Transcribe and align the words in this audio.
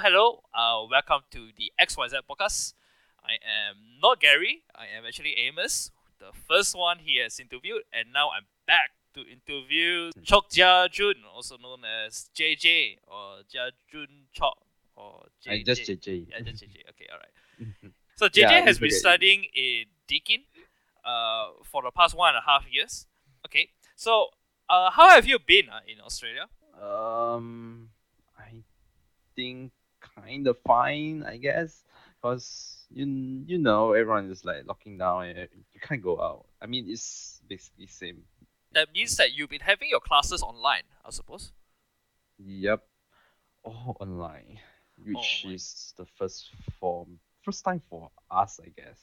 Hello, 0.00 0.42
hello. 0.54 0.84
Uh, 0.84 0.86
welcome 0.88 1.22
to 1.32 1.48
the 1.56 1.72
XYZ 1.80 2.20
podcast. 2.30 2.74
I 3.24 3.32
am 3.42 3.76
not 4.00 4.20
Gary. 4.20 4.62
I 4.72 4.84
am 4.96 5.04
actually 5.04 5.34
Amos, 5.36 5.90
the 6.20 6.30
first 6.46 6.76
one 6.76 6.98
he 7.00 7.18
has 7.18 7.40
interviewed, 7.40 7.82
and 7.92 8.12
now 8.12 8.30
I'm 8.30 8.44
back 8.64 8.90
to 9.14 9.22
interview 9.22 10.12
Chok 10.22 10.50
Jia 10.50 10.88
Jun, 10.92 11.14
also 11.34 11.56
known 11.56 11.80
as 11.84 12.30
JJ 12.32 12.98
or 13.08 13.42
Jia 13.52 13.70
Jun 13.90 14.06
Chok 14.32 14.58
or 14.94 15.26
JJ. 15.44 15.52
I 15.52 15.62
just 15.64 15.82
JJ. 15.82 16.26
Yeah, 16.30 16.40
just 16.42 16.62
JJ. 16.62 16.76
Okay, 16.90 17.06
all 17.12 17.18
right. 17.18 17.92
So 18.14 18.28
JJ 18.28 18.36
Yeah, 18.42 18.60
has 18.60 18.78
been 18.78 18.88
okay. 18.88 18.96
studying 18.96 19.44
in 19.52 19.86
Deakin 20.06 20.44
uh, 21.04 21.48
for 21.64 21.82
the 21.82 21.90
past 21.90 22.16
one 22.16 22.36
and 22.36 22.38
a 22.38 22.48
half 22.48 22.64
years. 22.70 23.06
Okay, 23.46 23.70
so 23.96 24.28
uh, 24.70 24.90
how 24.92 25.10
have 25.10 25.26
you 25.26 25.40
been 25.44 25.68
uh, 25.68 25.80
in 25.88 26.00
Australia? 26.00 26.46
Um, 26.80 27.88
I 28.38 28.62
think 29.34 29.72
kind 30.22 30.46
of 30.46 30.58
fine, 30.66 31.24
I 31.26 31.36
guess, 31.36 31.84
because 32.20 32.86
you 32.90 33.06
you 33.46 33.58
know 33.58 33.92
everyone 33.92 34.30
is 34.30 34.44
like 34.44 34.66
locking 34.66 34.98
down 34.98 35.26
and 35.26 35.48
you 35.72 35.80
can't 35.80 36.02
go 36.02 36.20
out. 36.20 36.46
I 36.60 36.66
mean, 36.66 36.86
it's 36.88 37.40
basically 37.48 37.86
same. 37.86 38.22
That 38.72 38.92
means 38.92 39.16
that 39.16 39.32
you've 39.34 39.50
been 39.50 39.60
having 39.60 39.88
your 39.88 40.00
classes 40.00 40.42
online, 40.42 40.84
I 41.04 41.10
suppose. 41.10 41.52
Yep, 42.38 42.82
all 43.64 43.96
online, 44.00 44.58
which 45.04 45.44
is 45.46 45.94
the 45.96 46.06
first 46.06 46.50
form, 46.78 47.18
first 47.42 47.64
time 47.64 47.82
for 47.88 48.10
us, 48.30 48.60
I 48.62 48.68
guess. 48.68 48.98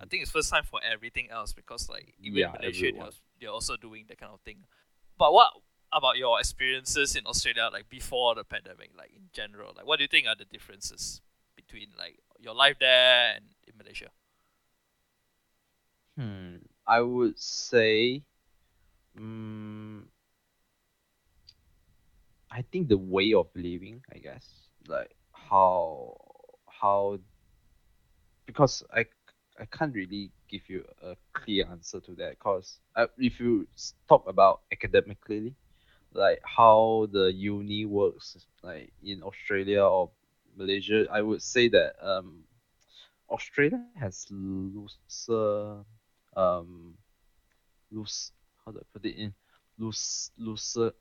I 0.00 0.04
think 0.04 0.22
it's 0.22 0.30
first 0.30 0.50
time 0.50 0.64
for 0.64 0.80
everything 0.84 1.30
else 1.30 1.52
because 1.52 1.88
like 1.88 2.14
even 2.20 2.38
Yeah, 2.38 2.52
Malaysia 2.52 2.92
they're, 2.92 3.10
they're 3.40 3.50
also 3.50 3.76
doing 3.76 4.04
that 4.08 4.18
kind 4.18 4.32
of 4.32 4.40
thing. 4.42 4.64
But 5.16 5.32
what 5.32 5.52
about 5.92 6.16
your 6.16 6.38
experiences 6.38 7.16
in 7.16 7.26
Australia 7.26 7.68
like 7.72 7.88
before 7.88 8.34
the 8.34 8.44
pandemic, 8.44 8.90
like 8.96 9.10
in 9.14 9.28
general? 9.32 9.72
Like 9.76 9.86
what 9.86 9.98
do 9.98 10.04
you 10.04 10.08
think 10.08 10.26
are 10.26 10.36
the 10.36 10.44
differences 10.44 11.20
between 11.56 11.88
like 11.98 12.18
your 12.38 12.54
life 12.54 12.76
there 12.78 13.34
and 13.36 13.44
in 13.66 13.74
Malaysia? 13.76 14.10
Hmm, 16.16 16.56
I 16.86 17.00
would 17.00 17.38
say, 17.38 18.22
um, 19.16 20.08
I 22.50 22.62
think 22.62 22.88
the 22.88 22.98
way 22.98 23.32
of 23.34 23.46
living, 23.54 24.02
I 24.12 24.18
guess, 24.18 24.46
like 24.88 25.14
how 25.32 26.16
how 26.66 27.18
because 28.46 28.82
I 28.92 29.06
I 29.58 29.66
can't 29.66 29.94
really 29.94 30.30
give 30.48 30.62
you 30.68 30.84
a 31.02 31.16
clear 31.32 31.66
answer 31.70 32.00
to 32.00 32.14
that 32.16 32.38
because 32.38 32.78
uh, 32.96 33.06
if 33.18 33.38
you 33.38 33.68
talk 34.08 34.26
about 34.26 34.62
academically, 34.72 35.54
like 36.12 36.40
how 36.44 37.08
the 37.12 37.32
uni 37.32 37.84
works, 37.84 38.36
like 38.62 38.92
in 39.02 39.22
Australia 39.22 39.82
or 39.84 40.10
Malaysia, 40.56 41.06
I 41.10 41.22
would 41.22 41.42
say 41.42 41.68
that 41.68 41.94
um 42.02 42.44
Australia 43.30 43.78
has 43.80 44.26
looser 44.30 45.84
um 46.36 46.94
loose 47.90 48.32
how 48.64 48.72
do 48.72 48.78
I 48.78 48.84
put 48.92 49.04
it 49.04 49.16
in 49.16 49.32
loose 49.78 50.30
looser 50.38 50.92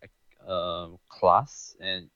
um 0.48 0.98
class 1.10 1.76
and 1.80 2.10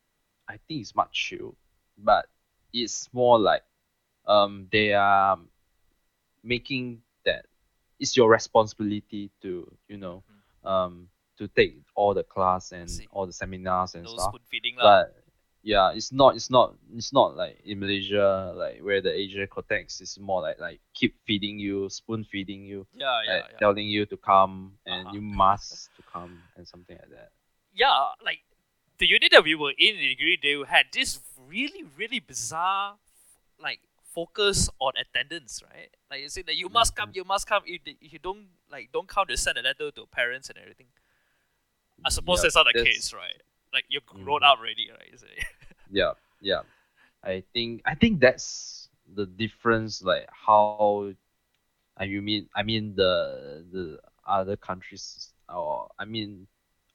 I 0.48 0.58
think 0.68 0.82
it's 0.82 0.96
much 0.96 1.12
chill 1.14 1.56
but 1.98 2.26
it's 2.74 3.10
more 3.14 3.40
like 3.40 3.64
um 4.28 4.68
they 4.72 4.94
are 4.94 5.38
making 6.44 7.02
that 7.26 7.46
it's 8.00 8.16
your 8.16 8.30
responsibility 8.30 9.32
to 9.42 9.72
you 9.88 9.98
know 9.98 10.24
um 10.64 11.08
to 11.38 11.48
take 11.48 11.76
all 11.96 12.14
the 12.14 12.24
class 12.24 12.72
and 12.72 12.90
all 13.12 13.26
the 13.26 13.34
seminars 13.34 13.96
and 13.96 14.04
No 14.04 14.18
stuff 14.18 14.36
feeding 14.50 14.76
but 14.78 15.16
yeah, 15.64 15.94
it's 15.96 16.12
not 16.12 16.36
it's 16.36 16.50
not 16.52 16.76
it's 16.94 17.14
not 17.14 17.38
like 17.38 17.58
in 17.64 17.80
Malaysia 17.80 18.52
like 18.56 18.80
where 18.84 19.00
the 19.02 19.10
Asia 19.12 19.48
context 19.48 20.02
is 20.02 20.20
more 20.20 20.42
like 20.42 20.60
like 20.60 20.80
keep 20.94 21.16
feeding 21.26 21.58
you, 21.58 21.88
spoon 21.90 22.26
feeding 22.26 22.64
you, 22.64 22.86
Yeah, 22.94 23.22
yeah, 23.26 23.34
like 23.36 23.46
yeah. 23.52 23.58
telling 23.60 23.88
you 23.88 24.06
to 24.08 24.18
come 24.18 24.74
and 24.86 25.08
Uh-huh. 25.08 25.16
you 25.16 25.22
must 25.22 25.88
to 25.96 26.04
come 26.04 26.44
and 26.58 26.68
something 26.68 26.98
like 27.00 27.10
that. 27.12 27.32
yeah, 27.74 28.12
like 28.24 28.44
the 29.00 29.08
unit 29.08 29.32
that 29.32 29.44
we 29.44 29.56
were 29.56 29.72
in 29.78 29.96
the 29.98 30.10
degree, 30.16 30.38
they 30.42 30.54
had 30.68 30.88
this 30.92 31.20
really, 31.48 31.84
really 31.98 32.20
bizarre 32.20 32.98
like 33.58 33.80
focus 34.14 34.70
on 34.80 34.94
attendance, 35.00 35.64
right? 35.64 35.90
Like 36.12 36.22
you 36.22 36.30
say 36.30 36.44
that 36.44 36.56
you 36.58 36.68
must 36.70 36.94
come, 36.96 37.12
you 37.14 37.24
must 37.24 37.48
come. 37.48 37.64
If, 37.66 37.82
if 37.88 38.12
you 38.14 38.20
don't 38.20 38.48
like 38.70 38.92
don't 38.92 39.08
come, 39.08 39.26
they 39.30 39.38
send 39.38 39.58
a 39.58 39.62
letter 39.64 39.90
to 39.92 40.06
parents 40.12 40.50
and 40.50 40.58
everything. 40.60 40.88
I 42.06 42.10
suppose 42.10 42.40
Yup, 42.40 42.44
that's 42.44 42.56
not 42.56 42.66
the 42.66 42.74
that's- 42.80 42.96
case, 42.96 43.14
right? 43.14 43.42
Like 43.74 43.86
you're 43.90 44.02
grown 44.06 44.42
Mhm. 44.42 44.52
up 44.52 44.60
already, 44.60 44.90
right? 44.92 45.10
Yeah, 45.92 46.14
yeah. 46.42 46.62
I 47.24 47.44
think 47.54 47.82
I 47.86 47.96
think 47.96 48.20
that's 48.20 48.90
the 49.16 49.26
difference 49.26 50.02
like 50.02 50.28
how 50.32 51.14
I 51.98 52.04
you 52.06 52.22
mean 52.22 52.50
I 52.56 52.64
mean 52.64 52.96
the 52.96 53.66
the 53.72 54.00
other 54.26 54.56
countries 54.58 55.34
or 55.50 55.90
I 56.00 56.06
mean 56.06 56.48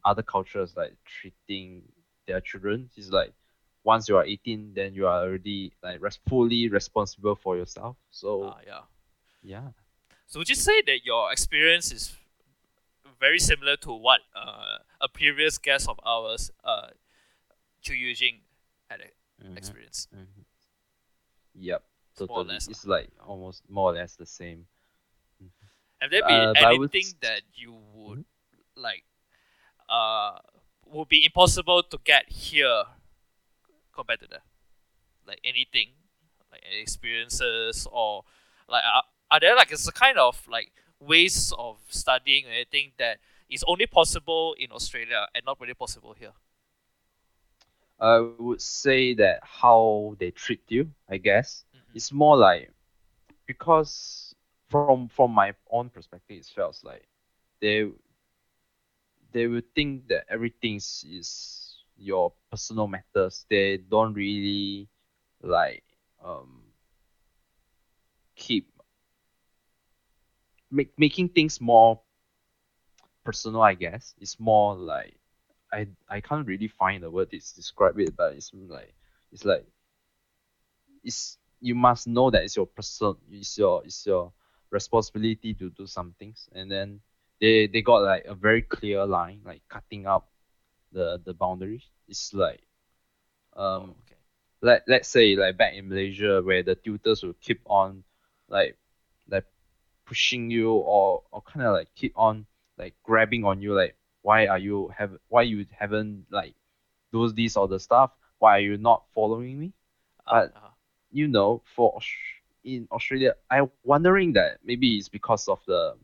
other 0.04 0.22
cultures 0.22 0.74
like 0.76 0.94
treating 1.04 1.82
their 2.26 2.40
children 2.40 2.90
is 2.96 3.10
like 3.12 3.32
once 3.84 4.08
you 4.08 4.16
are 4.16 4.24
18 4.24 4.72
then 4.74 4.94
you 4.94 5.06
are 5.06 5.22
already 5.24 5.72
like 5.82 6.00
res- 6.02 6.18
fully 6.28 6.68
responsible 6.68 7.36
for 7.36 7.56
yourself 7.56 7.96
so 8.10 8.44
Ah, 8.54 8.58
yeah. 8.66 8.82
yeah 9.42 9.68
So 10.26 10.38
would 10.40 10.48
you 10.48 10.56
say 10.56 10.82
that 10.82 11.04
your 11.04 11.30
experience 11.32 11.92
is 11.92 12.16
very 13.20 13.38
similar 13.38 13.76
to 13.78 13.92
what 13.92 14.20
uh, 14.34 14.78
a 15.00 15.08
previous 15.08 15.58
guest 15.58 15.88
of 15.88 15.98
ours, 16.04 16.50
uh, 16.64 16.88
Chu 17.82 17.94
Yujing, 17.94 18.40
had 18.90 19.00
a 19.00 19.10
Mhm, 19.42 19.56
experience? 19.56 20.08
mhm. 20.14 20.44
yep 21.54 21.82
It's 22.12 22.26
more 22.28 22.40
or 22.40 22.44
totally. 22.44 22.54
less, 22.54 22.68
it's 22.68 22.86
like 22.86 23.10
almost 23.26 23.62
more 23.68 23.90
or 23.92 23.94
less 23.94 24.16
the 24.16 24.26
same. 24.26 24.66
Have 26.00 26.10
there 26.10 26.22
been 26.22 26.50
Uh, 26.50 26.54
I 26.62 26.72
would 26.72 26.90
anything 26.92 27.14
that 27.20 27.42
you 27.54 27.72
would 27.94 28.24
like, 28.76 29.04
uh, 29.88 30.38
would 30.86 31.08
be 31.08 31.24
impossible 31.24 31.82
to 31.84 31.98
get 32.04 32.28
here 32.30 32.84
compared 33.94 34.20
to 34.20 34.26
that? 34.28 34.42
Like 35.26 35.40
anything, 35.44 35.90
like 36.50 36.62
any 36.70 36.80
experiences 36.80 37.86
or 37.90 38.24
like 38.68 38.84
are, 38.84 39.02
are 39.30 39.40
there 39.40 39.56
like 39.56 39.72
it's 39.72 39.88
a 39.88 39.92
kind 39.92 40.18
of 40.18 40.40
like 40.48 40.72
ways 41.00 41.52
of 41.58 41.78
studying 41.88 42.46
or 42.46 42.50
anything 42.50 42.92
that 42.98 43.18
is 43.50 43.64
only 43.66 43.86
possible 43.86 44.54
in 44.58 44.72
Australia 44.72 45.26
and 45.34 45.44
not 45.44 45.60
really 45.60 45.74
possible 45.74 46.14
here? 46.18 46.32
I 48.00 48.18
would 48.18 48.60
say 48.60 49.14
that 49.14 49.40
how 49.42 50.16
they 50.18 50.30
treat 50.30 50.62
you, 50.68 50.92
I 51.08 51.18
guess, 51.18 51.64
Mhm. 51.74 51.94
it's 51.94 52.12
more 52.12 52.36
like 52.36 52.70
because 53.46 54.34
from 54.70 55.08
from 55.08 55.32
my 55.32 55.54
own 55.70 55.90
perspective, 55.90 56.38
it 56.38 56.46
feels 56.46 56.82
like 56.84 57.08
they 57.60 57.90
they 59.32 59.46
will 59.46 59.62
think 59.74 60.08
that 60.08 60.24
everything 60.28 60.76
is, 60.76 61.04
is 61.08 61.76
your 61.96 62.32
personal 62.50 62.86
matters. 62.88 63.44
They 63.48 63.76
don't 63.78 64.14
really 64.14 64.88
like 65.42 65.84
um 66.24 66.62
keep 68.36 68.66
make, 70.70 70.92
making 70.98 71.30
things 71.30 71.60
more 71.60 72.00
personal. 73.24 73.62
I 73.62 73.74
guess 73.74 74.14
it's 74.18 74.38
more 74.40 74.74
like 74.74 75.18
I 75.72 75.88
I 76.08 76.20
can't 76.20 76.46
really 76.46 76.68
find 76.68 77.02
the 77.02 77.10
word 77.10 77.30
to 77.30 77.38
describe 77.38 77.98
it, 77.98 78.16
but 78.16 78.34
it's 78.34 78.52
like 78.54 78.94
it's 79.32 79.44
like 79.44 79.66
it's 81.02 81.38
you 81.60 81.74
must 81.74 82.06
know 82.06 82.30
that 82.30 82.42
it's 82.44 82.56
your 82.56 82.66
person 82.66 83.14
it's 83.30 83.56
your 83.58 83.84
it's 83.84 84.06
your 84.06 84.32
responsibility 84.70 85.54
to 85.54 85.70
do 85.70 85.86
some 85.86 86.14
things 86.18 86.48
and 86.54 86.70
then 86.70 87.00
they 87.40 87.66
they 87.66 87.82
got 87.82 88.02
like 88.02 88.24
a 88.26 88.34
very 88.34 88.62
clear 88.62 89.04
line 89.06 89.40
like 89.44 89.62
cutting 89.68 90.06
up 90.06 90.28
the 90.92 91.20
the 91.24 91.34
boundaries 91.34 91.88
it's 92.08 92.32
like 92.34 92.62
um 93.56 93.94
Oh, 93.94 93.96
okay. 94.04 94.18
let 94.62 94.82
let's 94.88 95.08
say 95.08 95.36
like 95.36 95.56
back 95.56 95.74
in 95.74 95.88
Malaysia 95.88 96.42
where 96.42 96.62
the 96.62 96.74
tutors 96.74 97.22
will 97.22 97.36
keep 97.40 97.60
on 97.66 98.02
like 98.48 98.76
like 99.28 99.44
pushing 100.08 100.50
you 100.50 100.72
or 100.72 101.22
or 101.30 101.42
kind 101.42 101.66
of 101.66 101.72
like 101.74 101.88
keep 101.94 102.12
on 102.16 102.46
like 102.78 102.94
grabbing 103.04 103.44
on 103.44 103.60
you 103.60 103.74
like 103.74 103.94
why 104.22 104.46
are 104.46 104.58
you 104.58 104.90
have 104.96 105.12
why 105.28 105.42
you 105.42 105.66
haven't 105.78 106.24
like 106.30 106.54
those 107.12 107.32
these 107.34 107.56
or 107.56 107.68
the 107.68 107.78
stuff? 107.78 108.10
Why 108.38 108.56
are 108.58 108.66
you 108.70 108.76
not 108.76 109.04
following 109.14 109.58
me? 109.58 109.72
Ah, 110.26 110.42
but- 110.42 110.56
uh-huh. 110.56 110.68
you 111.12 111.28
know 111.28 111.62
for 111.74 112.00
in 112.64 112.88
Australia 112.90 113.32
i'm 113.50 113.70
wondering 113.84 114.32
that 114.34 114.58
maybe 114.64 114.96
it's 114.98 115.08
because 115.08 115.48
of 115.48 115.60
the 115.66 115.94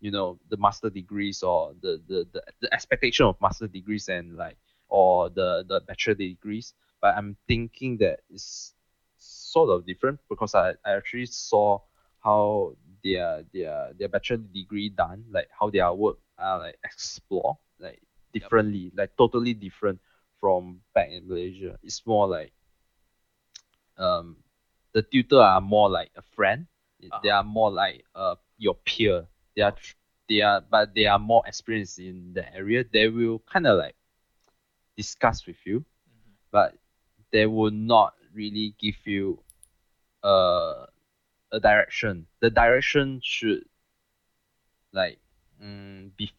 you 0.00 0.10
know 0.10 0.38
the 0.50 0.56
master 0.56 0.90
degrees 0.90 1.42
or 1.42 1.72
the 1.80 2.00
the, 2.08 2.26
the, 2.32 2.42
the 2.60 2.74
expectation 2.74 3.24
of 3.26 3.40
master 3.40 3.66
degrees 3.66 4.08
and 4.08 4.36
like 4.36 4.58
or 4.88 5.30
the 5.30 5.64
the 5.68 5.80
bachelor 5.80 6.14
degrees. 6.14 6.74
But 7.00 7.16
I'm 7.16 7.36
thinking 7.48 7.98
that 7.98 8.20
it's 8.30 8.74
sort 9.18 9.70
of 9.70 9.86
different 9.86 10.20
because 10.28 10.54
I, 10.54 10.74
I 10.84 10.92
actually 10.96 11.26
saw 11.26 11.80
how 12.22 12.76
their 13.04 13.44
their 13.52 13.92
their 13.98 14.08
bachelor 14.08 14.38
degree 14.38 14.88
done 14.90 15.24
like 15.30 15.48
how 15.58 15.70
their 15.70 15.92
work 15.92 16.18
are 16.38 16.58
like 16.60 16.78
explore 16.84 17.58
like 17.80 18.00
differently 18.32 18.92
like 18.96 19.10
totally 19.16 19.54
different 19.54 20.00
from 20.40 20.80
back 20.94 21.10
in 21.10 21.28
Malaysia 21.28 21.78
it's 21.82 22.04
more 22.06 22.28
like 22.28 22.52
um 23.98 24.36
the 24.94 25.02
tutor 25.02 25.40
are 25.40 25.60
more 25.60 25.90
like 25.90 26.10
a 26.16 26.22
friend. 26.34 26.66
They 27.22 27.28
Uh-huh. 27.28 27.30
are 27.30 27.44
more 27.44 27.70
like 27.70 28.04
uh 28.14 28.36
your 28.58 28.74
peer. 28.84 29.26
They 29.56 29.62
are 29.62 29.72
tr- 29.72 29.96
they 30.28 30.40
are 30.40 30.60
but 30.60 30.94
they 30.94 31.06
are 31.06 31.18
more 31.18 31.42
experienced 31.46 31.98
in 31.98 32.32
the 32.34 32.44
area. 32.54 32.84
They 32.92 33.08
will 33.08 33.40
kind 33.52 33.66
of 33.66 33.78
like 33.78 33.96
discuss 34.96 35.46
with 35.46 35.56
you, 35.66 35.84
Mhm. 36.06 36.36
but 36.52 36.74
they 37.32 37.46
will 37.46 37.70
not 37.70 38.14
really 38.34 38.74
give 38.80 38.96
you 39.06 39.38
uh, 40.22 40.86
a 41.54 41.60
direction. 41.60 42.28
The 42.40 42.50
direction 42.50 43.20
should 43.22 43.64
like 44.92 45.18
mm, 45.62 46.10
be 46.16 46.30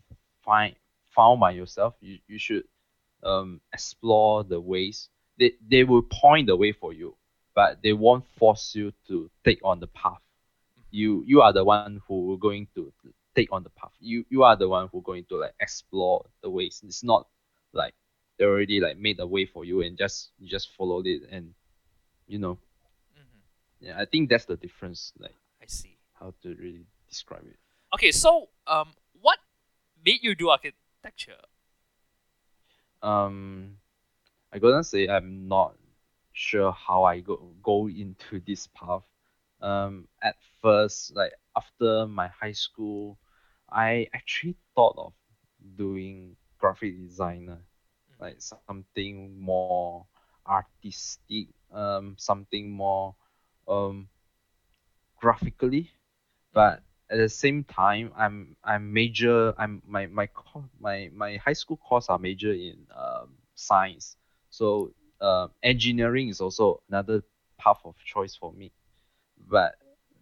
find 0.43 0.75
found 1.15 1.39
by 1.39 1.51
yourself. 1.51 1.95
You 2.01 2.19
you 2.27 2.39
should 2.39 2.63
um 3.23 3.61
explore 3.73 4.43
the 4.43 4.59
ways. 4.59 5.09
They 5.39 5.53
they 5.69 5.83
will 5.83 6.03
point 6.03 6.47
the 6.47 6.57
way 6.57 6.73
for 6.73 6.93
you, 6.93 7.15
but 7.55 7.81
they 7.83 7.93
won't 7.93 8.25
force 8.37 8.75
you 8.75 8.93
to 9.07 9.29
take 9.43 9.59
on 9.63 9.79
the 9.79 9.87
path. 9.87 10.21
You 10.91 11.23
you 11.27 11.41
are 11.41 11.53
the 11.53 11.65
one 11.65 11.95
who 12.07 12.33
are 12.33 12.37
going 12.37 12.67
to 12.75 12.83
take 13.35 13.51
on 13.51 13.63
the 13.63 13.69
path. 13.69 13.91
You 13.99 14.25
you 14.29 14.43
are 14.43 14.55
the 14.55 14.67
one 14.67 14.87
who 14.91 15.01
going 15.01 15.25
to 15.29 15.37
like 15.37 15.53
explore 15.59 16.25
the 16.41 16.49
ways. 16.49 16.81
It's 16.85 17.03
not 17.03 17.27
like 17.73 17.93
they 18.37 18.45
already 18.45 18.79
like 18.79 18.97
made 18.97 19.19
a 19.19 19.27
way 19.27 19.45
for 19.45 19.65
you 19.65 19.81
and 19.81 19.97
just 19.97 20.31
you 20.39 20.47
just 20.49 20.69
followed 20.75 21.07
it 21.07 21.23
and 21.31 21.53
you 22.27 22.39
know. 22.39 22.57
Yeah 23.85 23.95
I 23.97 24.05
think 24.05 24.29
that's 24.29 24.45
the 24.45 24.57
difference 24.57 25.13
like 25.19 25.35
I 25.61 25.65
see. 25.67 25.97
how 26.19 26.33
to 26.41 26.49
really 26.55 26.85
describe 27.07 27.45
it. 27.45 27.57
Okay, 27.93 28.11
so 28.11 28.49
um, 28.67 28.93
what 29.21 29.37
made 30.03 30.19
you 30.21 30.35
do 30.35 30.49
architecture? 30.49 31.39
Um, 33.01 33.77
I 34.51 34.59
gotta 34.59 34.83
say 34.83 35.07
I'm 35.07 35.47
not 35.47 35.75
sure 36.33 36.71
how 36.71 37.03
I 37.03 37.19
go 37.19 37.53
go 37.61 37.87
into 37.87 38.41
this 38.47 38.67
path. 38.67 39.05
Um, 39.61 40.07
at 40.21 40.35
first, 40.61 41.15
like 41.15 41.31
after 41.55 42.07
my 42.07 42.27
high 42.27 42.51
school, 42.51 43.17
I 43.69 44.07
actually 44.13 44.55
thought 44.75 44.95
of 44.97 45.13
doing 45.77 46.35
graphic 46.57 46.99
designer, 46.99 47.59
like 48.19 48.41
something 48.41 49.39
more 49.39 50.05
artistic, 50.47 51.47
um, 51.71 52.15
something 52.17 52.69
more 52.71 53.15
um 53.67 54.07
graphically, 55.17 55.91
but 56.53 56.81
at 57.09 57.17
the 57.17 57.29
same 57.29 57.63
time 57.63 58.11
i'm 58.17 58.55
i'm 58.63 58.91
major 58.91 59.53
i'm 59.59 59.81
my 59.87 60.07
my 60.07 60.27
my 60.79 61.09
my 61.13 61.37
high 61.37 61.53
school 61.53 61.77
course 61.77 62.09
are 62.09 62.17
major 62.17 62.51
in 62.51 62.77
um, 62.95 63.29
science. 63.55 64.17
So 64.49 64.91
uh, 65.21 65.47
engineering 65.63 66.29
is 66.29 66.41
also 66.41 66.81
another 66.89 67.21
path 67.59 67.79
of 67.85 67.95
choice 68.03 68.35
for 68.35 68.51
me. 68.53 68.71
But 69.49 69.75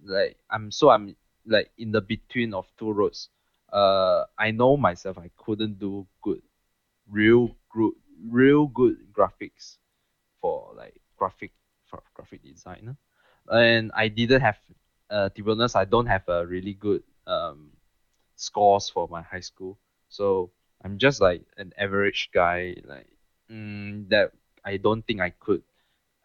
like 0.05 0.37
i'm 0.49 0.71
so 0.71 0.89
i'm 0.89 1.15
like 1.45 1.71
in 1.77 1.91
the 1.91 2.01
between 2.01 2.53
of 2.53 2.67
two 2.77 2.91
roads. 2.91 3.29
Uh 3.71 4.25
i 4.37 4.51
know 4.51 4.77
myself 4.77 5.17
i 5.17 5.29
couldn't 5.37 5.79
do 5.79 6.05
good 6.21 6.41
real 7.09 7.55
good 7.71 7.93
real 8.29 8.67
good 8.67 8.97
graphics 9.13 9.77
for 10.41 10.73
like 10.75 10.95
graphic 11.17 11.51
for 11.85 12.01
graphic 12.13 12.43
designer 12.43 12.95
and 13.51 13.91
i 13.95 14.07
didn't 14.07 14.41
have 14.41 14.57
uh, 15.09 15.29
to 15.29 15.43
be 15.43 15.51
honest, 15.51 15.75
I 15.75 15.85
don't 15.85 16.07
have 16.07 16.27
a 16.27 16.45
really 16.45 16.73
good 16.73 17.03
um, 17.27 17.69
scores 18.35 18.89
for 18.89 19.07
my 19.07 19.21
high 19.21 19.41
school, 19.41 19.77
so 20.09 20.49
I'm 20.83 20.97
just 20.97 21.21
like 21.21 21.43
an 21.57 21.71
average 21.77 22.31
guy. 22.33 22.75
Like 22.83 23.09
mm, 23.49 24.09
that, 24.09 24.31
I 24.65 24.77
don't 24.77 25.05
think 25.05 25.21
I 25.21 25.29
could 25.29 25.61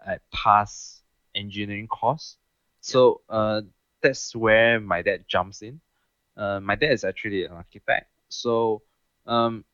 uh, 0.06 0.17
pass 0.32 1.03
engineering 1.35 1.87
course. 1.87 2.38
So 2.81 3.21
uh, 3.29 3.62
that's 4.00 4.35
where 4.35 4.81
my 4.81 5.03
dad 5.03 5.25
jumps 5.29 5.61
in. 5.61 5.81
Uh, 6.37 6.61
my 6.61 6.75
dad 6.75 6.93
is 6.93 7.05
actually 7.05 7.44
an 7.44 7.53
architect, 7.53 8.09
so 8.31 8.81
um, 9.26 9.64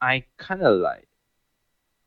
I 0.00 0.24
kind 0.36 0.62
of 0.62 0.78
like 0.78 1.08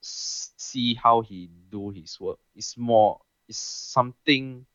see 0.01 0.93
how 0.93 1.21
he 1.21 1.49
do 1.71 1.89
his 1.89 2.19
work. 2.19 2.39
It's 2.55 2.77
more, 2.77 3.19
it's 3.47 3.57
something 3.59 4.65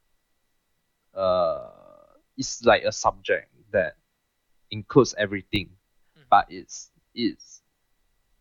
uh 1.14 1.70
it's 2.36 2.64
like 2.64 2.82
a 2.84 2.92
subject 2.92 3.48
that 3.72 3.96
includes 4.70 5.14
everything 5.18 5.70
Mhm. 6.16 6.26
but 6.30 6.46
it's 6.50 6.90
it's 7.14 7.62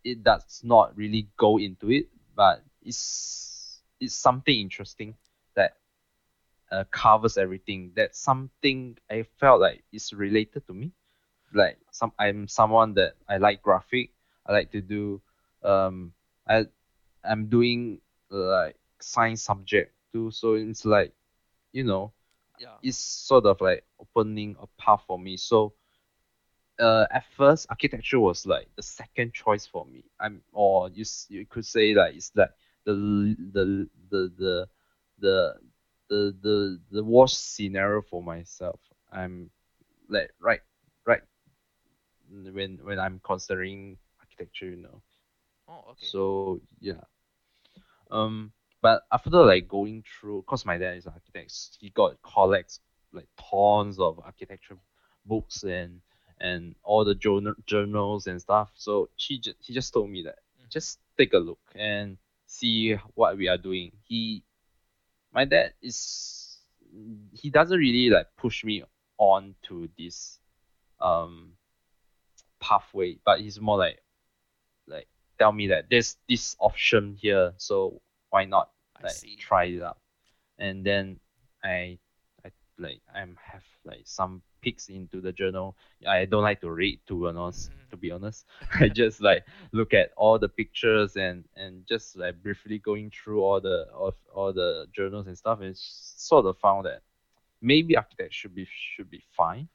it 0.04 0.24
does 0.24 0.62
not 0.64 0.96
really 0.98 1.28
go 1.38 1.58
into 1.58 1.92
it 1.92 2.08
but 2.36 2.64
it's 2.84 3.82
it's 4.00 4.16
something 4.16 4.60
interesting 4.60 5.16
that 5.56 5.78
uh, 6.72 6.84
covers 6.92 7.38
everything. 7.38 7.92
That's 7.96 8.20
something 8.20 8.98
i 9.10 9.24
felt 9.40 9.62
like 9.62 9.84
is 9.92 10.14
related 10.14 10.66
to 10.68 10.74
me. 10.74 10.92
Like 11.54 11.78
some 11.92 12.12
i'm 12.20 12.48
someone 12.48 12.94
that 12.96 13.16
i 13.30 13.38
like 13.38 13.62
graphic. 13.62 14.12
I 14.46 14.54
like 14.54 14.72
to 14.72 14.82
do 14.82 15.22
um 15.64 16.14
i 16.48 16.66
i'm 17.24 17.48
doing 17.48 18.00
like 18.30 18.78
science 19.00 19.42
subject 19.44 19.94
so 20.26 20.46
it's 20.46 20.78
like 20.78 21.06
you 21.62 21.84
know 21.84 22.12
Yeah. 22.58 22.78
it's 22.82 22.98
sort 22.98 23.46
of 23.46 23.60
like 23.62 23.84
opening 24.00 24.56
a 24.60 24.68
path 24.82 25.04
for 25.08 25.18
me. 25.18 25.38
So 25.38 25.74
uh, 26.80 27.06
at 27.12 27.24
first, 27.36 27.66
architecture 27.70 28.20
was 28.20 28.46
like 28.46 28.68
the 28.76 28.82
second 28.82 29.34
choice 29.34 29.66
for 29.66 29.86
me. 29.86 30.04
I'm 30.20 30.42
or 30.52 30.90
you 30.90 31.04
you 31.30 31.46
could 31.46 31.66
say 31.66 31.94
like 31.94 32.16
it's 32.16 32.32
like 32.36 32.50
the 32.86 32.94
the 33.54 33.90
the 34.10 34.32
the 34.40 34.68
the 35.20 35.54
the 36.10 36.36
the, 36.42 36.80
the 36.92 37.04
worst 37.04 37.56
scenario 37.56 38.02
for 38.02 38.22
myself. 38.24 38.80
I'm 39.12 39.50
like 40.10 40.32
right 40.40 40.62
right 41.06 41.22
when 42.54 42.80
when 42.84 43.00
I'm 43.00 43.20
considering 43.24 43.98
architecture, 44.20 44.68
you 44.68 44.78
know. 44.78 45.02
Oh, 45.68 45.86
okay. 45.92 46.14
So 46.14 46.60
yeah. 46.80 47.04
Um, 48.10 48.52
but 48.88 49.04
after 49.12 49.30
like 49.32 49.68
going 49.68 50.02
through, 50.08 50.44
cause 50.48 50.66
my 50.66 50.78
dad 50.78 50.96
is 50.96 51.06
an 51.08 51.12
architect, 51.14 51.54
he 51.82 51.90
got 51.90 52.16
collects 52.24 52.80
like 53.12 53.28
tons 53.38 54.00
of 54.00 54.18
architecture 54.24 54.78
books 55.26 55.64
and 55.64 56.00
and 56.40 56.74
all 56.84 57.04
the 57.04 57.16
journal 57.16 57.54
journals 57.66 58.28
and 58.28 58.40
stuff. 58.42 58.72
So 58.76 59.10
he 59.18 59.40
just 59.40 59.58
he 59.60 59.74
just 59.74 59.94
told 59.94 60.10
me 60.10 60.24
that 60.24 60.38
Mhm. 60.62 60.70
just 60.70 61.00
take 61.18 61.34
a 61.34 61.38
look 61.38 61.60
and 61.76 62.18
see 62.46 62.94
what 63.16 63.38
we 63.38 63.50
are 63.50 63.58
doing. 63.58 63.92
He, 64.06 64.44
my 65.34 65.46
dad 65.46 65.74
is 65.82 66.58
he 67.34 67.50
doesn't 67.50 67.78
really 67.78 68.10
like 68.10 68.28
push 68.38 68.64
me 68.64 68.84
on 69.18 69.56
to 69.64 69.90
this 69.98 70.40
um 71.02 71.58
pathway, 72.60 73.20
but 73.26 73.42
he's 73.42 73.60
more 73.60 73.78
like 73.78 74.02
like 74.88 75.08
tell 75.40 75.52
me 75.52 75.68
that 75.68 75.86
there's 75.90 76.18
this 76.30 76.56
option 76.60 77.16
here, 77.20 77.54
so 77.58 78.02
why 78.30 78.46
not 78.46 78.70
like 79.04 79.22
try 79.38 79.66
it 79.66 79.82
out? 79.84 79.98
And 80.60 80.84
then 80.86 81.20
I 81.64 81.98
I 82.46 82.52
like 82.78 83.02
I'm 83.14 83.38
have 83.42 83.64
like 83.86 84.02
some 84.06 84.42
peeks 84.62 84.90
into 84.90 85.22
the 85.22 85.32
journal. 85.32 85.76
I 86.08 86.26
don't 86.26 86.44
like 86.44 86.62
to 86.62 86.72
read 86.72 87.00
to 87.08 87.20
be 87.22 87.28
honest. 87.28 87.72
Mhm. 87.72 87.90
To 87.92 87.98
be 87.98 88.12
honest, 88.12 88.46
I 88.80 88.90
just 88.90 89.22
like 89.22 89.46
look 89.72 89.94
at 89.94 90.12
all 90.18 90.38
the 90.40 90.50
pictures 90.50 91.16
and 91.16 91.46
and 91.56 91.86
just 91.88 92.18
like 92.18 92.42
briefly 92.44 92.80
going 92.80 93.12
through 93.12 93.42
all 93.44 93.62
the 93.62 93.88
of 93.94 94.16
all 94.34 94.54
the 94.54 94.88
journals 94.94 95.28
and 95.28 95.38
stuff, 95.38 95.62
and 95.62 95.76
sort 95.78 96.46
of 96.46 96.58
found 96.58 96.86
that 96.86 97.02
maybe 97.62 97.96
architect 97.98 98.34
should 98.34 98.54
be 98.56 98.68
should 98.70 99.10
be 99.10 99.24
fine. 99.36 99.68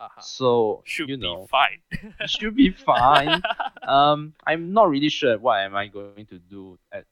Uh-huh. 0.00 0.20
So 0.22 0.82
Should 0.86 1.10
you 1.10 1.16
be 1.18 1.22
know 1.22 1.46
fine. 1.46 1.80
should 2.26 2.56
be 2.56 2.70
fine 2.70 3.42
um 3.86 4.32
i'm 4.46 4.72
not 4.72 4.88
really 4.88 5.10
sure 5.10 5.36
what 5.38 5.60
am 5.60 5.76
i 5.76 5.88
going 5.88 6.24
to 6.26 6.38
do 6.38 6.78
at 6.92 7.04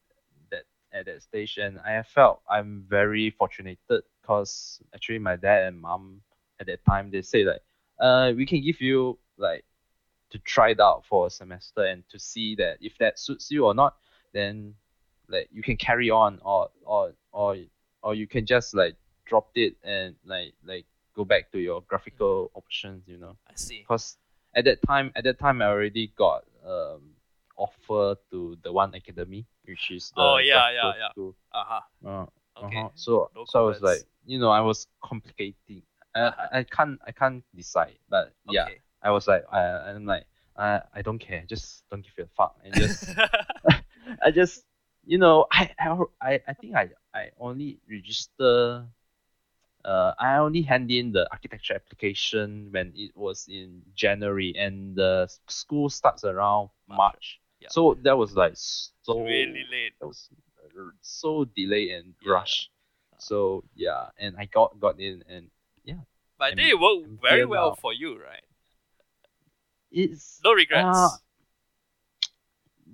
at 0.93 1.07
that 1.07 1.23
station. 1.23 1.79
I 1.85 2.03
felt 2.03 2.41
i'm 2.49 2.85
very 2.89 3.31
fortunate 3.31 3.79
because 3.89 4.81
actually 4.95 5.19
my 5.19 5.37
dad 5.37 5.65
and 5.65 5.81
mom 5.81 6.21
at 6.61 6.67
that 6.67 6.85
time 6.85 7.11
they 7.11 7.23
say 7.23 7.45
like 7.45 7.63
uh 8.01 8.33
we 8.37 8.47
can 8.47 8.63
give 8.63 8.81
you 8.81 9.19
like 9.37 9.65
to 10.31 10.39
try 10.41 10.71
it 10.71 10.81
out 10.81 11.05
for 11.09 11.27
a 11.27 11.31
semester 11.31 11.85
and 11.85 12.03
to 12.11 12.19
see 12.19 12.55
that 12.57 12.77
if 12.81 12.97
that 12.99 13.19
suits 13.19 13.51
you 13.51 13.65
or 13.65 13.75
not 13.75 13.97
then 14.33 14.75
like 15.29 15.49
you 15.53 15.63
can 15.63 15.77
carry 15.77 16.11
on 16.11 16.39
or 16.45 16.69
or 16.85 17.13
or 17.33 17.57
or 18.03 18.15
you 18.15 18.27
can 18.27 18.47
just 18.47 18.75
like 18.75 18.95
drop 19.27 19.49
it 19.55 19.75
and 19.85 20.15
like 20.25 20.55
like 20.65 20.85
go 21.15 21.25
back 21.25 21.51
to 21.53 21.59
your 21.59 21.83
graphical 21.89 22.51
options 22.55 23.03
you 23.07 23.19
know. 23.19 23.37
I 23.49 23.53
see. 23.57 23.81
because 23.81 24.17
at 24.55 24.65
that 24.65 24.79
time 24.87 25.13
at 25.17 25.25
that 25.25 25.39
time 25.39 25.61
I 25.63 25.67
already 25.67 26.13
got 26.17 26.45
um 26.67 27.03
offer 27.57 28.17
to 28.31 28.57
the 28.63 28.73
one 28.73 28.95
academy 28.95 29.47
which 29.69 29.91
is 29.91 30.11
the 30.17 30.23
Oh, 30.23 30.39
yeah, 30.39 30.71
yeah, 30.71 30.93
yeah. 30.99 31.11
school. 31.13 31.37
Uh-huh. 31.53 31.81
Uh, 32.05 32.27
Okay. 32.59 32.77
uh-huh. 32.77 32.89
so 32.97 33.31
No 33.37 33.45
so 33.47 33.61
I 33.61 33.63
was 33.71 33.81
like 33.81 34.03
you 34.27 34.39
know 34.41 34.51
I 34.51 34.61
was 34.61 34.89
complicating 35.05 35.83
I, 36.17 36.21
Uh-huh. 36.21 36.49
I 36.59 36.63
can't 36.65 36.99
I 37.07 37.13
can't 37.13 37.45
decide 37.55 37.99
but 38.11 38.35
yeah 38.51 38.67
I 39.03 39.11
was 39.13 39.29
like 39.29 39.45
I 39.53 39.95
I'm 39.95 40.07
like 40.07 40.27
I 40.57 40.83
I 40.93 41.03
don't 41.03 41.21
care 41.21 41.45
just 41.47 41.85
don't 41.91 42.03
give 42.03 42.19
a 42.19 42.29
fuck 42.35 42.59
and 42.65 42.75
just 42.75 43.07
I 44.27 44.31
just 44.35 44.65
you 45.07 45.19
know 45.19 45.47
I 45.53 45.71
I 45.79 45.89
I, 46.21 46.33
I 46.49 46.53
think 46.55 46.75
I 46.75 46.91
I 47.15 47.31
only 47.39 47.79
register. 47.89 48.87
Uh, 49.85 50.13
I 50.19 50.37
only 50.39 50.61
hand 50.61 50.91
in 50.91 51.13
the 51.13 51.31
architecture 51.31 51.73
application 51.73 52.69
when 52.73 52.93
it 52.97 53.17
was 53.17 53.47
in 53.49 53.81
January, 53.95 54.53
and 54.59 54.97
the 54.97 55.31
school 55.47 55.89
starts 55.89 56.25
around 56.25 56.69
March. 56.89 57.41
Yeah. 57.61 57.69
So 57.71 57.97
that 58.03 58.17
was 58.17 58.35
like 58.35 58.53
so 58.55 59.21
really 59.21 59.65
late. 59.71 59.93
that 60.01 60.07
was 60.07 60.29
uh, 60.65 60.91
so 61.03 61.45
delayed 61.45 61.91
and 61.91 62.15
Yeah. 62.23 62.33
rush. 62.33 62.71
So 63.19 63.65
yeah, 63.75 64.07
and 64.19 64.37
I 64.39 64.45
got 64.47 64.79
got 64.79 65.01
in, 65.01 65.25
and 65.29 65.51
yeah. 65.85 66.01
But 66.39 66.53
I 66.53 66.55
think 66.55 66.71
it 66.71 66.79
worked 66.81 67.07
I'm 67.07 67.19
very 67.21 67.47
well 67.47 67.71
now. 67.71 67.75
for 67.81 67.93
you, 67.93 68.21
right? 68.21 68.43
it's 69.91 70.41
No 70.45 70.53
regrets. 70.53 70.85
Uh, 70.85 71.17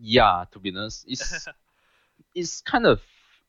yeah, 0.01 0.45
to 0.53 0.59
be 0.59 0.71
honest, 0.71 1.05
it's 1.09 1.47
it's 2.35 2.61
kind 2.63 2.87
of 2.87 3.01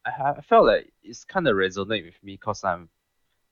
I, 0.06 0.42
felt 0.42 0.66
like 0.68 0.92
it's 1.04 1.24
kind 1.24 1.48
of 1.48 1.56
resonate 1.56 2.06
with 2.06 2.22
me 2.24 2.34
because 2.34 2.64
I'm 2.64 2.90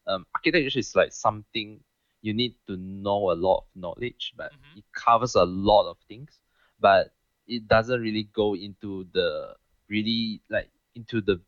um 0.08 0.25
architecture 0.36 0.79
is 0.79 0.96
like 0.96 1.13
something 1.13 1.79
you 2.22 2.34
need 2.34 2.55
to 2.67 2.77
know 2.77 3.32
a 3.32 3.36
lot 3.36 3.58
of 3.60 3.63
knowledge, 3.75 4.34
but 4.38 4.51
Mhm. 4.51 4.77
it 4.79 4.86
covers 4.93 5.36
a 5.36 5.43
lot 5.43 5.89
of 5.89 5.98
things, 6.08 6.39
but 6.79 7.13
it 7.48 7.68
doesn't 7.68 8.02
really 8.02 8.30
go 8.34 8.56
into 8.56 9.06
the 9.14 9.56
really 9.90 10.42
like 10.50 10.70
into 10.96 11.22
the 11.22 11.42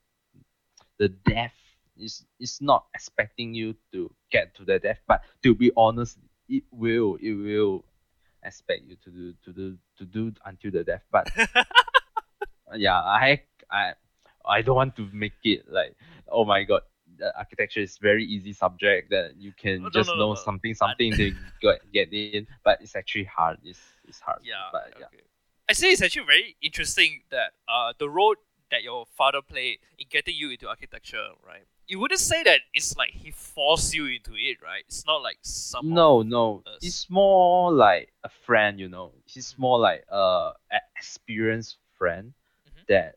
the 0.97 1.09
depth. 1.09 1.53
It's 1.97 2.25
it's 2.39 2.61
not 2.61 2.85
expecting 2.93 3.53
you 3.53 3.75
to 3.93 4.11
get 4.31 4.53
to 4.55 4.65
the 4.65 4.79
depth, 4.79 5.01
but 5.07 5.21
to 5.43 5.55
be 5.55 5.71
honest, 5.77 6.17
it 6.49 6.63
will 6.71 7.17
it 7.21 7.33
will 7.33 7.85
expect 8.43 8.83
you 8.83 8.95
to 9.03 9.09
do 9.09 9.33
to 9.45 9.51
do 9.53 9.77
to 9.97 10.05
do 10.05 10.33
until 10.45 10.71
the 10.71 10.83
death. 10.83 11.03
But 11.11 11.29
yeah, 12.75 12.99
I 12.99 13.41
I 13.71 13.93
I 14.45 14.61
don't 14.61 14.75
want 14.75 14.95
to 14.97 15.07
make 15.13 15.39
it 15.43 15.65
like 15.71 15.95
oh 16.27 16.43
my 16.45 16.63
god, 16.63 16.81
the 17.17 17.35
architecture 17.37 17.79
is 17.79 17.97
very 17.97 18.25
easy 18.25 18.51
subject 18.53 19.09
that 19.11 19.35
you 19.37 19.53
can 19.53 19.77
No, 19.83 19.83
no, 19.83 19.89
just 19.89 20.09
no, 20.09 20.15
know 20.15 20.29
no. 20.33 20.35
something 20.35 20.73
something 20.73 21.13
to 21.13 21.31
get 21.61 21.79
get 21.93 22.13
in, 22.13 22.47
but 22.63 22.81
it's 22.81 22.95
actually 22.95 23.25
hard. 23.25 23.57
It's 23.63 23.79
it's 24.07 24.19
hard. 24.19 24.39
yeah. 24.43 24.69
but 24.71 24.87
okay. 24.95 25.05
I 25.05 25.09
see 25.73 25.87
it's 25.91 26.01
actually 26.01 26.25
very 26.25 26.55
interesting 26.61 27.21
that 27.31 27.53
uh 27.67 27.93
the 27.97 28.09
role 28.09 28.35
that 28.71 28.83
your 28.83 29.05
father 29.17 29.41
played 29.41 29.79
in 29.99 30.07
getting 30.09 30.35
you 30.35 30.49
into 30.49 30.67
architecture, 30.67 31.27
right? 31.45 31.63
You 31.87 31.99
wouldn't 31.99 32.19
say 32.19 32.41
that 32.43 32.61
it's 32.73 32.97
like 32.97 33.11
he 33.11 33.29
forced 33.31 33.93
you 33.93 34.07
into 34.07 34.33
it, 34.35 34.57
right? 34.63 34.83
It's 34.87 35.05
not 35.05 35.21
like 35.21 35.37
some 35.41 35.93
No, 35.93 36.23
no. 36.23 36.63
us. 36.65 36.81
He's 36.81 37.05
more 37.09 37.71
like 37.71 38.11
a 38.23 38.29
friend, 38.45 38.79
you 38.79 38.89
know. 38.89 39.13
He's 39.25 39.55
more 39.57 39.79
like 39.79 40.03
a 40.09 40.53
a 40.71 40.79
experienced 40.97 41.77
friend 41.97 42.33
Mhm. 42.67 42.85
that 42.87 43.15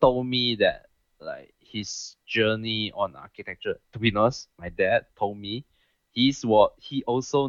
told 0.00 0.26
me 0.26 0.56
that 0.56 0.86
like 1.20 1.54
his 1.60 2.16
journey 2.26 2.90
on 2.92 3.16
architecture. 3.16 3.78
To 3.92 3.98
be 3.98 4.14
honest, 4.14 4.48
my 4.58 4.70
dad 4.70 5.06
told 5.16 5.36
me 5.38 5.64
he's 6.10 6.44
what 6.44 6.72
he 6.78 7.04
also 7.04 7.48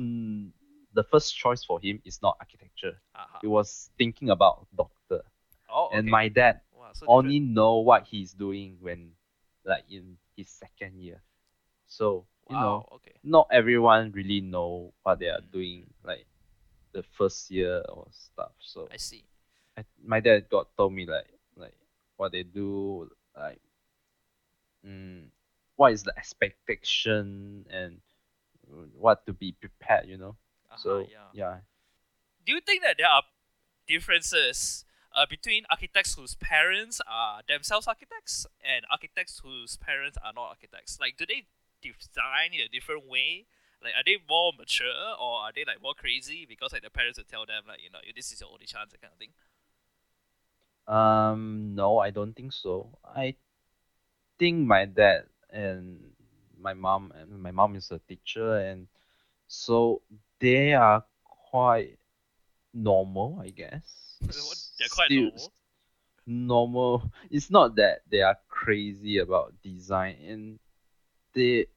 the 0.96 1.04
first 1.04 1.38
choice 1.38 1.64
for 1.64 1.80
him 1.82 2.02
is 2.06 2.22
not 2.24 2.38
architecture. 2.42 3.02
Uh-huh. 3.16 3.40
He 3.42 3.48
was 3.48 3.92
thinking 4.00 4.32
about 4.32 4.68
doctor. 4.76 5.22
Oh, 5.70 5.90
And 5.94 6.08
okay. 6.08 6.12
my 6.12 6.30
dad 6.30 6.62
wow, 6.74 6.94
so 6.94 7.06
only 7.08 7.40
know 7.40 7.80
what 7.80 8.08
he's 8.08 8.34
doing 8.34 8.78
when 8.82 9.12
like 9.66 9.86
in 9.90 10.18
his 10.38 10.50
second 10.50 11.00
year. 11.02 11.22
So, 11.88 12.26
different. 12.48 12.60
you 12.60 12.66
know, 12.66 12.90
okay. 12.96 13.16
not 13.24 13.48
everyone 13.52 14.12
really 14.14 14.42
know 14.42 14.94
what 15.04 15.20
they 15.20 15.30
are 15.30 15.42
Mm. 15.42 15.52
doing 15.52 15.94
like 16.04 16.26
the 16.94 17.04
first 17.04 17.52
year 17.52 17.84
or 17.90 18.08
stuff 18.12 18.54
so 18.60 18.88
I 18.92 18.98
see. 18.98 19.26
I, 19.78 19.84
my 20.04 20.20
dad 20.22 20.50
got 20.50 20.68
told 20.78 20.94
me 20.94 21.06
like 21.06 21.28
like 21.58 21.76
what 22.18 22.32
they 22.32 22.44
do 22.44 23.10
like 23.38 23.62
mm, 24.86 25.28
what 25.76 25.92
is 25.94 26.04
the 26.04 26.18
expectation 26.18 27.66
and 27.70 28.02
what 28.98 29.26
to 29.26 29.34
be 29.34 29.52
prepared 29.54 30.08
you 30.08 30.18
know 30.18 30.36
Uh-huh, 30.76 30.84
so 30.84 31.08
yeah. 31.12 31.32
yeah 31.34 31.58
Do 32.46 32.54
you 32.54 32.62
think 32.62 32.84
that 32.84 32.96
there 32.98 33.08
are 33.08 33.24
differences 33.88 34.86
uh, 35.16 35.26
between 35.30 35.64
architects 35.72 36.16
whose 36.16 36.36
parents 36.36 37.02
are 37.08 37.42
themselves 37.48 37.88
architects 37.88 38.46
and 38.64 38.86
architects 38.92 39.40
whose 39.44 39.78
parents 39.78 40.18
are 40.24 40.34
not 40.34 40.50
architects? 40.50 41.00
Like, 41.00 41.18
do 41.18 41.26
they 41.26 41.48
design 41.82 42.54
in 42.54 42.62
a 42.62 42.70
different 42.70 43.08
way? 43.08 43.46
Like, 43.84 43.94
are 43.96 44.04
they 44.06 44.18
more 44.28 44.52
mature 44.58 45.16
or 45.20 45.40
are 45.46 45.52
they 45.54 45.64
like 45.66 45.82
more 45.82 45.94
crazy 45.94 46.46
because 46.48 46.74
like 46.74 46.84
the 46.84 46.90
parents 46.90 47.18
would 47.20 47.28
tell 47.30 47.46
them 47.46 47.64
like, 47.68 47.82
you 47.84 47.90
know, 47.92 48.00
this 48.16 48.32
is 48.32 48.42
your 48.42 48.50
only 48.52 48.66
chance, 48.66 48.92
that 48.92 49.02
kind 49.02 49.14
of 49.14 49.20
thing? 49.20 49.34
um 50.88 51.74
no 51.76 51.98
i 51.98 52.12
don't 52.12 52.34
think 52.36 52.54
so 52.54 52.88
i 53.04 53.34
think 54.38 54.68
my 54.68 54.86
dad 54.86 55.26
and 55.50 56.00
my 56.60 56.74
mom 56.74 57.12
and 57.16 57.42
my 57.42 57.52
mom 57.52 57.76
is 57.76 57.92
a 57.92 58.00
teacher 58.08 58.58
and 58.58 58.88
so 59.48 60.02
they 60.40 60.74
are 60.74 61.04
quite 61.24 61.98
normal 62.74 63.40
i 63.42 63.50
guess. 63.50 64.18
They're 64.22 64.88
quite 64.92 65.08
Still- 65.08 65.32
normal. 65.32 65.52
normal. 66.28 67.12
It's 67.32 67.50
not 67.50 67.76
that 67.78 68.02
they 68.10 68.22
are 68.22 68.38
crazy 68.50 69.20
about 69.20 69.54
design. 69.64 70.18
And 70.28 70.60
they 71.34 71.68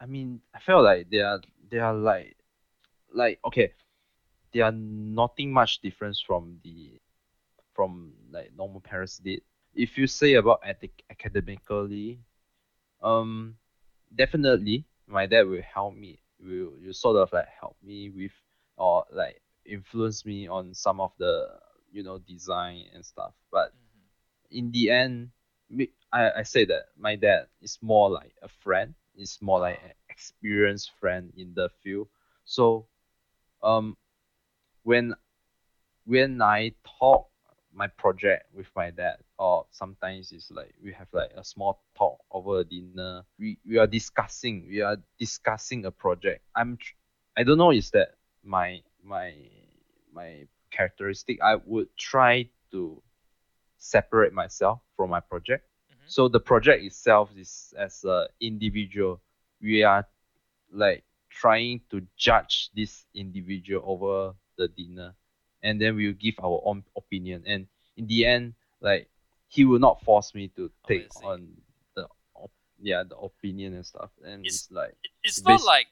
i 0.00 0.06
mean 0.06 0.40
i 0.54 0.58
felt 0.58 0.84
like 0.84 1.08
they 1.10 1.20
are 1.20 1.40
they 1.70 1.78
are 1.78 1.94
like 1.94 2.36
like 3.12 3.38
okay 3.44 3.72
they 4.52 4.60
are 4.60 4.72
nothing 4.72 5.52
much 5.52 5.80
difference 5.80 6.20
from 6.20 6.58
the 6.64 7.00
from 7.74 8.12
like 8.30 8.52
normal 8.56 8.80
parents 8.80 9.18
did. 9.18 9.42
If 9.74 9.96
you 9.98 10.06
say 10.06 10.34
about 10.34 10.60
ethic 10.64 11.02
academically 11.10 12.20
um 13.02 13.56
definitely 14.14 14.86
my 15.06 15.26
dad 15.26 15.46
will 15.46 15.62
help 15.62 15.94
me 15.96 16.21
will 16.42 16.72
will 16.84 16.92
sort 16.94 17.16
of 17.16 17.32
like 17.32 17.48
help 17.60 17.76
me 17.82 18.10
with 18.10 18.32
or 18.76 19.04
like 19.12 19.42
influence 19.66 20.24
me 20.26 20.48
on 20.48 20.74
some 20.74 21.00
of 21.00 21.12
the 21.18 21.48
you 21.92 22.02
know 22.02 22.18
design 22.18 22.84
and 22.94 23.04
stuff. 23.04 23.34
But 23.50 23.72
Mhm. 23.72 24.10
in 24.50 24.70
the 24.72 24.90
end 24.90 25.30
me- 25.70 25.92
I, 26.12 26.30
I 26.40 26.42
say 26.42 26.64
that 26.66 26.84
my 26.98 27.16
dad 27.16 27.46
is 27.60 27.78
more 27.82 28.10
like 28.10 28.34
a 28.42 28.48
friend. 28.48 28.94
Is 29.16 29.38
more 29.42 29.60
like 29.60 29.80
an 29.84 29.92
experienced 30.10 30.92
friend 31.00 31.32
in 31.36 31.54
the 31.54 31.68
field. 31.82 32.08
So 32.44 32.86
um 33.62 33.96
when 34.84 35.14
when 36.04 36.42
I 36.42 36.74
talk 37.00 37.31
my 37.74 37.86
project 37.88 38.46
with 38.54 38.66
my 38.76 38.90
dad 38.90 39.16
or 39.38 39.66
sometimes 39.70 40.32
it's 40.32 40.50
like 40.50 40.74
we 40.82 40.92
have 40.92 41.08
like 41.12 41.30
a 41.36 41.44
small 41.44 41.82
talk 41.96 42.18
over 42.30 42.60
a 42.60 42.64
dinner. 42.64 43.24
We, 43.38 43.58
we 43.66 43.78
are 43.78 43.86
discussing 43.86 44.66
we 44.68 44.80
are 44.82 44.96
discussing 45.18 45.84
a 45.86 45.90
project. 45.90 46.42
I'm 46.54 46.76
tr- 46.76 46.94
i 47.36 47.42
don't 47.42 47.58
know 47.58 47.72
is 47.72 47.90
that 47.92 48.14
my 48.44 48.82
my 49.02 49.34
my 50.12 50.46
characteristic? 50.70 51.38
I 51.42 51.56
would 51.56 51.88
try 51.96 52.48
to 52.72 53.02
separate 53.78 54.32
myself 54.32 54.80
from 54.96 55.10
my 55.10 55.20
project. 55.20 55.64
Mhm. 55.90 56.08
so 56.10 56.28
the 56.28 56.40
project 56.40 56.84
itself 56.84 57.30
is 57.36 57.74
as 57.78 58.04
a 58.04 58.28
individual. 58.40 59.20
We 59.60 59.82
are 59.84 60.06
like 60.72 61.04
trying 61.30 61.80
to 61.90 62.06
judge 62.16 62.70
this 62.74 63.06
individual 63.14 63.82
over 63.84 64.34
the 64.56 64.68
dinner 64.68 65.14
and 65.62 65.80
then 65.80 65.96
we'll 65.96 66.12
give 66.12 66.34
our 66.42 66.60
own 66.64 66.82
opinion 66.96 67.42
and 67.46 67.66
in 67.96 68.06
the 68.06 68.26
end 68.26 68.54
like 68.80 69.08
he 69.48 69.64
will 69.64 69.78
not 69.78 70.02
force 70.02 70.34
me 70.34 70.48
to 70.48 70.70
take 70.86 71.06
Obviously. 71.14 71.26
on 71.26 71.48
the 71.94 72.06
op- 72.34 72.50
yeah 72.80 73.02
the 73.08 73.16
opinion 73.16 73.74
and 73.74 73.86
stuff 73.86 74.10
and 74.24 74.44
It's- 74.46 74.64
it's, 74.64 74.70
like 74.70 74.94
It's 75.22 75.44
not 75.44 75.62
like 75.64 75.86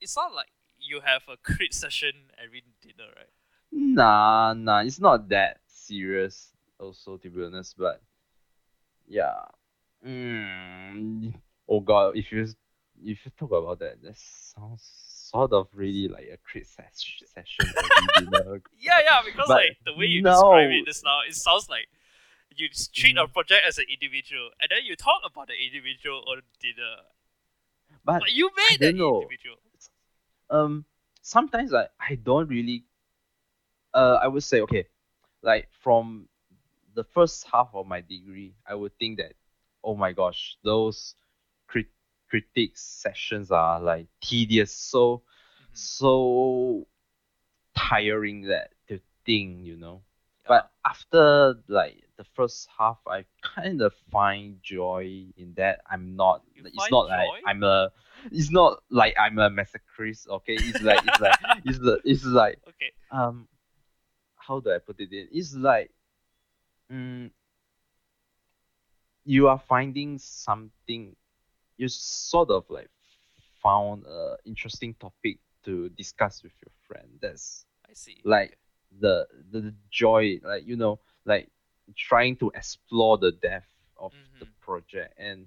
it's 0.00 0.16
not 0.16 0.32
like 0.34 0.48
you 0.78 1.00
have 1.00 1.22
a 1.28 1.36
crit 1.42 1.74
session 1.74 2.12
every 2.42 2.62
dinner, 2.80 3.10
right? 3.16 3.28
nah 3.72 4.52
nah 4.52 4.80
it's 4.80 4.98
not 5.00 5.28
that 5.28 5.60
serious 5.66 6.52
also 6.78 7.16
to 7.16 7.30
be 7.30 7.44
honest 7.44 7.76
but 7.78 8.02
yeah 9.06 9.44
mm, 10.04 11.32
oh 11.68 11.80
god 11.80 12.16
if 12.16 12.32
you 12.32 12.42
if 13.04 13.18
you 13.24 13.30
talk 13.38 13.50
about 13.52 13.78
that 13.78 14.02
that 14.02 14.16
sounds 14.16 14.82
sort 15.30 15.52
of 15.52 15.68
really 15.74 16.08
like 16.08 16.28
a 16.32 16.36
crit 16.38 16.66
ses- 16.66 17.22
session 17.34 17.66
every 17.78 18.26
Yeah, 18.80 18.98
yeah, 19.04 19.20
because 19.24 19.48
But 19.48 19.58
like 19.58 19.76
the 19.84 19.92
way 19.94 20.06
you 20.06 20.22
describe 20.22 20.70
no. 20.70 20.74
it 20.74 20.86
just 20.86 21.04
now, 21.04 21.20
it 21.28 21.34
sounds 21.34 21.68
like 21.68 21.88
you 22.56 22.68
treat 22.94 23.16
a 23.16 23.26
Mm. 23.26 23.32
project 23.32 23.62
as 23.66 23.78
an 23.78 23.86
individual, 23.92 24.50
and 24.60 24.68
then 24.70 24.80
you 24.84 24.96
talk 24.96 25.22
about 25.24 25.48
the 25.48 25.54
individual 25.54 26.24
on 26.28 26.42
dinner. 26.60 26.96
but 28.04 28.20
But 28.20 28.32
you 28.32 28.50
made 28.56 28.80
know. 28.92 29.20
individual. 29.20 29.56
um 30.50 30.84
sometimes 31.22 31.70
like 31.70 31.90
I 32.00 32.14
don't 32.16 32.48
really 32.48 32.84
uh 33.94 34.18
I 34.22 34.26
would 34.28 34.42
say 34.42 34.60
okay 34.62 34.86
like 35.42 35.68
from 35.82 36.28
the 36.94 37.04
first 37.04 37.46
half 37.52 37.70
of 37.74 37.86
my 37.86 38.00
degree 38.00 38.54
I 38.66 38.74
would 38.74 38.92
think 38.98 39.18
that 39.18 39.32
oh 39.84 39.94
my 39.94 40.12
gosh 40.12 40.56
those 40.64 41.14
critics 42.30 42.82
sessions 42.82 43.50
are 43.50 43.80
like 43.80 44.06
tedious 44.20 44.72
so 44.72 45.22
Mhm. 45.62 45.76
so 45.76 46.86
tiring 47.76 48.42
that 48.42 48.70
to 48.88 49.00
think 49.26 49.60
you 49.62 49.76
know 49.76 50.02
But 50.48 50.72
after 50.84 51.54
like 51.68 52.02
the 52.16 52.24
first 52.34 52.68
half, 52.76 52.98
I 53.06 53.24
kind 53.40 53.80
of 53.82 53.94
find 54.10 54.58
joy 54.62 55.30
in 55.36 55.54
that. 55.54 55.80
I'm 55.88 56.16
not. 56.16 56.42
You 56.54 56.64
it's 56.66 56.90
not 56.90 57.06
like? 57.08 57.30
I'm 57.46 57.62
a. 57.62 57.92
It's 58.32 58.50
not 58.50 58.82
like 58.90 59.14
I'm 59.16 59.38
a 59.38 59.48
masochist. 59.48 60.26
Okay, 60.28 60.54
it's 60.58 60.82
like 60.82 61.00
it's 61.06 61.20
like 61.20 61.38
it's 61.64 61.78
the 61.78 62.00
it's 62.04 62.24
like 62.24 62.58
okay. 62.68 62.90
um, 63.12 63.46
how 64.36 64.58
do 64.58 64.72
I 64.72 64.78
put 64.78 64.98
it 64.98 65.12
in? 65.12 65.28
It's 65.30 65.54
like, 65.54 65.92
mm, 66.90 67.30
you 69.24 69.48
are 69.48 69.58
finding 69.58 70.18
something. 70.18 71.14
You 71.80 71.88
sort 71.88 72.50
of 72.50 72.64
like 72.68 72.90
found 73.62 74.04
a 74.06 74.36
interesting 74.44 74.92
topic 75.00 75.38
to 75.64 75.88
discuss 75.90 76.42
with 76.44 76.52
your 76.64 76.72
friend. 76.86 77.08
That's 77.20 77.64
I 77.88 77.94
see. 77.94 78.18
like 78.24 78.58
the, 79.00 79.26
the 79.52 79.60
the 79.60 79.74
joy 79.90 80.40
like 80.44 80.66
you 80.66 80.76
know 80.76 80.98
like 81.24 81.46
trying 81.96 82.36
to 82.42 82.50
explore 82.54 83.16
the 83.18 83.32
depth 83.32 83.72
of 83.96 84.12
the 84.40 84.46
Mhm. 84.46 84.60
project 84.60 85.14
and 85.18 85.46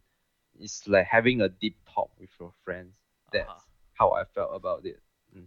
it's 0.59 0.87
like 0.87 1.05
having 1.05 1.41
a 1.41 1.49
deep 1.49 1.75
talk 1.93 2.09
with 2.19 2.29
your 2.39 2.51
friends 2.63 2.95
that's 3.33 3.49
Uh-huh. 3.49 3.59
how 3.99 4.09
i 4.11 4.23
felt 4.35 4.51
about 4.53 4.85
it 4.85 4.99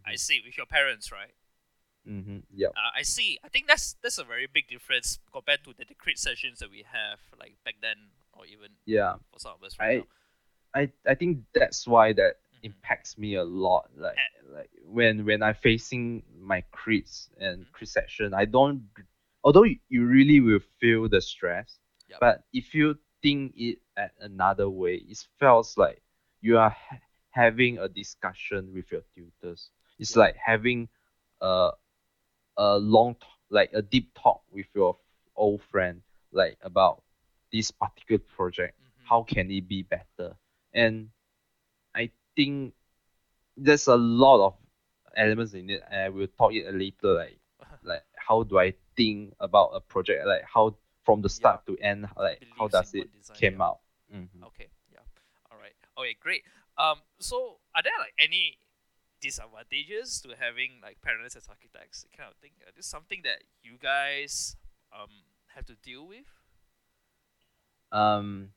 I 0.05 0.17
see. 0.17 0.41
With 0.45 0.57
your 0.57 0.67
parents, 0.67 1.11
right? 1.13 1.35
mm-hmm. 2.07 2.39
yeah 2.55 2.69
Uh, 2.77 2.93
I 2.95 3.03
see. 3.03 3.39
I 3.45 3.49
think 3.49 3.67
that's 3.67 3.97
that's 4.03 4.19
a 4.19 4.25
very 4.25 4.47
big 4.47 4.69
difference 4.69 5.19
compared 5.33 5.65
to 5.65 5.73
the, 5.77 5.85
the 5.85 5.95
crit 5.95 6.19
sessions 6.19 6.59
that 6.61 6.71
we 6.71 6.85
have 6.93 7.21
like 7.41 7.55
back 7.65 7.77
then, 7.81 7.97
or 8.33 8.45
even 8.47 8.71
yeah 8.85 9.15
for 9.33 9.39
some 9.41 9.55
of 9.57 9.63
us 9.63 9.77
right 9.81 9.99
now. 9.99 10.07
I 10.77 10.93
i 11.09 11.15
think 11.15 11.39
that's 11.55 11.89
why 11.89 12.13
that 12.15 12.37
Mhm. 12.55 12.63
impacts 12.65 13.19
me 13.19 13.37
a 13.37 13.45
lot 13.45 13.91
like 13.97 14.17
like 14.55 14.71
when 14.85 15.25
when 15.27 15.43
i'm 15.43 15.55
facing 15.55 16.23
my 16.41 16.63
crits 16.73 17.29
and 17.41 17.67
Mhm. 17.67 17.73
crit 17.73 17.89
session 17.89 18.35
i 18.35 18.45
don't 18.47 18.83
although 19.45 19.65
you 19.89 20.07
really 20.07 20.41
will 20.41 20.61
feel 20.81 21.09
the 21.09 21.21
stress 21.23 21.81
Yup. 22.09 22.21
but 22.21 22.45
if 22.53 22.75
you 22.75 22.99
think 23.23 23.53
it 23.57 23.79
at 23.97 24.13
another 24.21 24.69
way 24.71 24.97
it 24.97 25.19
feels 25.39 25.77
like 25.79 26.03
you 26.41 26.59
are 26.59 26.71
ha- 26.71 27.01
having 27.31 27.79
a 27.79 27.89
discussion 27.89 28.73
with 28.75 28.91
your 28.93 29.03
tutors 29.15 29.71
it's 29.99 30.17
Yeah. 30.17 30.21
like 30.23 30.37
having 30.37 30.89
a 31.43 31.71
a 32.59 32.79
long 32.79 33.15
t- 33.15 33.27
like 33.51 33.71
a 33.75 33.83
deep 33.83 34.11
talk 34.15 34.43
with 34.53 34.67
your 34.75 34.97
old 35.37 35.63
friend 35.63 36.03
like 36.33 36.59
about 36.63 37.03
this 37.53 37.71
particular 37.71 38.19
project 38.37 38.77
Mhm. 38.81 39.09
how 39.09 39.23
can 39.23 39.51
it 39.51 39.69
be 39.69 39.83
better 39.83 40.37
and 40.77 41.09
i 41.95 42.09
think 42.37 42.73
there's 43.57 43.89
a 43.89 43.97
lot 43.97 44.47
of 44.47 44.55
elements 45.17 45.55
in 45.55 45.71
it 45.71 45.83
i 45.91 46.09
will 46.09 46.29
talk 46.39 46.53
it 46.53 46.73
later 46.73 47.15
like 47.15 47.39
like 47.83 48.05
how 48.15 48.45
do 48.45 48.59
i 48.59 48.73
think 48.97 49.35
about 49.41 49.71
a 49.75 49.81
project 49.81 50.27
like 50.27 50.43
how 50.45 50.77
from 51.05 51.23
the 51.23 51.29
start 51.29 51.65
to 51.67 51.77
end 51.79 52.07
like 52.17 52.45
how 52.57 52.69
does 52.69 52.95
it 52.95 53.11
design, 53.13 53.37
came 53.39 53.59
yeah. 53.59 53.65
out 53.65 53.79
Mhm. 54.13 54.43
Okay. 54.47 54.69
Yeah. 54.93 55.03
All 55.51 55.59
right. 55.59 55.75
Okay. 55.99 56.17
Great. 56.21 56.45
Um. 56.79 57.03
So, 57.19 57.59
are 57.75 57.83
there 57.83 57.97
like 57.99 58.15
any 58.19 58.59
disadvantages 59.21 60.21
to 60.23 60.37
having 60.39 60.79
like 60.83 61.01
parents 61.03 61.37
as 61.37 61.49
architects? 61.49 62.07
Kind 62.17 62.31
of 62.31 62.37
thing. 62.39 62.53
Uh, 62.63 62.71
this 62.77 62.87
something 62.87 63.23
that 63.25 63.43
you 63.63 63.79
guys 63.81 64.57
um 64.93 65.11
have 65.55 65.67
to 65.67 65.75
deal 65.83 66.07
with. 66.07 66.27
um 67.93 68.51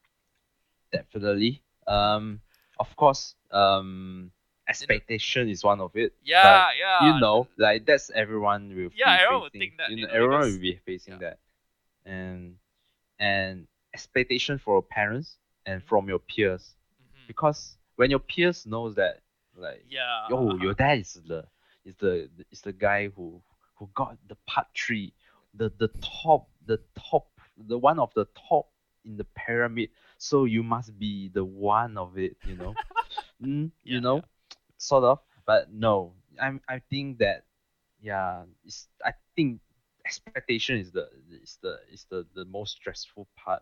definitely 0.91 1.61
um 1.89 2.41
of 2.79 2.95
course 2.97 3.35
um 3.51 4.31
expectation 4.69 5.49
is 5.49 5.63
one 5.63 5.81
of 5.81 5.91
it 5.95 6.13
Yeah. 6.23 6.71
yeah. 6.77 7.15
you 7.15 7.19
know 7.21 7.47
like 7.57 7.85
that's 7.85 8.11
everyone 8.15 8.69
will 8.75 8.91
Yeah, 8.95 9.05
be 9.05 9.17
everyone 9.17 9.51
facing, 9.51 9.59
think 9.59 9.77
that, 9.77 9.91
you 9.91 9.97
know, 9.97 10.07
know, 10.07 10.13
everyone 10.13 10.41
will 10.53 10.59
be 10.59 10.79
facing 10.85 11.13
yeah. 11.13 11.19
that 11.19 11.39
and 12.05 12.55
and 13.19 13.67
expectation 13.93 14.57
for 14.59 14.81
parents 14.83 15.37
and 15.65 15.83
Mhm. 15.83 15.85
from 15.85 16.07
your 16.09 16.19
peers 16.19 16.75
Mhm. 17.01 17.27
because 17.27 17.77
when 17.95 18.11
your 18.11 18.19
peers 18.19 18.65
knows 18.65 18.95
that 18.95 19.21
like 19.55 19.85
Yeah. 19.87 20.29
oh 20.31 20.55
your 20.57 20.73
dad 20.73 20.99
is 20.99 21.13
the 21.27 21.45
is 21.85 21.95
the 21.97 22.29
is 22.51 22.61
the 22.61 22.73
guy 22.73 23.09
who 23.09 23.41
who 23.77 23.89
got 23.95 24.17
the 24.27 24.35
part 24.47 24.67
three 24.77 25.13
the 25.55 25.71
the 25.79 25.89
top 26.01 26.47
the 26.65 26.79
top 26.97 27.27
the 27.57 27.77
one 27.77 27.99
of 27.99 28.13
the 28.15 28.25
top 28.49 28.67
in 29.05 29.17
the 29.17 29.25
pyramid 29.35 29.89
so 30.17 30.45
you 30.45 30.63
must 30.63 30.97
be 30.99 31.29
the 31.33 31.43
one 31.43 31.97
of 31.97 32.17
it 32.17 32.35
you 32.43 32.55
know 32.55 32.73
mm, 33.43 33.71
Yeah, 33.83 33.95
you 33.95 34.01
know 34.01 34.23
sort 34.77 35.03
of 35.03 35.19
but 35.45 35.71
no 35.71 36.13
i'm 36.41 36.61
i 36.67 36.79
think 36.89 37.17
that 37.19 37.43
yeah 38.01 38.43
it's 38.65 38.87
i 39.05 39.11
think 39.35 39.59
expectation 40.05 40.77
is 40.77 40.91
the 40.91 41.07
is 41.29 41.57
the 41.61 41.77
is 41.91 42.05
the 42.09 42.25
the 42.33 42.45
most 42.45 42.71
stressful 42.77 43.27
part 43.35 43.61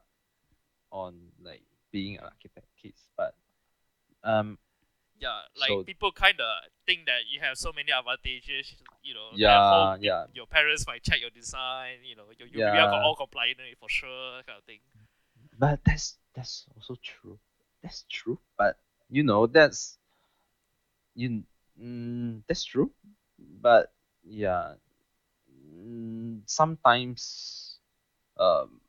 on 0.91 1.15
like 1.41 1.63
being 1.91 2.17
an 2.17 2.23
architect 2.23 2.67
kids 2.81 3.01
but 3.17 3.35
um 4.23 4.57
Yeah, 5.19 5.41
like 5.57 5.69
So- 5.69 5.83
people 5.83 6.11
kind 6.13 6.39
of 6.39 6.69
think 6.85 7.05
that 7.09 7.25
you 7.25 7.41
have 7.41 7.57
so 7.57 7.73
many 7.73 7.89
advantages. 7.91 8.75
You 9.01 9.13
know, 9.17 9.33
Yeah, 9.33 9.57
home, 9.57 9.97
yeah. 10.01 10.25
Your 10.33 10.45
parents 10.45 10.85
might 10.85 11.01
check 11.01 11.19
your 11.21 11.31
design. 11.33 12.05
You 12.05 12.15
know, 12.15 12.29
you 12.37 12.45
you 12.45 12.59
Yeah. 12.61 12.85
are 12.85 13.01
all 13.01 13.15
compliant 13.17 13.57
for 13.81 13.89
sure, 13.89 14.43
kind 14.45 14.59
of 14.61 14.65
thing. 14.69 14.79
But 15.57 15.83
that's 15.83 16.17
that's 16.33 16.67
also 16.75 16.95
true. 17.01 17.39
That's 17.81 18.03
true. 18.09 18.39
But 18.57 18.79
you 19.09 19.23
know, 19.23 19.47
that's 19.47 19.97
you. 21.15 21.43
Mm, 21.81 22.43
that's 22.47 22.63
true. 22.65 22.91
But 23.61 23.93
yeah, 24.23 24.75
mm, 25.51 26.41
sometimes 26.45 27.79
um, 28.39 28.79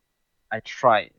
I 0.51 0.61
try. 0.61 1.11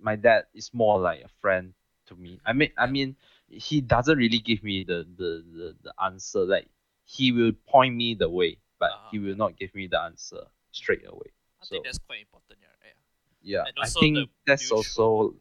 My 0.00 0.16
dad 0.16 0.44
is 0.54 0.72
more 0.74 1.00
like 1.00 1.22
a 1.22 1.28
friend 1.40 1.72
to 2.06 2.14
me. 2.16 2.40
I 2.46 2.52
mean, 2.52 2.70
I 2.78 2.86
mean, 2.86 3.16
he 3.48 3.80
doesn't 3.80 4.18
really 4.18 4.38
give 4.38 4.62
me 4.62 4.84
the 4.84 5.06
the 5.16 5.44
the, 5.56 5.76
the 5.82 5.94
answer. 6.02 6.44
Like 6.44 6.68
he 7.04 7.32
will 7.32 7.52
point 7.68 7.96
me 7.96 8.14
the 8.14 8.28
way, 8.30 8.58
but 8.78 8.92
Uh-huh, 8.92 9.10
he 9.10 9.18
will 9.18 9.36
not 9.36 9.56
give 9.58 9.74
me 9.74 9.86
the 9.88 10.00
answer 10.00 10.42
straight 10.72 11.06
away. 11.06 11.30
I 11.62 11.66
So 11.66 11.84
think 11.84 11.84
that's 11.84 11.98
quite 11.98 12.20
important. 12.20 12.58
Yeah, 12.62 12.67
yeah. 13.48 13.64
yeah, 13.64 13.64
and 13.68 13.76
I 13.80 13.88
think 13.88 14.14
the 14.16 14.26
that's 14.46 14.68
mutual- 14.70 14.78
also. 15.08 15.34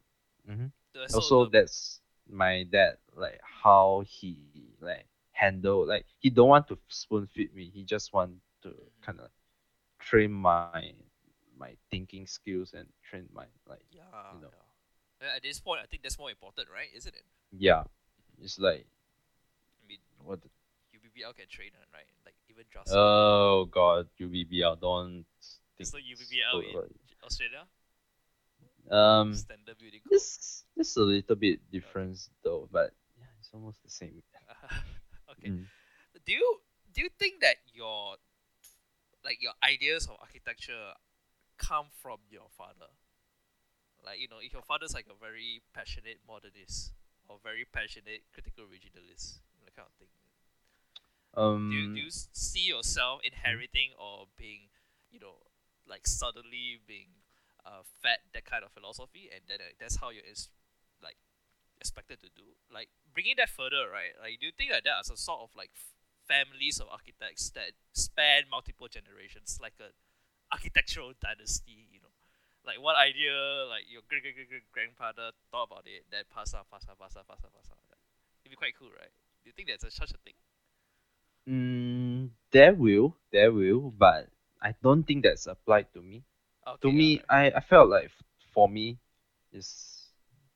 mhm 0.47 0.71
There's 0.93 1.13
also 1.13 1.37
the- 1.45 1.51
that's 1.59 1.99
my 2.29 2.63
dad 2.75 2.97
like 3.15 3.39
how 3.63 4.03
he 4.07 4.37
like 4.79 5.05
handle 5.31 5.85
like 5.87 6.05
he 6.23 6.29
don't 6.29 6.49
want 6.49 6.67
to 6.71 6.77
spoon 6.87 7.27
feed 7.27 7.53
me 7.53 7.69
he 7.69 7.83
just 7.83 8.11
want 8.15 8.31
to 8.63 8.69
Mhm. 8.69 9.01
kind 9.05 9.19
of 9.19 9.29
train 9.99 10.31
my 10.31 10.93
my 11.57 11.71
thinking 11.91 12.25
skills 12.27 12.73
and 12.77 12.87
train 13.07 13.25
my 13.33 13.45
like 13.67 13.83
yeah, 13.91 14.03
you 14.33 14.41
know. 14.41 14.49
yeah. 14.53 14.63
Yeah, 15.27 15.35
At 15.37 15.41
this 15.41 15.59
point, 15.59 15.81
I 15.81 15.87
think 15.89 16.03
that's 16.03 16.19
more 16.21 16.29
important, 16.29 16.69
right? 16.69 16.89
Isn't 16.93 17.15
it? 17.15 17.25
yeah 17.51 17.83
it's 18.43 18.59
like 18.59 18.85
I 18.85 19.83
mean, 19.87 19.99
what 20.23 20.41
the- 20.41 20.49
UBBL 20.93 21.33
can 21.35 21.47
train, 21.47 21.71
it, 21.73 21.87
right? 21.93 22.09
Like 22.25 22.35
even 22.49 22.65
just 22.73 22.89
oh 22.93 23.65
god 23.71 24.07
UBBL 24.19 24.75
don't 24.79 25.25
think 25.77 25.87
so 25.87 25.97
UBBL 25.97 26.51
so, 26.51 26.59
in 26.59 26.75
like- 26.75 26.91
Australia, 27.23 27.63
um 28.91 29.35
standard 29.35 29.77
building 29.77 29.99
code. 30.03 30.11
this 30.11 30.63
this 30.75 30.95
a 30.95 31.01
little 31.01 31.35
bit 31.35 31.59
different 31.71 32.17
though 32.43 32.69
but 32.71 32.91
yeah 33.19 33.25
it's 33.39 33.49
almost 33.53 33.81
the 33.83 33.89
same 33.89 34.21
okay. 35.31 35.49
Mm. 35.49 35.65
Do 36.25 36.31
you 36.31 36.59
do 36.93 37.01
you 37.01 37.09
think 37.19 37.41
that 37.41 37.57
your 37.73 38.15
like 39.23 39.41
your 39.41 39.53
ideas 39.63 40.05
of 40.07 40.17
architecture 40.19 40.93
come 41.57 41.87
from 42.01 42.19
your 42.29 42.47
father? 42.57 42.91
Like 44.05 44.19
you 44.19 44.27
know, 44.27 44.37
if 44.41 44.53
your 44.53 44.63
father's 44.63 44.93
like 44.93 45.07
a 45.09 45.17
very 45.19 45.61
passionate 45.73 46.19
modernist 46.27 46.93
or 47.27 47.37
very 47.43 47.65
passionate 47.65 48.23
critical 48.33 48.65
regionalist, 48.65 49.39
that 49.65 49.75
kind 49.75 49.87
of 49.87 49.95
thing. 49.99 50.11
um 51.35 51.69
Do 51.69 51.75
you, 51.75 51.85
do 51.93 51.99
you 52.07 52.11
see 52.11 52.65
yourself 52.65 53.21
inheriting 53.23 53.91
or 53.99 54.27
being, 54.37 54.71
you 55.11 55.19
know, 55.19 55.43
like 55.87 56.07
suddenly 56.07 56.79
being 56.87 57.11
uh, 57.67 57.83
fed 57.99 58.23
that 58.31 58.47
kind 58.47 58.63
of 58.63 58.71
philosophy, 58.71 59.27
and 59.27 59.43
then 59.51 59.59
uh, 59.59 59.75
that's 59.75 59.99
how 59.99 60.09
you're 60.09 60.23
is, 60.23 60.47
like 61.03 61.19
expected 61.83 62.23
to 62.23 62.31
do? 62.31 62.55
Like 62.71 62.87
bringing 63.11 63.35
that 63.37 63.51
further, 63.51 63.91
right? 63.91 64.15
Like, 64.15 64.39
do 64.39 64.47
you 64.47 64.55
think 64.55 64.71
that 64.71 64.87
there 64.87 64.95
are 64.95 65.03
some 65.03 65.19
sort 65.19 65.43
of 65.43 65.51
like 65.51 65.75
f- 65.75 65.91
families 66.23 66.79
of 66.79 66.87
architects 66.87 67.51
that 67.59 67.75
span 67.91 68.47
multiple 68.47 68.87
generations, 68.87 69.59
like 69.61 69.75
a 69.83 69.91
architectural 70.55 71.11
dynasty? 71.19 71.91
You 71.91 71.99
know, 71.99 72.15
like 72.63 72.79
one 72.79 72.95
idea, 72.95 73.67
like 73.67 73.83
your 73.91 74.01
great 74.07 74.23
great 74.23 74.39
great 74.39 74.47
great 74.47 74.67
grandfather 74.71 75.35
thought 75.51 75.67
about 75.67 75.83
it, 75.83 76.07
then 76.07 76.23
pass 76.31 76.55
on, 76.55 76.63
pass 76.71 76.87
on, 76.87 76.95
pass 76.95 77.19
on, 77.19 77.27
pass 77.27 77.43
on, 77.43 77.51
pass 77.51 77.67
on. 77.67 77.77
It'd 78.47 78.55
be 78.55 78.55
quite 78.55 78.79
cool, 78.79 78.95
right? 78.95 79.11
Do 79.43 79.51
you 79.51 79.51
think 79.51 79.67
there's 79.67 79.83
a, 79.83 79.91
such 79.91 80.15
a 80.15 80.19
thing? 80.23 80.39
Mm, 81.47 82.29
there 82.51 82.73
will, 82.73 83.15
there 83.31 83.51
will, 83.51 83.91
but 83.91 84.29
I 84.61 84.73
don't 84.81 85.03
think 85.03 85.23
that's 85.23 85.47
applied 85.47 85.91
to 85.95 86.01
me. 86.01 86.23
Okay, 86.67 86.79
to 86.81 86.91
me, 86.91 87.21
alright. 87.21 87.25
I, 87.29 87.51
I 87.51 87.61
felt 87.61 87.89
like 87.89 88.11
for 88.53 88.67
me, 88.69 88.97
is 89.51 90.11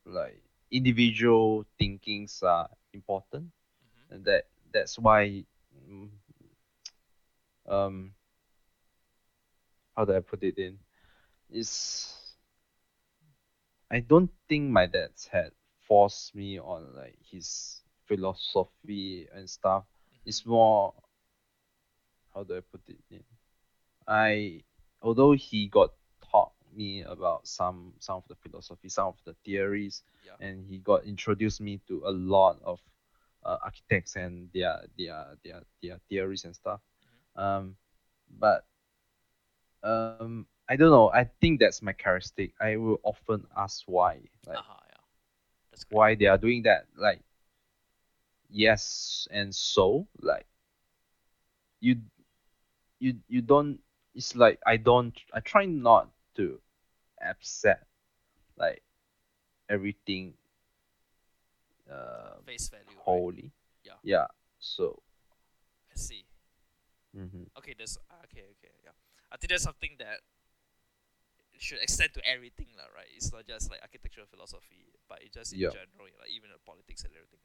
like 0.05 0.41
individual 0.71 1.65
thinkings 1.79 2.41
are 2.43 2.69
important, 2.93 3.51
Mhm. 3.83 4.11
and 4.11 4.25
that 4.25 4.45
that's 4.73 4.97
why, 4.99 5.45
mm, 5.89 6.09
um, 7.67 8.13
how 9.95 10.05
do 10.05 10.15
I 10.15 10.19
put 10.19 10.43
it 10.43 10.57
in? 10.57 10.79
Is 11.49 12.13
I 13.91 13.99
don't 13.99 14.31
think 14.47 14.71
my 14.71 14.85
dad's 14.87 15.27
had 15.27 15.51
forced 15.87 16.33
me 16.35 16.59
on 16.59 16.95
like 16.95 17.17
his 17.29 17.83
philosophy 18.07 19.27
and 19.33 19.49
stuff. 19.49 19.85
It's 20.25 20.45
more 20.45 20.93
how 22.33 22.43
do 22.43 22.57
I 22.57 22.61
put 22.61 22.81
it 22.87 22.99
in? 23.11 23.23
I 24.07 24.63
although 25.01 25.33
he 25.33 25.67
got 25.67 25.91
me 26.75 27.01
about 27.01 27.47
some 27.47 27.93
some 27.99 28.17
of 28.17 28.23
the 28.27 28.35
philosophy, 28.35 28.89
some 28.89 29.07
of 29.07 29.17
the 29.25 29.33
theories, 29.45 30.03
Yeah. 30.23 30.37
and 30.39 30.65
he 30.65 30.77
got 30.77 31.05
introduced 31.05 31.61
me 31.61 31.79
to 31.87 32.03
a 32.05 32.11
lot 32.11 32.59
of 32.63 32.79
uh, 33.45 33.57
architects 33.63 34.15
and 34.15 34.49
their 34.53 34.81
their 34.97 35.37
their 35.43 35.61
their 35.81 35.97
theories 36.09 36.45
and 36.45 36.55
stuff. 36.55 36.81
Um, 37.35 37.75
but 38.39 38.65
um, 39.83 40.45
I 40.67 40.75
don't 40.75 40.91
know. 40.91 41.09
I 41.11 41.25
think 41.41 41.59
that's 41.59 41.81
my 41.81 41.93
characteristic. 41.93 42.53
I 42.59 42.77
will 42.77 42.99
often 43.03 43.45
ask 43.55 43.83
why, 43.87 44.19
like 44.45 44.63
Uh-huh, 44.63 44.81
yeah. 44.89 45.01
Why 45.89 46.15
they 46.15 46.25
are 46.25 46.37
doing 46.37 46.63
that. 46.63 46.87
Like 46.95 47.23
yes 48.49 49.27
and 49.31 49.53
so 49.53 50.07
like 50.21 50.45
you 51.79 51.95
you 52.99 53.15
you 53.27 53.41
don't. 53.41 53.79
It's 54.15 54.35
like 54.35 54.59
I 54.65 54.77
don't. 54.77 55.17
I 55.33 55.39
try 55.39 55.65
not 55.65 56.09
to 56.35 56.59
accept 57.21 57.85
like 58.57 58.81
everything 59.69 60.33
uh 61.91 62.39
Face 62.45 62.69
value. 62.69 62.85
right? 62.97 63.51
Yeah. 63.83 63.97
Yeah. 64.03 64.27
So. 64.59 65.01
I 65.91 65.95
see. 65.97 66.23
mhm. 67.15 67.47
Okay, 67.57 67.75
there's 67.77 67.97
okay, 68.31 68.47
okay, 68.55 68.73
yeah. 68.83 68.95
I 69.31 69.35
think 69.37 69.49
there's 69.49 69.63
something 69.63 69.95
that 69.99 70.21
should 71.59 71.79
extend 71.83 72.13
to 72.15 72.21
everything, 72.25 72.67
lah, 72.77 72.87
right? 72.95 73.05
It's 73.15 73.31
not 73.31 73.45
just 73.45 73.69
like 73.69 73.81
architectural 73.83 74.25
philosophy, 74.25 74.89
but 75.07 75.19
it's 75.21 75.35
just 75.35 75.53
in 75.53 75.59
Yeah. 75.59 75.69
general, 75.75 76.09
like 76.17 76.31
even 76.33 76.49
the 76.49 76.57
politics 76.65 77.03
and 77.03 77.13
everything. 77.13 77.43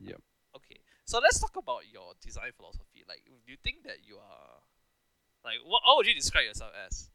yeah 0.00 0.18
Okay, 0.56 0.82
so 1.06 1.20
let's 1.22 1.38
talk 1.38 1.54
about 1.56 1.86
your 1.86 2.12
design 2.20 2.50
philosophy. 2.58 3.06
Like, 3.06 3.22
do 3.24 3.48
you 3.54 3.56
think 3.62 3.84
that 3.86 4.02
you 4.02 4.18
are, 4.18 4.58
like, 5.46 5.62
what? 5.64 5.82
How 5.86 5.94
would 5.96 6.06
you 6.10 6.14
describe 6.14 6.44
yourself 6.50 6.72
as? 6.74 7.08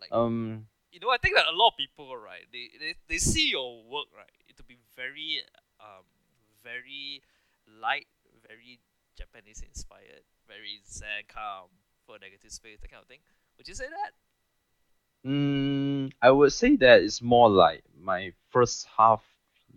Like, 0.00 0.12
Um. 0.12 0.66
you 0.92 1.00
know, 1.00 1.10
I 1.10 1.18
think 1.18 1.36
that 1.36 1.46
a 1.46 1.56
lot 1.56 1.68
of 1.68 1.76
people, 1.76 2.16
right, 2.16 2.44
they, 2.52 2.70
they, 2.78 2.94
they 3.08 3.18
see 3.18 3.50
your 3.50 3.82
work, 3.84 4.06
right, 4.16 4.30
it 4.48 4.56
to 4.56 4.62
be 4.62 4.76
very, 4.94 5.42
um, 5.80 6.04
very 6.62 7.22
light, 7.80 8.06
very 8.46 8.80
Japanese 9.16 9.62
inspired, 9.66 10.24
very 10.46 10.80
zen, 10.86 11.24
calm, 11.28 11.68
for 12.06 12.18
negative 12.18 12.52
space, 12.52 12.78
that 12.80 12.90
kind 12.90 13.02
of 13.02 13.08
thing. 13.08 13.20
Would 13.58 13.68
you 13.68 13.74
say 13.74 13.86
that? 13.86 14.12
Mm, 15.28 16.12
I 16.22 16.30
would 16.30 16.52
say 16.52 16.76
that 16.76 17.02
it's 17.02 17.20
more 17.20 17.50
like 17.50 17.82
my 18.00 18.32
first 18.50 18.86
half 18.96 19.24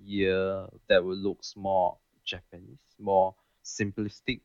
year 0.05 0.67
that 0.87 1.03
will 1.03 1.15
looks 1.15 1.55
more 1.55 1.97
Japanese, 2.23 2.77
more 2.99 3.33
simplistic. 3.63 4.41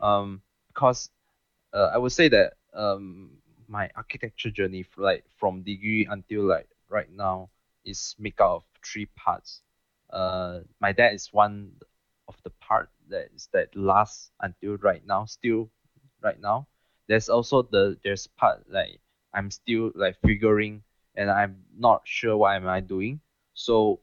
Um, 0.00 0.42
because 0.68 1.10
uh, 1.72 1.90
I 1.92 1.98
would 1.98 2.12
say 2.12 2.28
that 2.28 2.54
um 2.74 3.30
my 3.68 3.90
architecture 3.96 4.50
journey 4.50 4.84
like 4.96 5.24
from 5.36 5.62
degree 5.62 6.06
until 6.10 6.44
like 6.44 6.68
right 6.88 7.10
now 7.10 7.50
is 7.84 8.14
make 8.18 8.40
up 8.40 8.50
of 8.50 8.64
three 8.84 9.06
parts. 9.16 9.62
Uh, 10.10 10.60
my 10.80 10.92
dad 10.92 11.14
is 11.14 11.32
one 11.32 11.72
of 12.28 12.36
the 12.44 12.50
part 12.60 12.88
that 13.08 13.28
is 13.34 13.48
that 13.52 13.74
lasts 13.76 14.30
until 14.40 14.76
right 14.78 15.04
now, 15.06 15.24
still 15.24 15.70
right 16.22 16.40
now. 16.40 16.66
There's 17.08 17.28
also 17.28 17.62
the 17.62 17.98
there's 18.02 18.26
part 18.26 18.64
like 18.70 19.00
I'm 19.34 19.50
still 19.50 19.90
like 19.94 20.16
figuring 20.24 20.82
and 21.16 21.30
I'm 21.30 21.64
not 21.76 22.02
sure 22.04 22.36
what 22.36 22.56
am 22.56 22.68
I 22.68 22.80
doing. 22.80 23.20
So 23.54 24.00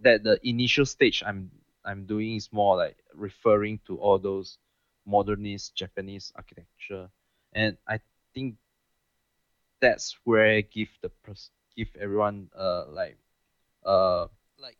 that 0.00 0.22
the 0.22 0.38
initial 0.46 0.86
stage 0.86 1.22
I'm 1.24 1.50
I'm 1.84 2.04
doing 2.04 2.36
is 2.36 2.52
more 2.52 2.76
like 2.76 2.96
referring 3.14 3.80
to 3.86 3.96
all 3.98 4.18
those 4.18 4.58
modernist 5.06 5.74
Japanese 5.74 6.32
architecture. 6.36 7.08
And 7.54 7.76
I 7.88 8.00
think 8.34 8.56
that's 9.80 10.16
where 10.24 10.46
I 10.56 10.60
give 10.62 10.88
the 11.02 11.10
pers- 11.22 11.50
give 11.76 11.88
everyone 12.00 12.48
uh 12.56 12.84
like 12.90 13.18
uh 13.84 14.26
Like, 14.58 14.78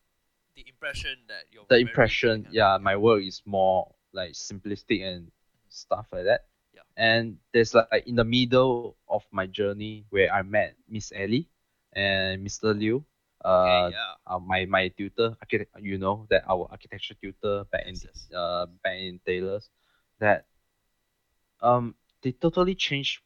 the 0.54 0.66
impression 0.68 1.26
that 1.28 1.46
you're 1.52 1.66
the 1.68 1.76
impression 1.78 2.46
yeah 2.50 2.78
my 2.80 2.96
work 2.96 3.22
is 3.22 3.42
more 3.46 3.92
like 4.12 4.32
simplistic 4.32 5.02
and 5.02 5.30
stuff 5.68 6.06
like 6.12 6.24
that 6.24 6.42
Yeah. 6.72 6.82
and 6.96 7.38
there's 7.52 7.74
like 7.74 8.04
in 8.06 8.16
the 8.16 8.24
middle 8.24 8.90
of 8.98 9.12
my 9.20 9.34
journey 9.46 9.96
where 10.10 10.32
i 10.32 10.42
met 10.42 10.64
miss 10.88 11.12
ellie 11.14 11.48
and 11.92 12.44
mr 12.44 12.74
liu 12.76 13.04
uh, 13.44 13.50
Okay, 13.56 13.90
yeah. 13.90 14.14
uh 14.26 14.38
my 14.38 14.64
my 14.66 14.88
tutor 14.88 15.34
architect 15.40 15.70
you 15.80 15.98
know 15.98 16.26
that 16.30 16.42
our 16.48 16.66
architecture 16.70 17.14
tutor 17.20 17.64
back 17.72 17.84
in 17.86 18.00
Yes, 18.00 18.04
yes. 18.04 18.30
uh 18.34 18.66
back 18.82 18.96
in 18.98 19.20
taylor's 19.26 19.70
that 20.20 20.46
um 21.60 21.94
they 22.22 22.32
totally 22.32 22.74
changed 22.74 23.20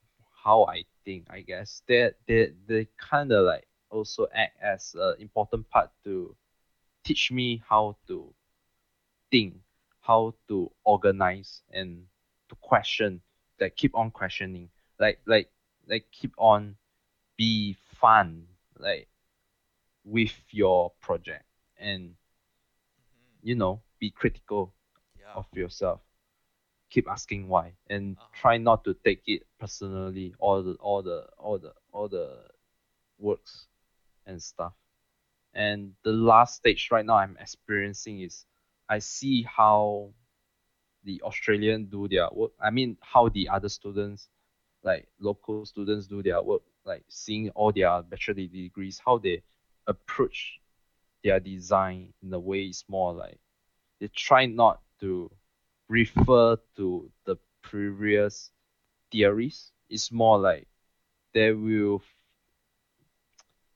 how 0.44 0.64
i 0.66 0.84
think 1.04 1.26
i 1.30 1.40
guess 1.40 1.82
they 1.88 2.10
they 2.28 2.52
they 2.68 2.88
kind 2.98 3.32
of 3.32 3.46
like 3.46 3.66
also 3.90 4.26
act 4.34 4.56
as 4.62 4.94
an 4.98 5.16
important 5.20 5.68
part 5.70 5.90
to 6.04 6.36
teach 7.04 7.32
me 7.32 7.62
how 7.68 7.96
to 8.08 8.34
think, 9.30 9.54
how 10.00 10.34
to 10.48 10.70
organize 10.84 11.62
and 11.72 12.06
to 12.48 12.56
question, 12.60 13.20
that 13.58 13.76
keep 13.76 13.96
on 13.96 14.10
questioning. 14.10 14.70
Like 14.98 15.20
like 15.26 15.50
like 15.88 16.06
keep 16.12 16.34
on 16.38 16.76
be 17.36 17.76
fun, 18.00 18.46
like 18.78 19.08
with 20.04 20.34
your 20.50 20.92
project 21.00 21.44
and 21.78 22.14
Mhm. 22.98 23.42
you 23.42 23.54
know, 23.56 23.82
be 24.00 24.10
critical 24.10 24.74
Yeah. 25.18 25.34
of 25.34 25.46
yourself. 25.54 26.03
Keep 26.94 27.08
asking 27.10 27.48
why 27.48 27.74
and 27.90 28.16
Uh-huh. 28.16 28.40
try 28.40 28.56
not 28.58 28.84
to 28.84 28.94
take 29.06 29.22
it 29.26 29.42
personally 29.58 30.34
all 30.38 30.62
the 30.62 30.74
all 30.78 31.02
the 31.02 31.26
all 31.38 31.58
the 31.58 31.72
all 31.92 32.08
the 32.08 32.28
works 33.18 33.66
and 34.26 34.40
stuff. 34.42 34.74
And 35.54 35.94
the 36.04 36.12
last 36.12 36.56
stage 36.56 36.88
right 36.92 37.04
now 37.06 37.16
I'm 37.16 37.36
experiencing 37.40 38.20
is 38.20 38.46
I 38.88 39.00
see 39.00 39.42
how 39.42 40.12
the 41.04 41.20
Australian 41.22 41.86
do 41.86 42.08
their 42.08 42.28
work. 42.32 42.52
I 42.60 42.70
mean 42.70 42.96
how 43.00 43.28
the 43.28 43.48
other 43.48 43.68
students, 43.68 44.28
like 44.82 45.08
local 45.18 45.66
students 45.66 46.06
do 46.06 46.22
their 46.22 46.42
work, 46.42 46.62
like 46.84 47.04
seeing 47.08 47.50
all 47.50 47.72
their 47.72 48.02
bachelor 48.02 48.34
degrees, 48.34 49.00
how 49.04 49.18
they 49.18 49.42
approach 49.86 50.60
their 51.24 51.40
design 51.40 52.12
in 52.22 52.32
a 52.32 52.38
way 52.38 52.64
is 52.66 52.84
more 52.88 53.12
like 53.12 53.40
they 54.00 54.08
try 54.08 54.46
not 54.46 54.80
to 55.00 55.30
refer 55.88 56.56
to 56.76 57.10
the 57.24 57.36
previous 57.62 58.50
theories. 59.10 59.72
It's 59.88 60.10
more 60.12 60.38
like 60.38 60.68
they 61.32 61.52
will 61.52 62.02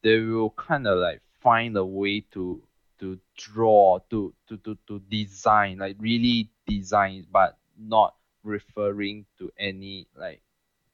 they 0.02 0.20
will 0.20 0.50
kind 0.50 0.86
of 0.86 0.98
like 0.98 1.20
find 1.40 1.76
a 1.76 1.84
way 1.84 2.20
to 2.32 2.62
to 2.98 3.18
draw 3.36 3.98
to 4.10 4.34
to 4.48 4.56
to, 4.58 4.76
to 4.86 4.98
design 5.10 5.78
like 5.78 5.96
really 5.98 6.50
design 6.66 7.26
but 7.30 7.58
not 7.78 8.14
referring 8.42 9.24
to 9.38 9.50
any 9.58 10.06
like 10.16 10.42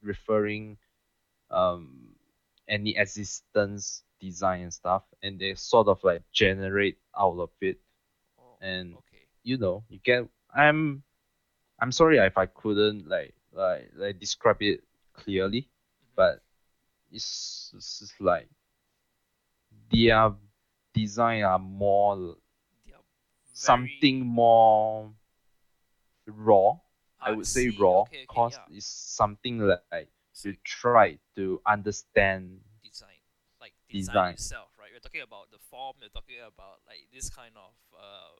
referring 0.03 0.77
um 1.51 2.15
any 2.69 2.97
existence 2.97 4.05
design 4.21 4.63
and 4.63 4.73
stuff 4.73 5.03
and 5.23 5.39
they 5.39 5.55
sort 5.55 5.89
of 5.89 6.03
like 6.05 6.23
generate 6.33 6.99
out 7.19 7.39
of 7.39 7.51
it 7.61 7.79
Oh, 8.39 8.59
and 8.61 8.99
okay. 8.99 9.29
you 9.43 9.57
know 9.59 9.85
you 9.89 9.99
get 10.03 10.27
i'm 10.55 11.03
i'm 11.81 11.93
sorry 11.93 12.19
if 12.19 12.37
i 12.39 12.47
couldn't 12.47 13.09
like 13.09 13.35
like 13.53 13.91
like 13.97 14.19
describe 14.19 14.61
it 14.61 14.81
clearly 15.13 15.69
but 16.17 16.41
it's, 17.13 17.73
it's 17.77 18.01
just 18.01 18.21
like 18.21 18.49
their 19.91 20.33
design 20.93 21.43
are 21.43 21.59
more 21.59 22.37
something 23.53 24.27
more 24.27 25.11
raw 26.27 26.73
i 27.21 27.31
would 27.31 27.47
say 27.47 27.67
artsy. 27.67 27.79
raw 27.81 28.01
Okay, 28.01 28.17
okay, 28.17 28.27
cause 28.29 28.53
yeah. 28.55 28.77
it's 28.77 28.87
something 28.87 29.59
like 29.59 30.09
you 30.43 30.55
try 30.65 31.19
to 31.37 31.61
understand 31.67 32.59
design, 32.83 33.23
like 33.61 33.73
design, 33.89 34.13
Design. 34.13 34.33
itself, 34.35 34.69
right? 34.79 34.91
We're 34.93 34.99
talking 34.99 35.23
about 35.23 35.51
the 35.51 35.59
form. 35.71 35.97
We're 36.03 36.11
talking 36.11 36.43
about 36.43 36.83
like 36.87 37.07
this 37.15 37.31
kind 37.31 37.55
of 37.55 37.73
uh, 37.95 38.35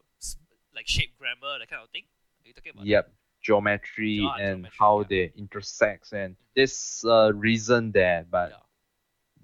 like 0.75 0.87
shape 0.89 1.17
grammar, 1.19 1.59
that 1.59 1.69
kind 1.69 1.83
of 1.83 1.91
thing. 1.91 2.05
Are 2.45 2.49
you 2.49 2.55
talking 2.55 2.73
about? 2.75 2.89
that? 2.89 2.89
yep 2.89 3.11
geometry 3.43 4.33
Ah, 4.33 4.39
and 4.39 4.67
geometry, 4.67 4.79
how 4.79 5.03
yeah. 5.03 5.07
they 5.09 5.33
intersect 5.37 6.13
and 6.13 6.37
this 6.55 7.05
a 7.05 7.33
reason 7.33 7.93
there 7.93 8.25
but 8.31 8.51
Yeah. 8.51 8.63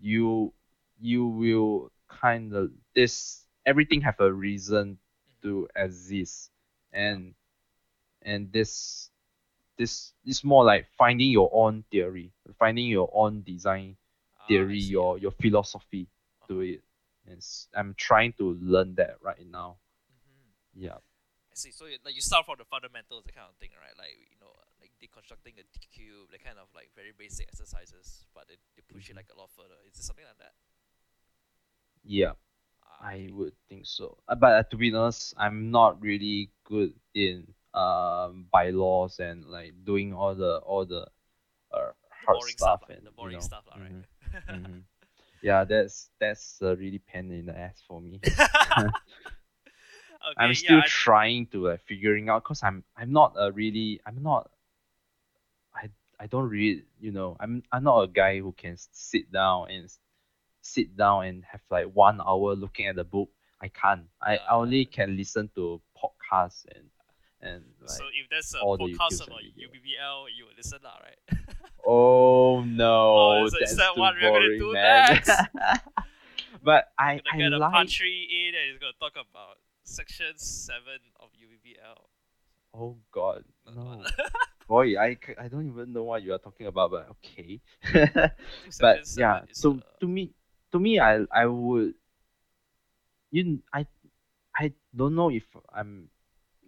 you 0.01 0.53
you 1.01 1.27
will 1.27 1.91
kind 2.09 2.55
of 2.55 2.71
this 2.95 3.47
everything 3.67 4.01
have 4.01 4.19
a 4.21 4.33
reason 4.33 4.99
Mhm. 5.29 5.41
to 5.43 5.69
exist 5.77 6.51
and 6.93 7.35
and 8.23 8.53
this 8.53 9.11
this 9.79 10.13
it's 10.25 10.45
more 10.45 10.65
like 10.65 10.87
finding 10.99 11.31
your 11.31 11.51
own 11.53 11.85
theory, 11.91 12.33
finding 12.59 12.87
your 12.87 13.11
own 13.13 13.43
design 13.43 13.97
Ah, 14.39 14.47
theory, 14.47 14.79
your 14.79 15.19
your 15.19 15.33
philosophy 15.33 16.07
to 16.49 16.61
Uh-huh. 16.61 16.63
it. 16.63 16.83
And 17.27 17.41
I'm 17.75 17.95
trying 17.95 18.33
to 18.35 18.55
learn 18.61 18.95
that 18.97 19.17
right 19.23 19.47
now. 19.47 19.79
Mhm. 20.11 20.55
Yeah. 20.75 20.99
See. 21.61 21.73
So 21.73 21.85
you, 21.87 21.99
like 22.05 22.15
you 22.17 22.25
start 22.25 22.47
from 22.47 22.57
the 22.59 22.65
fundamentals, 22.65 23.25
that 23.25 23.35
kind 23.37 23.49
of 23.51 23.57
thing, 23.61 23.71
right? 23.77 23.93
Like 23.99 24.17
you 24.33 24.39
know, 24.41 24.53
like 24.81 24.93
deconstructing 25.03 25.61
a 25.61 25.65
cube, 25.93 26.31
that 26.33 26.43
kind 26.45 26.59
of 26.59 26.69
like 26.75 26.91
very 26.97 27.13
basic 27.17 27.49
exercises, 27.53 28.25
but 28.35 28.49
they, 28.49 28.57
they 28.77 28.83
push 28.89 29.11
it 29.11 29.17
Mhm. 29.17 29.21
like 29.21 29.29
a 29.35 29.39
lot 29.39 29.51
further. 29.53 29.77
Is 29.89 29.99
it 29.99 30.05
something 30.05 30.25
like 30.25 30.39
that? 30.41 30.55
Yeah, 32.05 32.33
Ah, 32.85 33.01
I 33.01 33.17
okay. 33.17 33.33
would 33.33 33.55
think 33.69 33.87
so. 33.87 34.19
Uh, 34.29 34.37
But 34.37 34.53
uh, 34.55 34.63
to 34.71 34.77
be 34.77 34.95
honest, 34.95 35.35
I'm 35.39 35.71
not 35.71 36.01
really 36.03 36.51
good 36.65 36.95
in 37.15 37.49
um 37.75 38.47
bylaws 38.53 39.21
and 39.21 39.47
like 39.47 39.75
doing 39.85 40.13
all 40.15 40.35
the 40.35 40.59
all 40.67 40.87
the 40.87 41.07
uh 41.73 41.93
hard 42.27 42.43
boring 42.43 42.57
stuff 42.59 42.81
stuff, 42.81 42.83
and 42.89 43.03
the 43.05 43.11
you 43.21 43.31
boring 43.31 43.31
know, 43.31 43.51
stuff, 43.51 43.65
right? 43.79 43.93
mhm, 43.93 44.05
mhm. 44.51 44.85
Yeah, 45.43 45.65
that's 45.65 46.11
that's 46.21 46.61
a 46.63 46.77
really 46.77 47.01
pain 47.01 47.33
in 47.33 47.47
the 47.47 47.59
ass 47.59 47.83
for 47.89 48.01
me. 48.01 48.23
okay, 50.25 50.35
I'm 50.39 50.55
still 50.55 50.79
yeah, 50.79 50.85
I- 50.85 50.89
trying 50.89 51.47
to 51.53 51.69
like 51.69 51.81
figuring 51.87 52.29
out 52.29 52.45
because 52.45 52.63
I'm 52.63 52.85
I'm 52.97 53.13
not 53.13 53.35
a 53.39 53.51
really 53.53 54.01
I'm 54.07 54.23
not 54.23 54.51
I 55.75 55.89
I 56.19 56.27
don't 56.27 56.49
read 56.49 56.85
you 57.01 57.11
know 57.13 57.37
I'm 57.41 57.63
I'm 57.73 57.85
not 57.85 58.01
a 58.03 58.09
guy 58.09 58.39
who 58.41 58.53
can 58.53 58.77
sit 58.77 59.31
down 59.33 59.71
and 59.71 59.89
sit 60.63 60.97
down 60.97 61.25
and 61.27 61.45
have 61.45 61.61
like 61.71 61.87
one 61.95 62.21
hour 62.21 62.55
looking 62.55 62.87
at 62.87 62.97
the 62.97 63.05
book. 63.05 63.31
I 63.63 63.69
can't. 63.69 64.05
I, 64.23 64.37
I 64.37 64.57
Uh, 64.57 64.57
only 64.61 64.85
can 64.87 65.17
listen 65.17 65.49
to 65.55 65.81
podcasts 65.97 66.65
and 66.75 66.85
and 67.43 67.65
like 67.81 67.91
so 67.91 68.05
if 68.13 68.29
there's 68.29 68.55
a 68.55 68.59
podcast 68.65 69.27
about. 69.27 69.41
UBBL, 69.41 70.19
you 70.37 70.45
will 70.45 70.57
listen, 70.57 70.79
lah, 70.85 70.97
right? 71.01 71.21
oh 71.87 72.61
no, 72.65 73.41
Oh, 73.41 73.45
is 73.47 73.53
that- 73.53 73.63
is 73.63 73.77
that's 73.77 73.77
that 73.77 73.95
too 73.95 74.01
what 74.01 74.15
we're 74.21 74.33
gonna 74.33 74.59
do 74.59 74.73
man. 74.73 75.13
next? 75.13 75.31
but 76.63 76.93
I 76.99 77.21
I 77.33 77.37
get 77.37 77.53
a 77.53 77.59
like 77.59 77.73
Patri 77.73 78.29
in 78.29 78.55
and 78.55 78.81
gonna 78.81 78.93
talk 79.01 79.13
about 79.17 79.57
section 79.91 80.39
seven 80.39 81.01
of 81.19 81.31
UBBL. 81.35 81.99
oh 82.75 82.97
god 83.11 83.45
no. 83.75 84.03
Boy, 84.69 84.95
I, 84.97 85.19
I 85.37 85.49
don't 85.49 85.67
even 85.67 85.93
know 85.93 86.05
what 86.05 86.23
you 86.23 86.33
are 86.33 86.39
talking 86.39 86.69
about 86.69 86.93
but 86.93 87.09
okay. 87.19 87.59
But 88.79 89.03
yeah 89.17 89.43
so 89.51 89.75
uh, 89.75 89.81
to 90.01 90.07
me 90.07 90.31
to 90.71 90.79
me 90.79 91.01
i 91.01 91.27
i 91.35 91.47
would 91.47 91.95
you 93.33 93.59
i 93.75 93.85
i 94.55 94.73
don't 94.95 95.17
know 95.17 95.31
if 95.31 95.45
i'm 95.75 96.09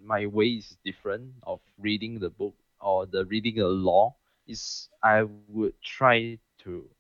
my 0.03 0.27
way 0.27 0.59
is 0.59 0.77
different 0.85 1.31
of 1.47 1.61
reading 1.79 2.19
the 2.19 2.31
book 2.31 2.55
or 2.81 3.07
the 3.07 3.25
reading 3.27 3.57
the 3.57 3.69
law. 3.69 4.17
Is 4.49 4.89
i 5.05 5.23
would 5.47 5.75
try 5.81 6.39
to 6.67 6.91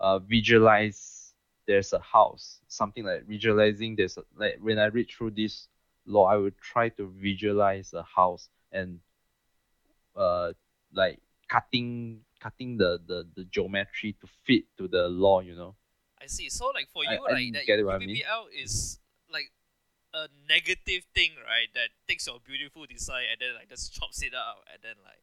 uh 0.00 0.18
visualize 0.18 1.21
there's 1.66 1.92
a 1.92 1.98
house 2.00 2.60
something 2.68 3.04
like 3.04 3.26
visualizing 3.26 3.94
there's 3.96 4.16
a, 4.16 4.22
like 4.36 4.58
when 4.60 4.78
i 4.78 4.86
read 4.86 5.08
through 5.10 5.30
this 5.30 5.68
law 6.06 6.26
i 6.26 6.36
would 6.36 6.58
try 6.58 6.88
to 6.88 7.12
visualize 7.16 7.92
a 7.92 8.02
house 8.02 8.48
and 8.72 8.98
uh 10.16 10.52
like 10.92 11.18
cutting 11.48 12.20
cutting 12.40 12.76
the 12.76 13.00
the, 13.06 13.26
the 13.36 13.44
geometry 13.44 14.16
to 14.20 14.26
fit 14.44 14.64
to 14.76 14.88
the 14.88 15.08
law 15.08 15.40
you 15.40 15.54
know 15.54 15.74
I 16.22 16.26
see. 16.26 16.48
So 16.48 16.70
like 16.72 16.88
for 16.94 17.02
you, 17.02 17.10
I 17.10 17.32
like 17.32 17.52
that 17.54 17.66
get 17.66 17.84
what 17.84 17.96
I 17.96 17.98
mean. 17.98 18.16
UBBL 18.16 18.62
is 18.62 19.00
like 19.30 19.50
a 20.14 20.28
negative 20.48 21.02
thing, 21.14 21.32
right? 21.44 21.66
That 21.74 21.90
takes 22.06 22.26
your 22.26 22.38
beautiful 22.38 22.86
design 22.86 23.26
and 23.32 23.40
then 23.40 23.58
like 23.58 23.68
just 23.68 23.92
chops 23.92 24.22
it 24.22 24.32
out 24.34 24.62
and 24.72 24.78
then 24.82 24.94
like, 25.02 25.18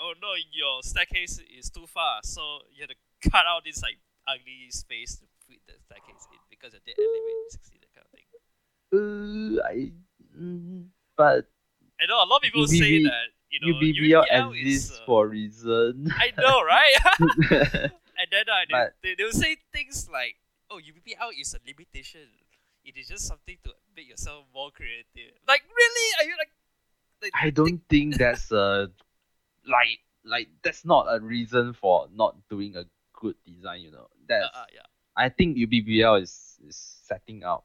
oh 0.00 0.14
no, 0.20 0.32
your 0.50 0.82
staircase 0.82 1.38
is 1.52 1.68
too 1.68 1.86
far, 1.86 2.20
so 2.24 2.64
you 2.72 2.80
have 2.80 2.90
to 2.90 3.30
cut 3.30 3.44
out 3.44 3.64
this 3.64 3.82
like 3.82 3.98
ugly 4.26 4.70
space 4.70 5.16
to 5.16 5.26
fit 5.48 5.60
the 5.66 5.74
staircase 5.84 6.26
in 6.32 6.38
because 6.50 6.72
your 6.72 6.82
dead 6.86 6.94
limit 6.98 7.50
sixty 7.50 7.78
that 7.80 7.92
kind 7.96 8.06
of 8.06 8.12
thing. 8.12 8.28
uh, 8.92 9.62
I, 9.66 9.92
mm, 10.38 10.86
but 11.16 11.46
I 12.00 12.06
know 12.06 12.22
a 12.22 12.28
lot 12.28 12.36
of 12.36 12.42
people 12.42 12.66
say 12.66 13.02
that 13.04 13.32
you 13.50 13.58
know 13.60 13.78
UBBL 13.78 14.28
UBBL 14.28 14.60
exists 14.60 14.90
is, 14.92 14.98
uh, 15.00 15.04
for 15.06 15.24
a 15.26 15.28
reason. 15.28 16.12
I 16.14 16.32
know, 16.38 16.62
right? 16.62 17.90
And 18.18 18.26
then 18.34 18.50
uh, 18.50 18.66
they, 18.66 18.72
But- 18.72 18.94
they, 19.02 19.14
they'll 19.14 19.30
say 19.30 19.56
things 19.72 20.08
like, 20.12 20.34
oh, 20.70 20.78
UBBL 20.82 21.30
is 21.40 21.54
a 21.54 21.58
limitation. 21.64 22.26
It 22.84 22.96
is 22.98 23.06
just 23.06 23.26
something 23.26 23.56
to 23.62 23.70
make 23.94 24.08
yourself 24.08 24.44
more 24.52 24.70
creative. 24.72 25.38
Like, 25.46 25.62
really? 25.70 26.06
Are 26.18 26.26
you 26.26 26.34
like. 26.36 26.50
like 27.22 27.32
I 27.34 27.50
don't 27.50 27.80
think 27.88 28.16
that's 28.16 28.50
a 28.50 28.90
like 29.66 30.00
like 30.24 30.48
that's 30.62 30.84
not 30.84 31.06
a 31.08 31.20
reason 31.20 31.74
for 31.74 32.08
not 32.12 32.34
doing 32.50 32.74
a 32.76 32.84
good 33.14 33.36
design. 33.46 33.82
You 33.82 33.92
know 33.92 34.08
Uh, 34.30 34.34
uh, 34.34 34.64
yeah. 34.74 34.82
I 35.18 35.30
think 35.30 35.58
UBBL 35.58 36.16
is 36.22 36.60
is 36.66 36.76
setting 37.06 37.44
out. 37.44 37.64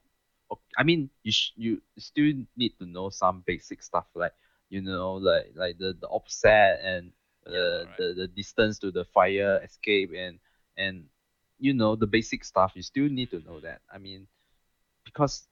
I 0.77 0.83
mean, 0.83 1.09
you 1.23 1.31
sh- 1.31 1.53
you 1.57 1.81
still 1.97 2.33
need 2.57 2.73
to 2.79 2.85
know 2.85 3.09
some 3.09 3.43
basic 3.45 3.83
stuff 3.83 4.07
like 4.15 4.33
you 4.69 4.81
know 4.81 5.15
like 5.15 5.51
like 5.55 5.77
the, 5.79 5.95
the 5.99 6.07
offset 6.07 6.79
and 6.83 7.11
uh, 7.47 7.51
Yeah, 7.53 7.89
right. 7.89 7.99
the 7.99 8.13
the 8.17 8.27
distance 8.27 8.79
to 8.79 8.91
the 8.91 9.05
fire 9.05 9.61
escape 9.63 10.11
and 10.17 10.39
and 10.77 11.05
you 11.59 11.73
know 11.73 11.95
the 11.95 12.07
basic 12.07 12.43
stuff. 12.45 12.73
You 12.75 12.83
still 12.83 13.09
need 13.09 13.31
to 13.31 13.39
know 13.41 13.59
that. 13.61 13.81
I 13.93 13.99
mean, 13.99 14.27
because 15.05 15.47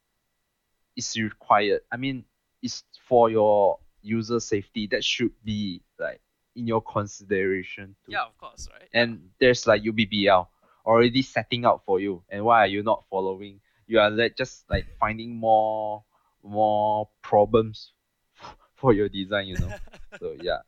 it's 0.95 1.17
required. 1.17 1.81
I 1.91 1.97
mean, 1.97 2.25
it's 2.61 2.83
for 3.07 3.29
your 3.29 3.79
user 4.01 4.39
safety. 4.39 4.87
That 4.91 5.03
should 5.03 5.31
be 5.43 5.83
like 5.99 6.21
in 6.55 6.67
your 6.67 6.81
consideration 6.81 7.95
too 8.05 8.13
Yeah, 8.13 8.25
of 8.25 8.37
course, 8.37 8.69
right? 8.71 8.89
and 8.93 9.29
there's 9.39 9.67
like 9.67 9.83
UBBL 9.83 10.50
already 10.85 11.21
setting 11.21 11.65
out 11.65 11.83
for 11.85 11.99
you. 11.99 12.23
And 12.29 12.43
why 12.43 12.59
are 12.63 12.67
you 12.67 12.83
not 12.83 13.03
following? 13.09 13.59
You 13.87 13.99
are 13.99 14.09
like 14.09 14.37
just 14.37 14.69
like 14.69 14.85
finding 14.99 15.35
more 15.35 16.03
more 16.43 17.09
problems 17.21 17.91
for 18.75 18.93
your 18.93 19.09
design 19.09 19.47
you 19.47 19.57
know? 19.57 19.73
So 20.19 20.35
yeah. 20.41 20.59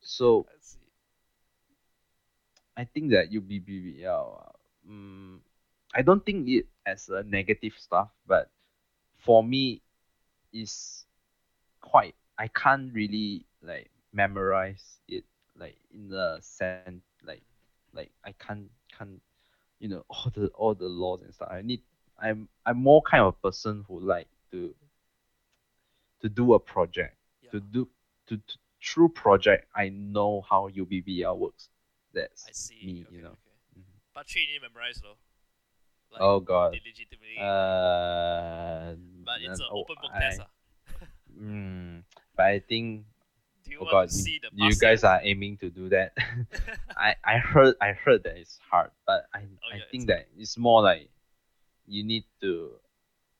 So 0.00 0.46
I 2.76 2.84
think 2.84 3.10
that 3.10 3.32
UBBL 3.32 4.56
um, 4.88 5.40
i 5.94 6.02
don't 6.02 6.24
think 6.24 6.48
it 6.48 6.66
as 6.84 7.08
a 7.08 7.22
negative 7.24 7.74
stuff 7.78 8.08
but 8.26 8.50
for 9.18 9.42
me 9.42 9.82
is 10.52 11.04
quite 11.80 12.14
i 12.38 12.48
can't 12.48 12.92
really 12.92 13.44
like 13.62 13.90
memorize 14.12 15.00
it 15.08 15.24
like 15.58 15.76
in 15.92 16.08
the 16.08 16.38
sense 16.40 17.02
like 17.24 17.42
like 17.96 18.10
I 18.24 18.32
can't 18.32 18.70
can't 18.96 19.20
you 19.78 19.88
know 19.88 20.04
all 20.08 20.30
the 20.34 20.46
all 20.48 20.74
the 20.74 20.88
laws 20.88 21.22
and 21.22 21.34
stuff. 21.34 21.48
I 21.50 21.62
need 21.62 21.80
I'm 22.18 22.48
I'm 22.64 22.78
more 22.82 23.02
kind 23.02 23.22
of 23.22 23.34
a 23.34 23.50
person 23.50 23.84
who 23.88 24.00
like 24.00 24.28
to 24.52 24.74
to 26.22 26.28
do 26.28 26.54
a 26.54 26.58
project 26.58 27.16
Yeah, 27.42 27.50
to 27.50 27.60
do 27.60 27.88
to, 28.28 28.36
to 28.36 28.58
through 28.82 29.08
project 29.10 29.66
I 29.74 29.88
know 29.88 30.42
how 30.48 30.68
UBBL 30.68 31.36
works. 31.36 31.68
That's 32.12 32.46
I 32.48 32.52
see. 32.52 32.80
me, 32.84 33.04
okay, 33.06 33.16
you 33.16 33.22
know. 33.22 33.28
Okay. 33.28 33.80
Mhm. 33.80 34.00
But 34.14 34.28
three 34.28 34.46
need 34.46 34.58
to 34.58 34.62
memorize 34.62 35.00
though. 35.02 35.16
Like, 36.12 36.22
oh 36.22 36.40
god. 36.40 36.72
legitimately. 36.72 37.36
Uh, 37.38 38.94
but 39.24 39.42
it's 39.42 39.60
an 39.60 39.66
oh, 39.70 39.80
open 39.80 39.96
book 40.00 40.12
I, 40.14 40.20
test. 40.20 40.40
ah. 40.40 41.06
mm, 41.42 42.02
but 42.36 42.46
I 42.46 42.60
think 42.60 43.04
you 43.66 43.78
oh 43.80 43.86
god, 43.90 44.08
you, 44.12 44.18
see 44.18 44.40
the 44.42 44.48
you 44.54 44.74
guys 44.76 45.04
are 45.04 45.20
aiming 45.22 45.56
to 45.58 45.70
do 45.70 45.88
that. 45.90 46.16
I, 46.96 47.14
I 47.24 47.38
heard 47.38 47.74
I 47.80 47.92
heard 47.92 48.22
that 48.24 48.36
it's 48.36 48.58
hard, 48.70 48.90
but 49.06 49.26
I, 49.34 49.40
Oh, 49.40 49.72
I 49.72 49.76
yeah, 49.76 49.82
think 49.90 50.02
it's 50.04 50.06
that 50.12 50.28
it's 50.38 50.56
more 50.58 50.82
like 50.82 51.10
you 51.86 52.04
need 52.04 52.24
to. 52.40 52.70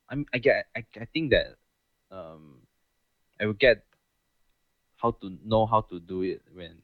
I'm 0.09 0.25
I 0.33 0.37
get 0.39 0.67
I, 0.75 0.85
I 0.99 1.05
think 1.05 1.31
that 1.31 1.55
um 2.11 2.61
I 3.39 3.45
will 3.45 3.53
get 3.59 3.83
how 4.97 5.11
to 5.11 5.37
know 5.45 5.65
how 5.65 5.81
to 5.81 5.99
do 5.99 6.21
it 6.23 6.41
when 6.53 6.81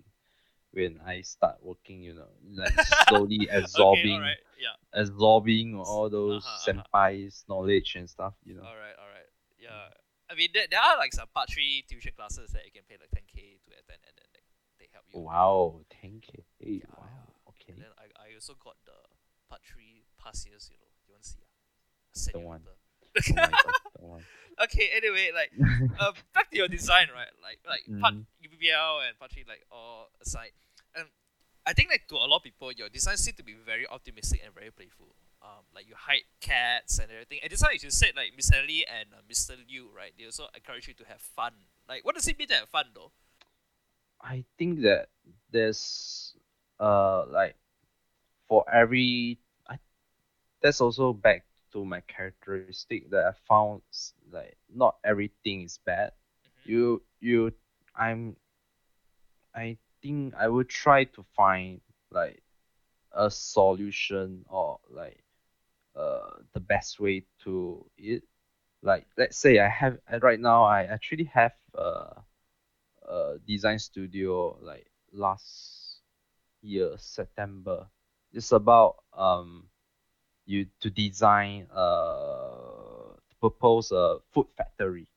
when 0.72 1.00
I 1.06 1.22
start 1.22 1.58
working. 1.62 2.02
You 2.04 2.14
know, 2.16 2.30
like 2.54 2.74
slowly 3.08 3.48
Okay, 3.50 3.58
absorbing 3.58 4.14
alright. 4.16 4.38
Yeah. 4.60 4.76
absorbing 4.94 5.76
all 5.76 6.10
those 6.10 6.44
Uh-huh, 6.46 6.72
uh-huh. 6.72 6.84
senpais 6.94 7.44
knowledge 7.50 7.96
and 7.96 8.10
stuff. 8.10 8.34
You 8.46 8.56
know. 8.56 8.62
Alright, 8.64 8.96
alright. 9.00 9.30
Yeah. 9.60 9.90
I 10.34 10.36
mean, 10.36 10.50
there, 10.54 10.66
there 10.70 10.82
are 10.82 10.98
like 10.98 11.14
some 11.14 11.30
part 11.34 11.50
three 11.54 11.86
tuition 11.88 12.14
classes 12.18 12.50
that 12.58 12.66
you 12.66 12.72
can 12.74 12.82
pay 12.90 12.98
like 12.98 13.14
10k 13.14 13.62
to 13.70 13.72
attend 13.78 14.02
and 14.10 14.16
then 14.18 14.28
like, 14.34 14.48
they 14.82 14.90
help 14.92 15.06
you. 15.14 15.22
Wow, 15.22 15.86
10k. 16.02 16.42
Yeah, 16.60 16.90
wow. 16.98 17.54
Okay. 17.54 17.78
And 17.78 17.86
then 17.86 17.94
I, 18.02 18.10
I 18.18 18.34
also 18.34 18.58
got 18.58 18.76
the 18.90 18.98
part 19.48 19.62
three 19.62 20.10
past 20.18 20.50
years, 20.50 20.66
you 20.74 20.78
know. 20.82 20.90
You 21.06 21.14
want 21.14 21.22
to 21.24 21.30
see? 21.30 21.38
ah? 21.46 21.54
I 21.54 22.18
send 22.18 22.34
Don't 22.34 22.42
you 22.42 22.50
want. 22.50 22.64
Oh 22.66 23.22
god. 23.30 23.54
don't 24.02 24.10
want. 24.18 24.24
okay, 24.66 24.90
anyway, 24.98 25.30
like 25.38 25.54
uh, 26.02 26.12
back 26.34 26.50
to 26.50 26.58
your 26.58 26.68
design, 26.68 27.14
right? 27.14 27.30
Like 27.46 27.62
like 27.70 27.86
part 28.02 28.16
Mhm. 28.18 28.26
UBBL 28.42 29.06
and 29.06 29.14
part 29.22 29.30
three, 29.32 29.46
like 29.48 29.62
all 29.70 30.10
aside, 30.20 30.50
and 30.98 31.06
I 31.66 31.74
think 31.78 31.90
like 31.94 32.10
to 32.10 32.16
a 32.18 32.26
lot 32.26 32.42
of 32.42 32.44
people, 32.44 32.72
your 32.74 32.90
design 32.90 33.18
seem 33.18 33.36
to 33.38 33.44
be 33.46 33.54
very 33.54 33.86
optimistic 33.86 34.42
and 34.44 34.50
very 34.54 34.72
playful. 34.74 35.14
Um, 35.44 35.66
like 35.76 35.88
you 35.90 35.96
hide 35.98 36.24
cats 36.40 37.00
and 37.00 37.12
everything. 37.12 37.40
And 37.44 37.52
this 37.52 37.62
one, 37.62 37.74
you 37.74 37.90
said 37.92 38.14
like 38.16 38.32
Miss 38.36 38.52
Ellie 38.54 38.86
and 38.88 39.10
uh, 39.14 39.22
Mr. 39.30 39.56
Liu, 39.70 39.90
right? 39.96 40.14
They 40.18 40.26
also 40.26 40.48
encourage 40.56 40.88
you 40.88 40.94
to 40.96 41.04
have 41.06 41.22
fun. 41.22 41.52
Like, 41.88 42.06
what 42.06 42.16
does 42.16 42.28
it 42.28 42.40
mean 42.40 42.48
to 42.48 42.56
have 42.56 42.70
fun, 42.70 42.86
though? 42.96 43.12
I 44.22 44.46
think 44.58 44.82
that 44.82 45.10
there's 45.52 46.36
uh 46.80 47.26
like 47.28 47.56
for 48.48 48.66
every 48.72 49.40
I 49.70 49.80
that's 50.62 50.82
also 50.82 51.14
back 51.14 51.46
to 51.74 51.86
my 51.86 52.02
characteristic 52.02 53.10
that 53.12 53.26
I 53.26 53.34
found 53.48 53.82
like 54.32 54.58
not 54.74 54.98
everything 55.04 55.64
is 55.64 55.80
bad. 55.86 56.14
Mhm. 56.46 56.66
You 56.66 57.04
you 57.20 57.54
I'm 57.96 58.36
I 59.56 59.78
think 60.02 60.34
I 60.36 60.48
will 60.48 60.64
try 60.64 61.06
to 61.06 61.24
find 61.36 61.82
like 62.12 62.44
a 63.12 63.32
solution 63.32 64.46
or 64.50 64.80
like 64.90 65.23
uh 65.96 66.42
the 66.54 66.60
best 66.60 67.00
way 67.00 67.24
to 67.44 67.86
it. 67.98 68.24
Like 68.82 69.08
let's 69.18 69.38
say 69.38 69.60
I 69.60 69.70
have 69.70 69.98
uh, 70.12 70.20
right 70.20 70.40
now 70.40 70.64
I 70.64 70.84
actually 70.84 71.26
have 71.26 71.54
a, 71.76 72.22
a 73.08 73.38
design 73.48 73.80
studio 73.80 74.58
like 74.62 74.88
last 75.14 76.00
year 76.62 76.96
September. 76.98 77.88
It's 78.34 78.52
about 78.52 79.04
um 79.14 79.68
you 80.46 80.68
to 80.82 80.90
design 80.90 81.68
uh 81.74 83.16
to 83.30 83.36
propose 83.40 83.92
a 83.92 84.18
food 84.32 84.48
factory 84.58 85.08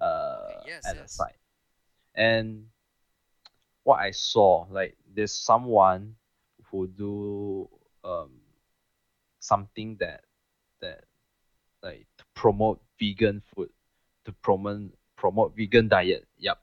uh 0.00 0.48
yes, 0.66 0.86
at 0.86 0.96
the 0.96 1.02
yes. 1.02 1.12
site. 1.12 1.38
And 2.14 2.66
what 3.84 4.00
I 4.00 4.10
saw, 4.12 4.66
like 4.70 4.96
there's 5.14 5.32
someone 5.34 6.16
who 6.70 6.86
do 6.86 7.68
um 8.04 8.41
something 9.42 9.96
that 9.98 10.22
that 10.80 11.04
like 11.82 12.06
to 12.16 12.24
promote 12.34 12.80
vegan 12.98 13.42
food, 13.42 13.68
to 14.24 14.32
promote 14.32 14.90
promote 15.16 15.54
vegan 15.56 15.88
diet. 15.88 16.26
Yep. 16.38 16.58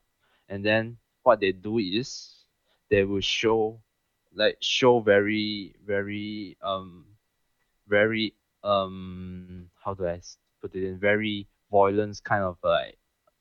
And 0.47 0.65
then 0.65 0.97
what 1.23 1.39
they 1.39 1.51
do 1.51 1.77
is 1.77 2.45
they 2.89 3.03
will 3.03 3.21
show 3.21 3.81
like 4.33 4.57
show 4.61 4.99
very 4.99 5.75
very 5.85 6.57
um 6.61 7.05
very 7.87 8.33
um 8.63 9.69
how 9.83 9.93
do 9.93 10.07
I 10.07 10.21
put 10.61 10.75
it 10.75 10.83
in 10.83 10.99
very 10.99 11.47
violence 11.71 12.19
kind 12.19 12.43
of 12.43 12.57
like 12.63 12.97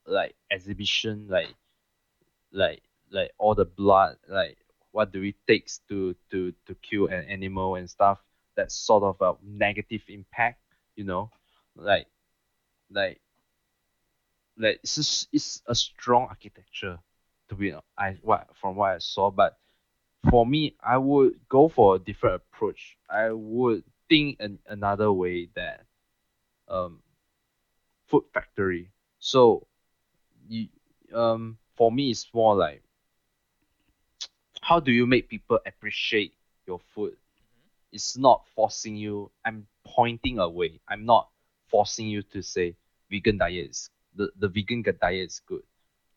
like 0.06 0.34
exhibition 0.50 1.26
like 1.28 1.54
like 2.52 2.82
like 3.10 3.30
all 3.38 3.54
the 3.54 3.64
blood 3.64 4.16
like 4.28 4.58
what 4.92 5.12
do 5.12 5.22
it 5.22 5.36
takes 5.46 5.80
to 5.88 6.14
to 6.30 6.52
to 6.66 6.74
kill 6.76 7.06
an 7.06 7.24
animal 7.28 7.76
and 7.76 7.88
stuff 7.88 8.18
that 8.58 8.72
sort 8.72 9.04
of 9.04 9.16
a 9.22 9.34
negative 9.46 10.02
impact 10.08 10.58
you 10.98 11.04
know? 11.04 11.30
Like 11.76 12.08
like 12.90 13.20
like 14.58 14.80
it's 14.82 14.96
just, 14.96 15.28
it's 15.32 15.62
a 15.66 15.74
strong 15.74 16.26
architecture 16.28 16.98
to 17.48 17.54
be 17.54 17.72
I 17.96 18.18
what 18.22 18.48
from 18.60 18.74
what 18.76 18.90
I 18.90 18.98
saw. 18.98 19.30
But 19.30 19.56
for 20.28 20.44
me 20.44 20.74
I 20.84 20.98
would 20.98 21.38
go 21.48 21.68
for 21.68 21.94
a 21.94 21.98
different 21.98 22.42
approach. 22.42 22.98
I 23.08 23.30
would 23.30 23.84
think 24.08 24.38
an, 24.40 24.58
another 24.66 25.12
way 25.12 25.48
that 25.54 25.84
um 26.66 27.00
food 28.08 28.24
factory. 28.34 28.90
So 29.20 29.66
you 30.48 30.66
um 31.14 31.58
for 31.76 31.92
me 31.92 32.10
it's 32.10 32.26
more 32.34 32.56
like 32.56 32.82
how 34.60 34.80
do 34.80 34.90
you 34.90 35.06
make 35.06 35.28
people 35.28 35.60
appreciate 35.64 36.34
your 36.66 36.80
food. 36.92 37.16
It's 37.92 38.16
not 38.16 38.44
forcing 38.54 38.96
you 38.96 39.30
i'm 39.44 39.66
pointing 39.84 40.38
away 40.38 40.80
i'm 40.88 41.04
not 41.04 41.28
forcing 41.68 42.08
you 42.08 42.22
to 42.22 42.42
say 42.42 42.74
vegan 43.10 43.38
diet 43.38 43.70
is 43.70 43.90
the, 44.14 44.28
the 44.38 44.48
vegan 44.48 44.82
diet 44.82 45.26
is 45.26 45.40
good 45.46 45.62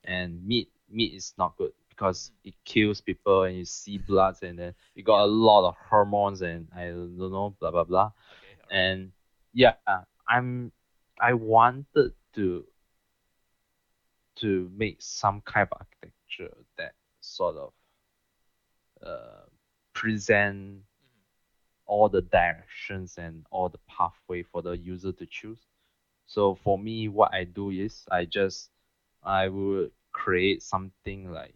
and 0.05 0.45
meat 0.45 0.69
meat 0.89 1.13
is 1.13 1.33
not 1.37 1.55
good 1.57 1.71
because 1.89 2.31
it 2.43 2.53
kills 2.65 3.01
people 3.01 3.43
and 3.43 3.57
you 3.57 3.65
see 3.65 3.97
bloods 3.97 4.41
and 4.43 4.57
then 4.59 4.73
you 4.95 5.03
got 5.03 5.23
a 5.23 5.25
lot 5.25 5.67
of 5.67 5.75
hormones 5.89 6.41
and 6.41 6.67
i 6.75 6.85
don't 6.87 7.17
know 7.17 7.55
blah 7.59 7.71
blah 7.71 7.83
blah 7.83 8.11
Okay. 8.33 8.55
alright. 8.63 8.91
and 8.93 9.11
yeah 9.53 9.75
i'm 10.29 10.71
i 11.19 11.33
wanted 11.33 12.11
to 12.33 12.63
to 14.35 14.69
make 14.75 14.97
some 14.99 15.41
kind 15.41 15.67
of 15.71 15.77
architecture 15.79 16.55
that 16.77 16.93
sort 17.21 17.55
of 17.55 17.73
uh, 19.05 19.45
present. 19.93 20.81
All 21.85 22.09
the 22.09 22.21
directions 22.21 23.17
and 23.17 23.45
all 23.51 23.69
the 23.69 23.79
pathway 23.89 24.43
for 24.43 24.61
the 24.61 24.71
user 24.77 25.11
to 25.13 25.25
choose. 25.25 25.59
So 26.25 26.55
for 26.55 26.77
me, 26.77 27.07
what 27.09 27.33
I 27.33 27.43
do 27.43 27.71
is 27.71 28.05
I 28.11 28.25
just 28.25 28.69
I 29.23 29.49
would 29.49 29.91
create 30.11 30.63
something 30.63 31.31
like 31.31 31.55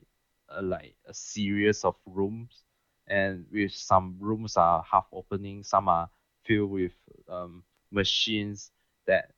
uh, 0.50 0.62
like 0.62 0.96
a 1.08 1.14
series 1.14 1.84
of 1.84 1.96
rooms, 2.06 2.64
and 3.08 3.46
with 3.52 3.72
some 3.72 4.18
rooms 4.20 4.58
are 4.58 4.84
half 4.90 5.08
opening, 5.14 5.64
some 5.64 5.88
are 5.88 6.10
filled 6.44 6.72
with 6.72 6.92
um, 7.30 7.64
machines 7.92 8.72
that 9.08 9.32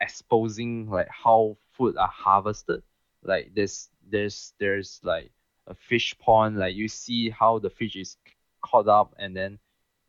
exposing 0.00 0.90
like 0.90 1.08
how 1.08 1.56
food 1.72 1.96
are 1.96 2.08
harvested. 2.12 2.82
Like 3.22 3.52
there's 3.54 3.88
there's 4.10 4.52
there's 4.58 5.00
like 5.02 5.30
a 5.66 5.74
fish 5.74 6.16
pond, 6.18 6.58
like 6.58 6.74
you 6.74 6.88
see 6.88 7.30
how 7.30 7.58
the 7.58 7.70
fish 7.70 7.96
is 7.96 8.16
caught 8.62 8.88
up 8.88 9.14
and 9.18 9.36
then 9.36 9.58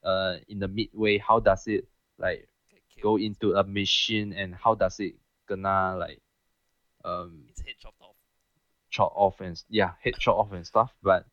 uh 0.03 0.35
in 0.47 0.59
the 0.59 0.67
midway 0.67 1.17
how 1.17 1.39
does 1.39 1.67
it 1.67 1.85
like 2.17 2.47
go 3.01 3.17
into 3.17 3.53
a 3.53 3.63
machine 3.63 4.33
and 4.33 4.55
how 4.55 4.75
does 4.75 4.99
it 4.99 5.15
gonna 5.47 5.95
like 5.97 6.21
um 7.03 7.43
Its 7.49 7.61
head 7.61 7.75
chopped 7.79 8.01
off. 8.01 8.15
chop 8.89 9.11
off 9.15 9.41
and 9.41 9.61
yeah 9.69 9.91
head 10.03 10.13
chop 10.19 10.37
off 10.37 10.51
and 10.53 10.65
stuff 10.65 10.93
but 11.01 11.25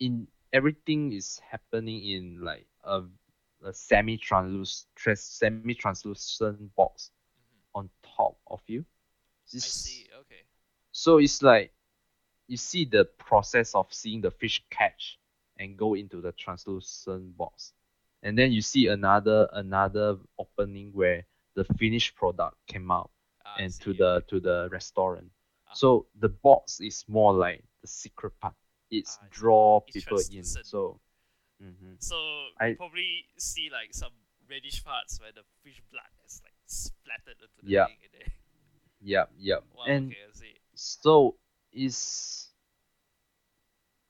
in 0.00 0.26
everything 0.52 1.12
is 1.12 1.40
happening 1.50 2.04
in 2.04 2.40
like 2.42 2.66
a, 2.84 3.02
a 3.64 3.72
semi 3.72 4.16
translucent 4.16 4.86
semi 5.18 5.74
translucent 5.74 6.74
box 6.76 7.10
Mhm. 7.38 7.62
on 7.74 7.90
top 8.02 8.36
of 8.48 8.60
you 8.66 8.84
I 9.54 9.58
see. 9.58 10.08
Okay. 10.20 10.44
so 10.92 11.18
it's 11.18 11.42
like 11.42 11.72
you 12.48 12.56
see 12.56 12.84
the 12.84 13.04
process 13.18 13.74
of 13.74 13.92
seeing 13.92 14.20
the 14.20 14.30
fish 14.30 14.64
catch 14.70 15.18
and 15.58 15.76
go 15.76 15.94
into 15.94 16.20
the 16.20 16.32
translucent 16.32 17.36
box 17.36 17.72
and 18.22 18.36
then 18.38 18.52
you 18.52 18.60
see 18.62 18.86
another 18.88 19.48
another 19.52 20.16
opening 20.38 20.90
where 20.92 21.24
the 21.54 21.64
finished 21.78 22.14
product 22.16 22.56
came 22.66 22.90
out 22.90 23.10
Ah, 23.44 23.56
and 23.58 23.72
to 23.80 23.92
the 23.94 24.22
to 24.28 24.40
the 24.40 24.68
restaurant 24.70 25.30
Ah. 25.66 25.74
so 25.74 26.06
the 26.20 26.28
box 26.28 26.80
is 26.80 27.04
more 27.08 27.32
like 27.32 27.62
the 27.82 27.88
secret 27.88 28.32
part 28.40 28.54
it's 28.90 29.18
Ah, 29.22 29.26
draw 29.30 29.80
It's 29.86 30.04
people 30.04 30.18
in 30.32 30.44
so 30.44 31.00
mhm. 31.62 31.96
So 31.98 32.16
I- 32.60 32.68
you 32.68 32.76
probably 32.76 33.26
see 33.36 33.68
like 33.70 33.92
some 33.92 34.12
reddish 34.48 34.82
parts 34.84 35.20
where 35.20 35.32
the 35.32 35.44
fish 35.62 35.82
blood 35.90 36.08
is 36.26 36.40
like 36.44 36.54
splattered 36.66 37.36
into 37.42 37.60
the 37.62 37.70
Yeah. 37.70 37.86
thing. 37.86 37.98
And 38.04 38.12
then, 38.14 38.30
yep 39.00 39.30
yep 39.38 39.64
wow. 39.76 39.84
and 39.86 40.12
okay. 40.12 40.54
So 40.74 41.36
it's 41.72 42.52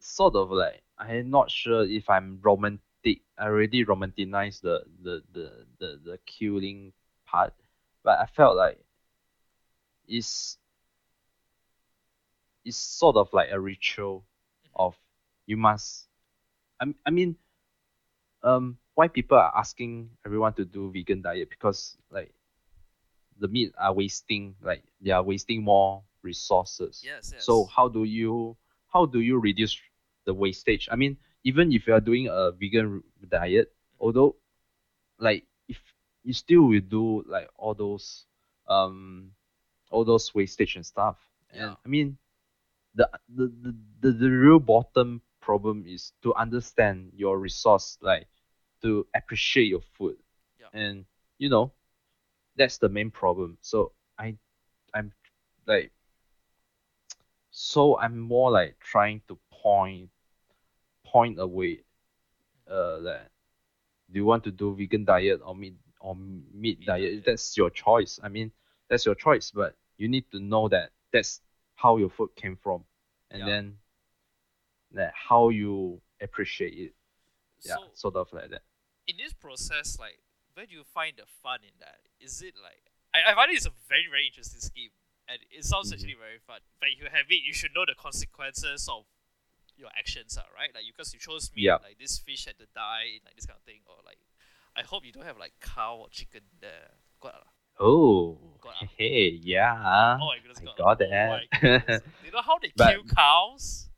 sort 0.01 0.35
of 0.37 0.51
like 0.51 0.83
I'm 0.99 1.31
not 1.31 1.51
sure 1.51 1.85
if 1.85 2.09
I'm 2.11 2.41
romantic. 2.43 3.23
I 3.39 3.47
already 3.47 3.85
romanticized 3.85 4.61
the 4.63 4.85
the 5.03 5.23
the 5.33 5.67
the, 5.79 6.01
the 6.05 6.19
killing 6.27 6.93
part, 7.27 7.55
but 8.05 8.19
I 8.19 8.27
felt 8.27 8.57
like 8.57 8.79
it's 10.09 10.59
it's 12.65 12.77
sort 12.77 13.17
of 13.17 13.33
like 13.33 13.49
a 13.51 13.61
ritual 13.61 14.25
Mhm. 14.65 14.71
of 14.77 14.97
you 15.47 15.57
must. 15.57 16.09
I 16.81 16.95
I 17.07 17.11
mean, 17.11 17.37
um, 18.43 18.79
why 18.95 19.09
people 19.09 19.37
are 19.37 19.53
asking 19.57 20.11
everyone 20.25 20.53
to 20.55 20.65
do 20.65 20.91
vegan 20.93 21.23
diet 21.23 21.49
because 21.51 21.97
like 22.11 22.33
the 23.39 23.49
meat 23.49 23.73
are 23.79 23.93
wasting 23.93 24.55
like 24.63 24.83
they 25.01 25.11
are 25.11 25.23
wasting 25.23 25.63
more 25.63 26.03
resources. 26.23 27.03
Yes. 27.05 27.33
Yes. 27.33 27.45
So 27.45 27.67
how 27.67 27.89
do 27.89 28.05
you 28.05 28.57
how 28.93 29.07
do 29.07 29.21
you 29.21 29.39
reduce 29.39 29.79
the 30.29 30.35
wastage? 30.37 30.89
I 30.93 30.97
mean, 30.97 31.17
even 31.45 31.73
if 31.73 31.89
you 31.89 31.95
are 31.97 32.05
doing 32.05 32.29
a 32.29 32.53
vegan 32.53 33.03
diet, 33.29 33.73
although 33.99 34.37
like 35.19 35.47
if 35.69 35.81
you 36.25 36.33
still 36.35 36.63
will 36.63 36.81
do 36.85 37.25
like 37.27 37.49
all 37.57 37.75
those 37.75 38.27
um 38.69 39.33
all 39.91 40.05
those 40.05 40.35
wastage 40.35 40.77
and 40.77 40.87
stuff. 40.87 41.17
And 41.53 41.73
Yeah. 41.73 41.77
I 41.85 41.89
mean 41.89 42.19
the 42.95 43.09
the, 43.29 43.49
the, 43.63 43.73
the 44.01 44.13
the 44.13 44.31
real 44.31 44.61
bottom 44.61 45.23
problem 45.41 45.85
is 45.87 46.13
to 46.23 46.35
understand 46.35 47.13
your 47.17 47.39
resource, 47.39 47.99
like 48.03 48.29
to 48.83 49.07
appreciate 49.15 49.69
your 49.69 49.83
food. 49.97 50.17
Yeah. 50.61 50.69
And 50.73 51.07
you 51.39 51.49
know, 51.49 51.73
that's 52.57 52.79
the 52.79 52.89
main 52.89 53.11
problem. 53.11 53.59
So 53.63 53.93
I 54.19 54.37
I'm 54.95 55.13
like 55.67 55.93
so 57.51 57.99
I'm 57.99 58.19
more 58.19 58.51
like 58.51 58.79
trying 58.81 59.23
to 59.29 59.39
point 59.51 60.11
point 61.13 61.39
away 61.39 61.81
uh 62.71 62.99
that 63.01 63.31
do 64.13 64.19
you 64.21 64.25
want 64.25 64.45
to 64.45 64.51
do 64.51 64.75
vegan 64.75 65.05
diet 65.05 65.41
or 65.45 65.55
meat 65.55 65.75
or 66.01 66.17
meat 66.53 66.85
diet 66.87 67.25
that's 67.25 67.57
your 67.57 67.71
choice 67.71 68.21
i 68.23 68.29
mean 68.29 68.51
that's 68.89 69.05
your 69.07 69.15
choice 69.15 69.51
but 69.51 69.75
you 69.97 70.09
need 70.09 70.25
to 70.31 70.39
know 70.41 70.69
that 70.69 70.91
that's 71.13 71.41
how 71.77 71.97
your 71.97 72.11
food 72.11 72.31
came 72.37 72.57
from 72.57 72.85
and 73.31 73.41
Yeah. 73.41 73.49
then 73.49 73.79
like 74.93 75.13
how 75.15 75.49
you 75.51 76.01
appreciate 76.21 76.75
it. 76.75 76.93
Yeah, 77.65 77.77
So 77.77 77.83
sort 77.95 78.17
of 78.17 78.33
like 78.33 78.51
that. 78.51 78.63
in 79.07 79.17
this 79.17 79.33
process, 79.33 79.99
like, 79.99 80.19
where 80.55 80.67
do 80.67 80.75
you 80.75 80.85
find 80.85 81.15
the 81.17 81.25
fun 81.43 81.61
in 81.63 81.75
that? 81.81 81.99
Is 82.21 82.43
it 82.43 82.55
like 82.63 82.83
I, 83.15 83.33
I 83.33 83.35
find 83.35 83.51
it's 83.53 83.67
a 83.67 83.73
very 83.89 84.07
very 84.11 84.27
interesting 84.27 84.61
scheme, 84.61 84.91
and 85.29 85.39
it 85.51 85.65
sounds 85.65 85.91
Mhm. 85.91 85.95
actually 85.95 86.15
very 86.15 86.39
fun. 86.47 86.61
But 86.81 86.91
if 86.91 86.99
you 87.01 87.09
have 87.11 87.27
it, 87.31 87.43
you 87.45 87.53
should 87.53 87.75
know 87.75 87.85
the 87.87 87.95
consequences 87.95 88.89
of 88.89 89.05
your 89.79 89.91
actions, 89.99 90.37
are 90.37 90.45
right? 90.57 90.71
Like, 90.75 90.85
you 90.87 90.93
because 90.97 91.13
you 91.15 91.21
chose 91.21 91.51
me, 91.55 91.63
Yeah. 91.63 91.75
like 91.83 91.99
this 91.99 92.19
fish 92.19 92.47
had 92.47 92.59
to 92.59 92.67
die, 92.75 93.21
like 93.25 93.37
this 93.37 93.47
kind 93.47 93.57
of 93.59 93.65
thing, 93.65 93.81
or 93.87 93.97
like, 94.05 94.19
I 94.77 94.83
hope 94.83 95.05
you 95.05 95.13
don't 95.13 95.25
have 95.25 95.39
like 95.39 95.53
cow 95.61 95.97
or 96.03 96.09
chicken 96.11 96.43
there. 96.61 96.91
Oh, 97.81 98.37
Got 98.61 98.75
ah. 98.83 98.87
hey, 98.97 99.39
yeah. 99.43 100.19
oh 100.21 100.27
my 100.27 100.39
goodness, 100.43 100.59
I 100.61 100.65
got 100.77 101.01
oh 101.01 101.05
that. 101.05 101.43
goodness. 101.61 102.03
you 102.25 102.33
know 102.33 102.43
how 102.43 102.59
they 102.59 102.73
But- 102.77 102.93
kill 102.95 103.05
cows? 103.05 103.89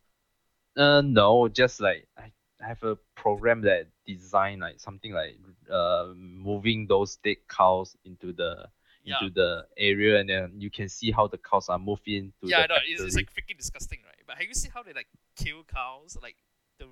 Uh, 0.76 1.00
no, 1.04 1.48
just 1.48 1.80
like 1.80 2.06
I, 2.16 2.30
I 2.62 2.68
have 2.68 2.82
a 2.84 2.96
program 3.16 3.62
that 3.62 3.88
design 4.06 4.60
like 4.60 4.78
something 4.80 5.12
like 5.12 5.36
uh 5.70 6.12
moving 6.16 6.86
those 6.86 7.16
dead 7.24 7.36
cows 7.48 7.96
into 8.04 8.32
the 8.32 8.68
Yeah. 9.02 9.16
into 9.20 9.32
the 9.34 9.66
area, 9.76 10.20
and 10.20 10.28
then 10.28 10.52
you 10.60 10.70
can 10.70 10.88
see 10.88 11.10
how 11.10 11.26
the 11.26 11.38
cows 11.38 11.68
are 11.68 11.78
moving 11.78 12.32
to 12.40 12.48
yeah, 12.48 12.62
the 12.62 12.68
no, 12.68 12.74
it's, 12.86 13.02
it's 13.02 13.16
like 13.16 13.32
freaking 13.34 13.56
disgusting, 13.58 13.98
right? 14.06 14.22
But 14.26 14.36
have 14.38 14.46
you 14.46 14.54
seen 14.54 14.70
how 14.72 14.82
they 14.82 14.92
like 14.92 15.08
kill 15.44 15.64
cows? 15.64 16.16
Like 16.22 16.36
the 16.78 16.86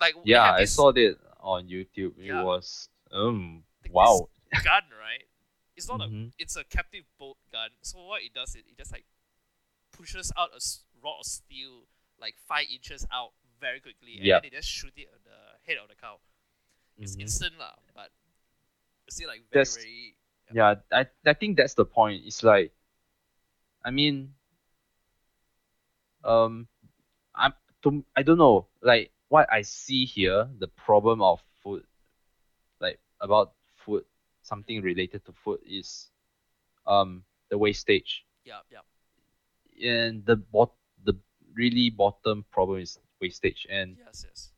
like 0.00 0.14
yeah, 0.24 0.46
have 0.46 0.54
I 0.56 0.64
saw 0.64 0.92
that 0.92 1.16
on 1.40 1.68
YouTube. 1.68 2.18
It 2.18 2.26
Yeah. 2.32 2.42
was 2.42 2.88
um 3.12 3.64
Like 3.82 3.92
wow. 3.92 4.28
gun, 4.64 4.82
right? 4.98 5.24
It's 5.76 5.88
not 5.88 6.00
a 6.00 6.04
Mhm. 6.06 6.32
it's 6.38 6.56
a 6.56 6.64
captive 6.64 7.04
bolt 7.18 7.38
gun. 7.50 7.70
So 7.82 7.98
what 8.04 8.22
it 8.22 8.32
does 8.34 8.50
is 8.50 8.62
it 8.66 8.76
just 8.78 8.92
like 8.92 9.04
pushes 9.92 10.32
out 10.36 10.50
a 10.54 10.60
rod 11.02 11.20
of 11.20 11.26
steel 11.26 11.86
like 12.20 12.36
five 12.46 12.66
inches 12.72 13.06
out 13.12 13.32
very 13.60 13.80
quickly, 13.80 14.16
and 14.16 14.26
Yep. 14.26 14.42
then 14.42 14.50
they 14.50 14.56
just 14.56 14.68
shoot 14.68 14.92
it 14.96 15.08
on 15.12 15.20
the 15.24 15.38
head 15.66 15.78
of 15.78 15.88
the 15.88 15.94
cow. 15.94 16.20
It's 16.98 17.16
Mhm. 17.16 17.20
instant 17.22 17.58
lah, 17.58 17.74
but 17.94 18.10
it's 19.06 19.16
still 19.16 19.28
like 19.28 19.40
very 19.50 19.64
That's- 19.64 19.76
very 19.76 20.16
Yeah, 20.52 20.74
I 20.92 21.06
I 21.26 21.32
think 21.34 21.56
that's 21.56 21.74
the 21.74 21.84
point. 21.86 22.26
It's 22.26 22.42
like, 22.42 22.70
I 23.84 23.90
mean, 23.90 24.34
um, 26.22 26.68
to 27.84 28.04
I 28.16 28.22
don't 28.22 28.38
know. 28.38 28.66
Like 28.82 29.12
what 29.28 29.48
I 29.52 29.62
see 29.62 30.04
here, 30.04 30.48
the 30.58 30.68
problem 30.68 31.22
of 31.22 31.40
food, 31.62 31.84
like 32.80 32.98
about 33.20 33.52
food, 33.76 34.04
something 34.42 34.82
related 34.82 35.24
to 35.26 35.32
food 35.32 35.60
is, 35.66 36.10
um, 36.86 37.24
the 37.50 37.58
wastage, 37.58 38.24
yeah 38.44 38.60
yeah 38.70 38.80
and 39.82 40.24
the 40.26 40.36
bot 40.36 40.72
the 41.04 41.14
really 41.54 41.90
bottom 41.90 42.44
problem 42.50 42.80
is 42.80 42.98
wastage, 43.20 43.66
and 43.70 43.96
yes 43.98 44.24
yes 44.28 44.52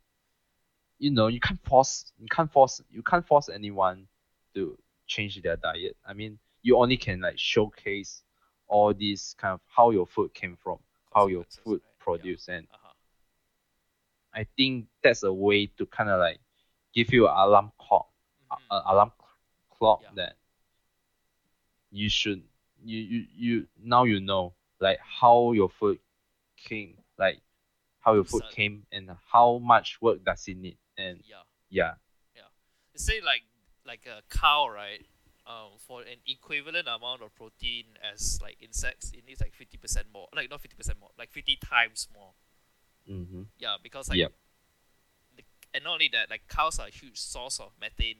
you 0.98 1.10
know 1.10 1.26
you 1.28 1.40
can't 1.40 1.60
force 1.64 2.12
you 2.18 2.26
can't 2.30 2.52
force 2.52 2.80
you 2.90 3.02
can't 3.02 3.26
force 3.26 3.48
anyone 3.48 4.06
to 4.54 4.78
change 5.06 5.40
their 5.42 5.56
diet. 5.56 5.96
I 6.06 6.14
mean, 6.14 6.38
you 6.62 6.76
only 6.78 6.96
can 6.96 7.20
like 7.20 7.38
showcase 7.38 8.22
all 8.68 8.94
these 8.94 9.34
kind 9.38 9.54
of 9.54 9.60
how 9.66 9.90
your 9.90 10.06
food 10.06 10.34
came 10.34 10.56
from, 10.62 10.78
how 11.14 11.28
your 11.28 11.44
food 11.64 11.80
right? 11.80 11.80
Yeah. 11.84 12.04
produced, 12.04 12.48
and 12.48 12.66
uh 12.72 12.76
huh 12.82 12.85
I 14.36 14.44
think 14.56 14.86
that's 15.02 15.22
a 15.22 15.32
way 15.32 15.66
to 15.78 15.86
kind 15.86 16.10
of 16.10 16.20
like 16.20 16.38
give 16.92 17.12
you 17.12 17.26
an 17.26 17.34
alarm 17.36 17.72
clock, 17.78 18.08
Mhm. 18.52 18.58
uh, 18.70 18.82
alarm 18.86 19.12
clock 19.70 20.02
Yeah. 20.02 20.10
that 20.14 20.36
you 21.90 22.08
should 22.08 22.42
you, 22.84 22.98
you 22.98 23.26
you 23.34 23.68
now 23.82 24.04
you 24.04 24.20
know 24.20 24.54
like 24.78 24.98
how 25.00 25.52
your 25.52 25.70
food 25.70 25.98
came, 26.56 27.02
like 27.18 27.40
how 28.00 28.14
your 28.14 28.24
food 28.24 28.42
came 28.52 28.86
and 28.92 29.10
how 29.32 29.58
much 29.58 30.00
work 30.02 30.22
does 30.22 30.46
it 30.48 30.56
need, 30.58 30.78
and 30.98 31.22
yeah. 31.24 31.42
yeah. 31.70 31.94
They 32.92 32.98
say 32.98 33.20
like 33.20 33.42
like 33.84 34.06
a 34.06 34.22
cow, 34.28 34.68
right? 34.68 35.04
Um, 35.46 35.78
for 35.78 36.00
an 36.02 36.18
equivalent 36.26 36.88
amount 36.88 37.22
of 37.22 37.32
protein 37.34 37.84
as 38.02 38.40
like 38.42 38.56
insects, 38.60 39.12
it 39.12 39.24
needs 39.26 39.40
like 39.40 39.54
fifty 39.54 39.78
percent 39.78 40.08
more. 40.12 40.28
Like 40.34 40.50
not 40.50 40.60
fifty 40.60 40.76
percent 40.76 40.98
more, 40.98 41.10
like 41.18 41.30
fifty 41.30 41.56
times 41.56 42.08
more. 42.12 42.32
Mm-hmm. 43.08 43.42
Yeah, 43.58 43.76
because 43.82 44.08
like, 44.08 44.18
Yep. 44.18 44.32
the, 45.36 45.42
and 45.74 45.84
not 45.84 45.94
only 45.94 46.08
that, 46.12 46.30
like 46.30 46.48
cows 46.48 46.78
are 46.78 46.88
a 46.88 46.90
huge 46.90 47.18
source 47.20 47.60
of 47.60 47.72
methane 47.80 48.16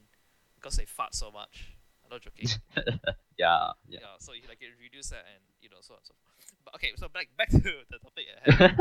because 0.55 0.77
they 0.77 0.85
fart 0.85 1.15
so 1.15 1.31
much. 1.31 1.75
I'm 2.05 2.11
not 2.11 2.21
joking. 2.23 2.49
Yeah, 3.39 3.73
yeah. 3.87 3.99
yeah. 4.01 4.17
so 4.19 4.33
you 4.33 4.41
like 4.49 4.63
it 4.63 4.73
reduce 4.81 5.11
that 5.11 5.29
and 5.29 5.45
you 5.61 5.69
know 5.69 5.77
so 5.83 5.93
on 5.93 6.01
and 6.01 6.07
so 6.09 6.15
forth. 6.25 6.57
But 6.65 6.75
okay, 6.77 6.93
so 6.97 7.07
back 7.13 7.29
back 7.37 7.51
to 7.53 7.61
the 7.61 7.99
topic 8.01 8.25
at 8.33 8.51
hand. 8.51 8.79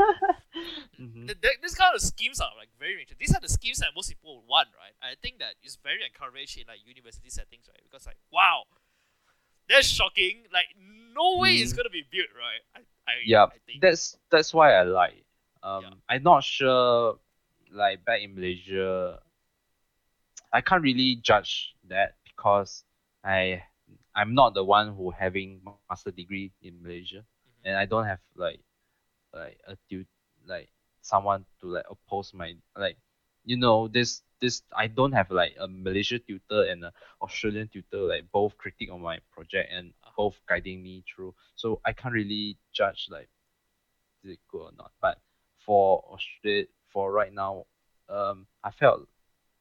Mhm. 0.98 1.26
the, 1.28 1.34
the, 1.34 1.50
this 1.60 1.74
kind 1.74 1.94
of 1.94 2.00
schemes 2.00 2.40
are 2.40 2.52
like 2.56 2.70
very 2.80 2.92
interesting. 3.02 3.18
These 3.20 3.36
are 3.36 3.40
the 3.40 3.50
schemes 3.50 3.80
that 3.84 3.90
most 3.94 4.08
people 4.08 4.42
want, 4.48 4.68
right? 4.80 4.96
I 5.04 5.14
think 5.20 5.40
that 5.40 5.56
it's 5.62 5.76
very 5.76 6.00
encouraged 6.02 6.56
in 6.56 6.64
like 6.66 6.80
university 6.86 7.28
settings, 7.28 7.68
right? 7.68 7.82
Because 7.84 8.06
like, 8.06 8.16
wow, 8.32 8.62
that's 9.68 9.86
shocking. 9.86 10.44
Like, 10.50 10.72
no 11.12 11.36
way 11.36 11.56
it's 11.60 11.74
Mhm. 11.74 11.76
gonna 11.76 11.90
be 11.90 12.04
built, 12.10 12.32
right? 12.32 12.62
I, 12.74 12.80
I, 13.10 13.14
Yeah, 13.26 13.44
I. 13.52 13.60
That's 13.82 14.16
that's 14.30 14.54
why 14.54 14.72
I 14.72 14.84
like. 14.84 15.25
Um, 15.66 15.86
Yeah. 15.86 16.08
I'm 16.08 16.22
not 16.22 16.44
sure. 16.44 17.18
Like 17.72 18.04
back 18.04 18.22
in 18.22 18.34
Malaysia, 18.34 19.20
I 20.52 20.60
can't 20.62 20.82
really 20.82 21.16
judge 21.16 21.74
that 21.88 22.16
because 22.24 22.84
I 23.24 23.64
I'm 24.14 24.34
not 24.34 24.54
the 24.54 24.64
one 24.64 24.94
who 24.96 25.10
having 25.10 25.62
master 25.64 25.92
degree 25.92 26.32
in 26.62 26.82
Malaysia, 26.82 27.24
Mhm. 27.44 27.64
and 27.64 27.76
I 27.76 27.86
don't 27.86 27.90
have 28.06 28.20
like 28.36 28.60
like 29.32 29.58
a 29.66 29.76
tu- 29.88 30.06
like 30.46 30.70
someone 31.02 31.44
to 31.60 31.66
like 31.68 31.86
oppose 31.90 32.32
my 32.34 32.54
like 32.76 32.98
you 33.44 33.56
know 33.56 33.88
this 33.88 34.22
this 34.40 34.62
I 34.76 34.86
don't 34.88 35.12
have 35.12 35.30
like 35.30 35.54
a 35.60 35.68
Malaysia 35.68 36.18
tutor 36.18 36.64
and 36.70 36.84
a 36.84 36.92
Australian 37.22 37.68
tutor 37.68 38.02
like 38.08 38.30
both 38.32 38.56
critic 38.58 38.90
on 38.92 39.02
my 39.02 39.18
project 39.32 39.70
and 39.72 39.92
Uh-huh. 40.04 40.16
both 40.16 40.40
guiding 40.48 40.82
me 40.82 41.04
through. 41.08 41.34
So 41.56 41.80
I 41.84 41.92
can't 41.92 42.14
really 42.14 42.58
judge 42.72 43.08
like 43.10 43.28
is 44.24 44.32
it 44.32 44.40
good 44.50 44.62
or 44.62 44.72
not. 44.76 44.92
But 45.00 45.18
for 45.66 46.04
Australia 46.14 46.66
for 46.92 47.12
right 47.12 47.34
now, 47.34 47.66
um 48.08 48.46
I 48.64 48.70
felt 48.72 49.08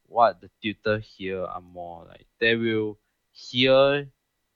what 0.08 0.42
the 0.42 0.50
tutor 0.64 1.00
here 1.00 1.44
are 1.44 1.62
more 1.62 2.06
like 2.08 2.28
they 2.40 2.56
will 2.56 3.00
hear 3.32 4.08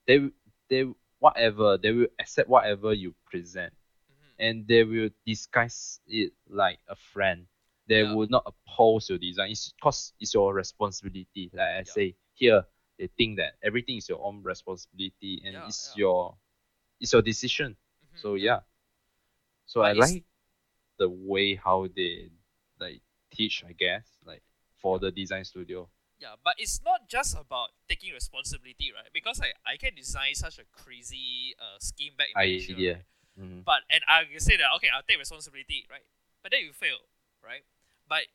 they 0.07 0.19
will- 0.19 0.37
they 0.69 0.85
whatever 1.19 1.77
they 1.77 1.91
will 1.91 2.07
accept 2.19 2.49
whatever 2.49 2.93
you 2.93 3.13
present 3.25 3.73
Mhm. 4.09 4.33
and 4.39 4.67
they 4.67 4.83
will 4.83 5.09
disguise 5.25 6.01
it 6.07 6.33
like 6.49 6.79
a 6.89 6.95
friend. 6.95 7.47
They 7.87 8.03
Yeah. 8.03 8.15
will 8.15 8.27
not 8.29 8.43
oppose 8.45 9.09
your 9.09 9.17
design. 9.19 9.51
It's 9.51 9.71
because 9.71 10.13
it's 10.19 10.33
your 10.33 10.53
responsibility. 10.53 11.51
Like 11.53 11.79
I 11.79 11.83
Yeah. 11.85 11.93
say 11.93 12.15
here, 12.33 12.63
they 12.99 13.07
think 13.17 13.37
that 13.37 13.53
everything 13.63 13.97
is 13.97 14.09
your 14.09 14.23
own 14.23 14.43
responsibility 14.43 15.41
and 15.45 15.61
Yeah, 15.61 15.65
it's 15.65 15.93
your 15.95 16.37
it's 16.99 17.13
your 17.13 17.21
decision. 17.21 17.75
Mhm, 18.03 18.23
So 18.23 18.35
yeah. 18.35 18.61
So 19.65 19.81
But 19.81 19.91
I 19.93 19.93
like 19.93 20.25
the 20.99 21.09
way 21.09 21.55
how 21.55 21.87
they 21.95 22.29
like 22.79 23.01
teach, 23.31 23.63
I 23.67 23.71
guess, 23.73 24.05
like 24.25 24.43
for 24.77 24.99
the 24.99 25.09
design 25.11 25.45
studio. 25.45 25.89
Yeah, 26.19 26.35
but 26.43 26.55
it's 26.59 26.81
not 26.83 27.07
just 27.07 27.33
about 27.39 27.69
taking 27.87 28.11
responsibility, 28.13 28.91
right? 28.93 29.07
Because 29.13 29.39
I, 29.39 29.55
I 29.65 29.77
can 29.77 29.95
design 29.95 30.35
such 30.35 30.59
a 30.59 30.65
crazy 30.75 31.55
uh, 31.57 31.79
scheme 31.79 32.11
back 32.17 32.27
in 32.27 32.35
Malaysia, 32.35 32.73
Idea. 32.73 32.93
right? 32.93 33.03
Mhm. 33.39 33.63
But 33.63 33.87
and 33.89 34.03
I 34.07 34.25
can 34.27 34.39
say 34.43 34.57
that 34.59 34.67
okay, 34.77 34.89
I'll 34.93 35.07
take 35.07 35.17
responsibility, 35.17 35.87
right? 35.89 36.03
But 36.43 36.51
then 36.51 36.61
you 36.67 36.73
fail, 36.73 36.99
right? 37.41 37.63
But 38.07 38.27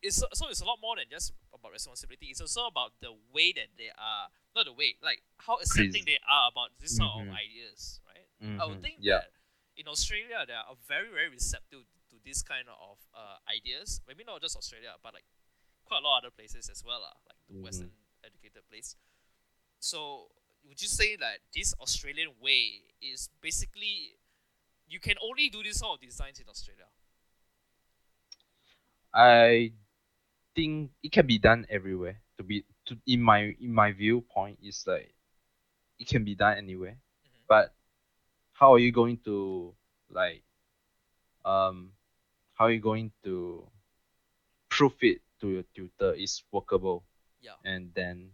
it's 0.00 0.16
so, 0.16 0.48
it's 0.48 0.60
a 0.62 0.64
lot 0.64 0.78
more 0.80 0.96
than 0.96 1.04
just 1.10 1.32
about 1.52 1.70
responsibility. 1.72 2.26
It's 2.32 2.40
also 2.40 2.66
about 2.66 2.92
the 3.00 3.12
way 3.32 3.52
that 3.52 3.68
they 3.76 3.92
are, 3.94 4.32
not 4.56 4.64
the 4.64 4.72
way, 4.72 4.96
like 5.04 5.20
how 5.38 5.56
accepting 5.60 5.92
Pres- 6.02 6.16
they 6.16 6.18
are 6.28 6.48
about 6.50 6.70
this 6.80 6.96
sort 6.96 7.12
of 7.12 7.28
Mhm. 7.28 7.36
ideas, 7.36 8.00
right? 8.08 8.26
I 8.60 8.64
would 8.66 8.78
Mhm. 8.78 8.82
think 8.82 8.96
Yeah. 9.04 9.20
that 9.20 9.30
in 9.76 9.88
Australia 9.88 10.44
they 10.46 10.52
are 10.54 10.76
very 10.86 11.08
very 11.10 11.28
receptive 11.30 11.84
to 12.10 12.16
this 12.24 12.42
kind 12.42 12.68
of 12.68 12.98
uh, 13.14 13.38
ideas. 13.48 14.00
Maybe 14.06 14.24
not 14.24 14.40
just 14.42 14.56
Australia, 14.56 14.94
but 15.02 15.14
like 15.14 15.24
quite 15.84 16.00
a 16.02 16.06
lot 16.06 16.18
of 16.18 16.24
other 16.24 16.30
places 16.30 16.68
as 16.68 16.84
well, 16.84 17.00
lah, 17.00 17.16
like 17.28 17.40
the 17.54 17.58
Mhm. 17.58 17.62
Western 17.62 17.90
educated 18.24 18.62
place. 18.70 18.96
So 19.80 20.30
would 20.64 20.80
you 20.82 20.88
say 20.88 21.16
that 21.16 21.40
this 21.54 21.74
Australian 21.80 22.38
way 22.40 22.94
is 23.00 23.28
basically 23.40 24.16
you 24.86 25.00
can 25.00 25.16
only 25.22 25.48
do 25.48 25.62
this 25.62 25.78
sort 25.78 25.98
of 25.98 26.00
designs 26.00 26.40
in 26.40 26.48
Australia? 26.48 26.88
I 29.14 29.72
think 30.54 30.92
it 31.02 31.12
can 31.12 31.26
be 31.26 31.38
done 31.38 31.66
everywhere. 31.70 32.20
To 32.38 32.44
be 32.44 32.64
to 32.86 32.98
in 33.06 33.22
my 33.22 33.54
in 33.60 33.72
my 33.72 33.92
viewpoint 33.92 34.58
is 34.62 34.84
like 34.86 35.14
it 35.98 36.08
can 36.08 36.24
be 36.24 36.34
done 36.34 36.58
anywhere. 36.58 36.98
Mhm. 37.24 37.46
But 37.48 37.74
how 38.62 38.74
are 38.74 38.78
you 38.78 38.92
going 38.92 39.18
to 39.24 39.74
like 40.08 40.44
um 41.44 41.90
how 42.54 42.66
are 42.66 42.70
you 42.70 42.78
going 42.78 43.10
to 43.24 43.66
prove 44.70 44.94
it 45.00 45.18
to 45.40 45.48
your 45.50 45.64
tutor 45.74 46.14
is 46.14 46.44
workable 46.52 47.02
Yeah. 47.40 47.58
and 47.64 47.90
then 47.92 48.30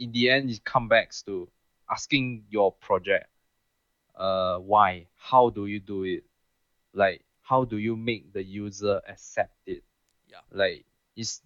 in 0.00 0.10
the 0.10 0.28
end 0.28 0.50
it 0.50 0.64
comes 0.64 0.90
back 0.90 1.12
to 1.24 1.48
asking 1.88 2.42
your 2.50 2.72
project 2.72 3.30
uh 4.16 4.58
why 4.58 5.06
how 5.14 5.50
do 5.50 5.66
you 5.66 5.78
do 5.78 6.02
it 6.02 6.24
like 6.92 7.24
how 7.42 7.64
do 7.64 7.78
you 7.78 7.94
make 7.94 8.32
the 8.32 8.42
user 8.42 9.00
accept 9.06 9.54
it 9.68 9.84
Yeah. 10.26 10.42
like 10.50 10.84
is 11.14 11.42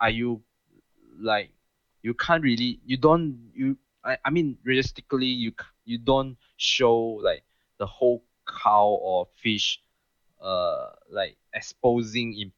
are 0.00 0.08
you 0.08 0.40
like 1.20 1.50
you 2.02 2.14
can't 2.14 2.42
really 2.42 2.80
you 2.86 2.96
don't 2.96 3.52
you 3.52 3.76
I, 4.02 4.16
I 4.24 4.30
mean 4.30 4.56
realistically 4.64 5.26
you 5.26 5.52
you 5.84 5.98
don't 5.98 6.38
show 6.56 7.20
like 7.22 7.44
the 7.78 7.86
whole 7.86 8.22
cow 8.62 8.98
or 9.00 9.26
fish 9.42 9.80
uh 10.42 10.90
like 11.10 11.36
exposing 11.54 12.38
in 12.38 12.52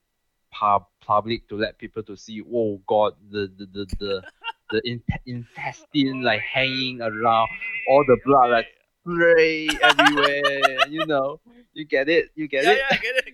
pub 0.50 0.86
public 1.00 1.48
to 1.48 1.56
let 1.56 1.78
people 1.78 2.02
to 2.02 2.16
see 2.16 2.42
oh 2.52 2.80
god 2.86 3.14
the 3.30 3.50
the 3.56 3.66
the 3.66 3.86
the, 3.98 4.22
the 4.70 4.80
in, 4.84 5.02
intestine 5.26 6.22
like 6.22 6.40
hanging 6.40 7.00
around 7.00 7.48
all 7.88 8.04
the 8.06 8.18
blood, 8.24 8.50
like, 8.50 8.66
spray 9.02 9.68
everywhere 9.82 10.88
you 10.88 11.06
know. 11.06 11.40
You 11.72 11.84
get 11.84 12.08
it? 12.08 12.30
You 12.34 12.48
get 12.48 12.64
yeah, 12.64 12.72
it? 12.72 12.78
yeah, 12.78 12.86
I 12.90 12.96
get 12.96 13.16
it. 13.16 13.26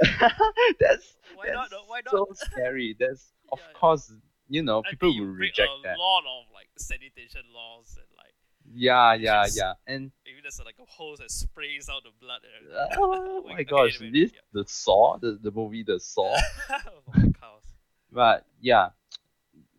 that's 0.80 1.16
Why 1.34 1.46
that's 1.46 1.70
not? 1.70 1.82
Why 1.86 2.00
not? 2.04 2.10
so 2.10 2.26
scary. 2.34 2.96
That's 2.98 3.32
of 3.52 3.58
Yeah, 3.58 3.78
course 3.78 4.12
you 4.48 4.62
know 4.62 4.82
people 4.82 5.14
will 5.16 5.26
reject 5.26 5.68
a 5.68 5.94
lot 5.96 6.24
of 6.26 6.50
like 6.52 6.68
sanitation 6.78 7.42
laws 7.52 7.96
and 7.96 8.08
yeah 8.74 9.14
yeah 9.14 9.46
yeah. 9.54 9.74
And 9.86 10.10
maybe 10.24 10.38
there's 10.42 10.60
uh, 10.60 10.64
like 10.64 10.76
a 10.80 10.84
hose 10.86 11.18
that 11.18 11.30
sprays 11.30 11.88
out 11.88 12.02
the 12.04 12.10
blood. 12.20 12.40
Eh, 12.44 12.58
and 12.58 12.92
oh 12.98 13.42
my 13.46 13.54
okay, 13.54 13.64
gosh 13.64 14.00
anyway, 14.00 14.26
this 14.26 14.32
the 14.52 14.64
saw 14.66 15.18
the, 15.18 15.38
the 15.42 15.50
movie 15.50 15.82
the 15.82 15.98
saw? 16.00 16.34
Yeah. 16.70 16.78
oh, 17.42 17.58
but 18.10 18.46
yeah 18.60 18.90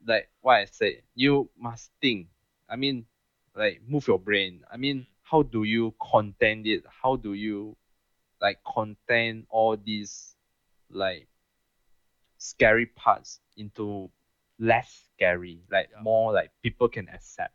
like 0.07 0.29
what 0.41 0.55
i 0.55 0.65
said 0.65 1.01
you 1.15 1.49
must 1.59 1.91
think. 2.01 2.27
I 2.69 2.75
mean 2.75 3.05
like 3.55 3.81
move 3.87 4.07
your 4.07 4.19
brain. 4.19 4.61
I 4.71 4.77
mean 4.77 4.97
mm. 4.99 5.07
how 5.23 5.43
do 5.43 5.63
you 5.63 5.93
contain 6.11 6.65
it? 6.65 6.83
How 7.01 7.15
do 7.15 7.33
you 7.33 7.75
like 8.41 8.59
contain 8.73 9.45
all 9.49 9.75
these 9.75 10.35
like 10.89 11.27
scary 12.37 12.85
parts 12.85 13.39
into 13.57 14.09
less 14.59 15.05
scary 15.15 15.61
like 15.71 15.89
Yeah. 15.91 16.01
more 16.01 16.33
like 16.33 16.51
people 16.63 16.87
can 16.89 17.07
accept 17.09 17.53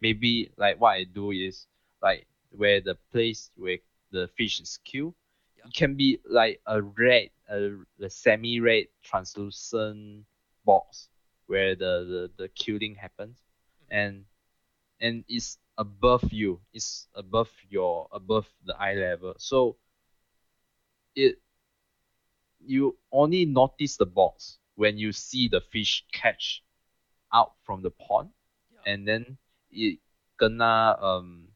maybe 0.00 0.50
like 0.56 0.80
what 0.80 0.90
i 0.92 1.04
do 1.04 1.30
is 1.30 1.66
like 2.02 2.26
where 2.50 2.80
the 2.80 2.96
place 3.12 3.50
where 3.56 3.78
the 4.12 4.28
fish 4.36 4.60
is 4.60 4.78
killed 4.84 5.14
Yeah. 5.58 5.64
it 5.66 5.74
can 5.74 5.94
be 5.94 6.20
like 6.28 6.60
a 6.66 6.82
red 6.82 7.30
a, 7.48 7.70
a 8.00 8.10
semi 8.10 8.60
red 8.60 8.86
translucent 9.02 10.24
box 10.64 11.08
where 11.46 11.74
the, 11.76 12.28
the 12.36 12.42
the 12.42 12.48
killing 12.50 12.94
happens. 12.96 13.38
Mm-hmm. 13.38 13.96
And 13.98 14.24
and 15.00 15.24
it's 15.28 15.58
above 15.78 16.32
you. 16.32 16.60
It's 16.72 17.06
above 17.14 17.50
your 17.68 18.08
above 18.12 18.46
the 18.64 18.74
eye 18.76 18.94
level. 18.94 19.34
So 19.38 19.76
it 21.14 21.38
you 22.60 22.96
only 23.12 23.44
notice 23.44 23.96
the 23.96 24.06
box 24.06 24.58
when 24.74 24.98
you 24.98 25.12
see 25.12 25.48
the 25.48 25.60
fish 25.60 26.04
catch 26.12 26.62
out 27.32 27.52
from 27.64 27.82
the 27.82 27.90
pond. 27.90 28.30
Yeah. 28.72 28.92
and 28.92 29.06
then 29.08 29.38
it 29.70 29.98
gonna 30.38 30.96
um 31.00 31.48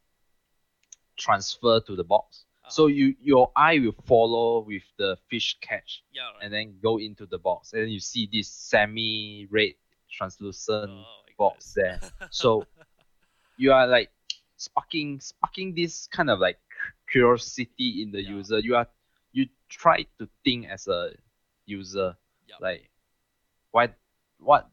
transfer 1.17 1.81
to 1.81 1.97
the 1.97 2.05
box 2.05 2.45
so 2.69 2.85
Uh-huh. 2.85 2.95
you 2.95 3.15
your 3.21 3.51
eye 3.57 3.79
will 3.79 3.97
follow 4.07 4.61
with 4.61 4.83
the 4.97 5.17
fish 5.29 5.59
catch 5.61 6.03
yeah, 6.13 6.23
right. 6.35 6.45
and 6.45 6.53
then 6.53 6.79
go 6.83 6.99
into 6.99 7.27
the 7.27 7.39
box 7.39 7.73
and 7.73 7.91
you 7.91 8.01
see 8.01 8.29
this 8.33 8.49
semi 8.49 9.47
red 9.51 9.75
translucent 10.11 10.91
oh, 10.91 11.05
box 11.39 11.75
there 11.75 12.01
so 12.31 12.65
you 13.57 13.73
are 13.73 13.87
like 13.87 14.11
sparking 14.57 15.21
sparking 15.21 15.75
this 15.75 16.07
kind 16.07 16.31
of 16.31 16.39
like 16.39 16.59
curiosity 17.11 18.03
in 18.03 18.11
the 18.13 18.23
Yeah. 18.23 18.31
user 18.37 18.59
you 18.61 18.77
are 18.77 18.87
you 19.33 19.47
try 19.69 20.03
to 20.19 20.29
think 20.45 20.67
as 20.69 20.87
a 20.89 21.11
user 21.67 22.17
Yeah. 22.47 22.57
like 22.61 22.91
why 23.73 23.89
what 24.39 24.69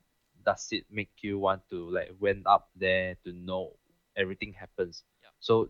does 0.48 0.72
it 0.72 0.88
make 0.88 1.12
you 1.20 1.36
want 1.38 1.60
to 1.70 1.92
like 1.92 2.16
went 2.24 2.48
up 2.48 2.72
there 2.80 3.20
to 3.28 3.36
know 3.36 3.76
everything 4.16 4.56
happens? 4.56 5.04
Yeah. 5.22 5.36
so 5.44 5.70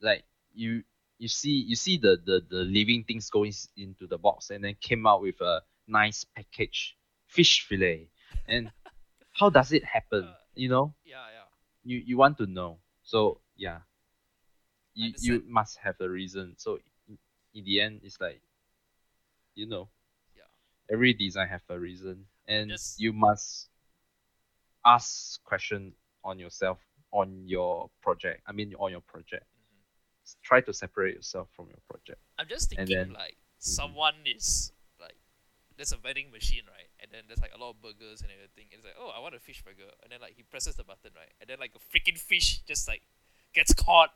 like 0.00 0.22
you 0.54 0.82
you 1.18 1.28
see 1.28 1.66
you 1.66 1.74
see 1.76 1.98
the, 1.98 2.16
the 2.24 2.40
the 2.48 2.62
living 2.64 3.02
things 3.04 3.28
going 3.30 3.52
into 3.76 4.06
the 4.06 4.16
box 4.16 4.50
and 4.54 4.62
then 4.62 4.76
came 4.80 5.06
out 5.10 5.20
with 5.20 5.40
a 5.42 5.60
nice 5.86 6.24
package 6.24 6.96
fish 7.26 7.66
fillet. 7.66 8.08
And 8.46 8.70
how 9.38 9.50
does 9.50 9.72
it 9.72 9.84
happen 9.84 10.24
Uh, 10.24 10.34
you 10.54 10.68
know? 10.70 10.94
yeah, 11.04 11.26
yeah. 11.34 11.48
you 11.84 11.98
you 12.06 12.16
want 12.16 12.38
to 12.38 12.46
know. 12.46 12.78
So 13.02 13.40
yeah. 13.56 13.82
You 14.94 15.12
you 15.22 15.42
must 15.46 15.78
have 15.78 15.96
a 16.00 16.08
reason. 16.08 16.54
So 16.58 16.78
in, 17.08 17.18
in 17.54 17.64
the 17.64 17.80
end 17.80 18.00
it's 18.06 18.20
like 18.20 18.40
you 19.54 19.66
know. 19.66 19.88
Yeah. 20.36 20.48
every 20.90 21.12
design 21.14 21.48
have 21.48 21.62
a 21.68 21.78
reason. 21.78 22.26
And 22.46 22.70
Just- 22.70 22.98
you 23.00 23.12
must 23.12 23.69
ask 24.84 25.42
question 25.44 25.92
on 26.24 26.38
yourself 26.38 26.78
on 27.12 27.42
your 27.46 27.90
project 28.02 28.40
i 28.46 28.52
mean 28.52 28.74
on 28.78 28.90
your 28.90 29.00
project 29.02 29.44
Mhm. 29.50 30.36
Try 30.42 30.60
to 30.60 30.72
separate 30.72 31.14
yourself 31.16 31.48
from 31.56 31.66
your 31.68 31.80
project 31.90 32.20
I'm 32.38 32.46
just 32.48 32.70
thinking 32.70 32.86
then- 32.96 33.12
like 33.12 33.36
someone 33.58 34.14
is 34.24 34.72
like 35.00 35.16
there's 35.76 35.92
a 35.92 35.96
vending 35.96 36.30
machine 36.30 36.64
right, 36.68 36.88
and 37.00 37.10
then 37.12 37.24
there's 37.26 37.40
like 37.40 37.52
a 37.54 37.58
lot 37.58 37.70
of 37.70 37.80
burgers 37.82 38.20
and 38.22 38.30
everything. 38.30 38.66
It's 38.70 38.84
like 38.84 38.94
oh 39.00 39.08
I 39.08 39.18
want 39.18 39.34
a 39.34 39.40
fish 39.40 39.62
burger, 39.64 39.90
and 40.02 40.12
then 40.12 40.20
like 40.20 40.34
he 40.36 40.42
presses 40.44 40.76
the 40.76 40.84
button 40.84 41.12
right, 41.16 41.32
and 41.40 41.48
then 41.48 41.58
like 41.58 41.72
a 41.74 41.78
freaking 41.80 42.18
fish 42.18 42.60
just 42.68 42.86
like 42.86 43.02
gets 43.54 43.72
caught, 43.74 44.12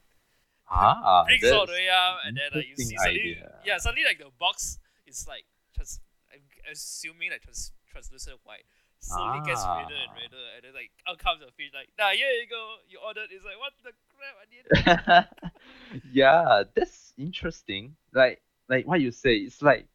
ah 0.71 1.25
brings 1.29 1.45
all 1.51 1.67
the 1.67 1.73
way 1.73 1.89
up, 1.89 2.21
and 2.25 2.37
then 2.37 2.51
like 2.55 2.69
you 2.69 2.77
see 2.77 2.97
suddenly 2.97 3.21
idea. 3.21 3.61
yeah 3.65 3.79
suddenly 3.79 4.05
like 4.05 4.19
the 4.19 4.31
box 4.39 4.79
is 5.07 5.27
like 5.27 5.45
trans 5.75 6.01
I'm 6.33 6.41
assuming 6.71 7.31
like 7.31 7.43
trans 7.43 7.73
translucent 7.91 8.39
white. 8.45 8.65
Slowly 9.05 9.41
gets 9.41 9.69
redder 9.69 9.95
and 9.95 10.13
Ah. 10.13 10.17
redder, 10.17 10.45
and 10.57 10.65
then 10.65 10.75
like 10.75 10.91
out 11.09 11.19
comes 11.19 11.41
the 11.41 11.53
fish. 11.53 11.71
Like, 11.75 11.89
nah, 11.99 12.11
here 12.11 12.31
you 12.33 12.47
go. 12.49 12.77
You 12.89 12.99
ordered. 13.05 13.29
It's 13.31 13.45
like, 13.45 13.59
what 13.59 13.73
the 13.85 13.93
crap? 14.17 14.37
I 14.41 14.47
did. 14.49 14.65
yeah, 16.13 16.65
that's 16.75 17.13
interesting. 17.19 17.97
Like 18.13 18.41
like 18.69 18.87
what 18.87 19.01
you 19.01 19.11
say, 19.11 19.37
it's 19.37 19.63
like 19.63 19.87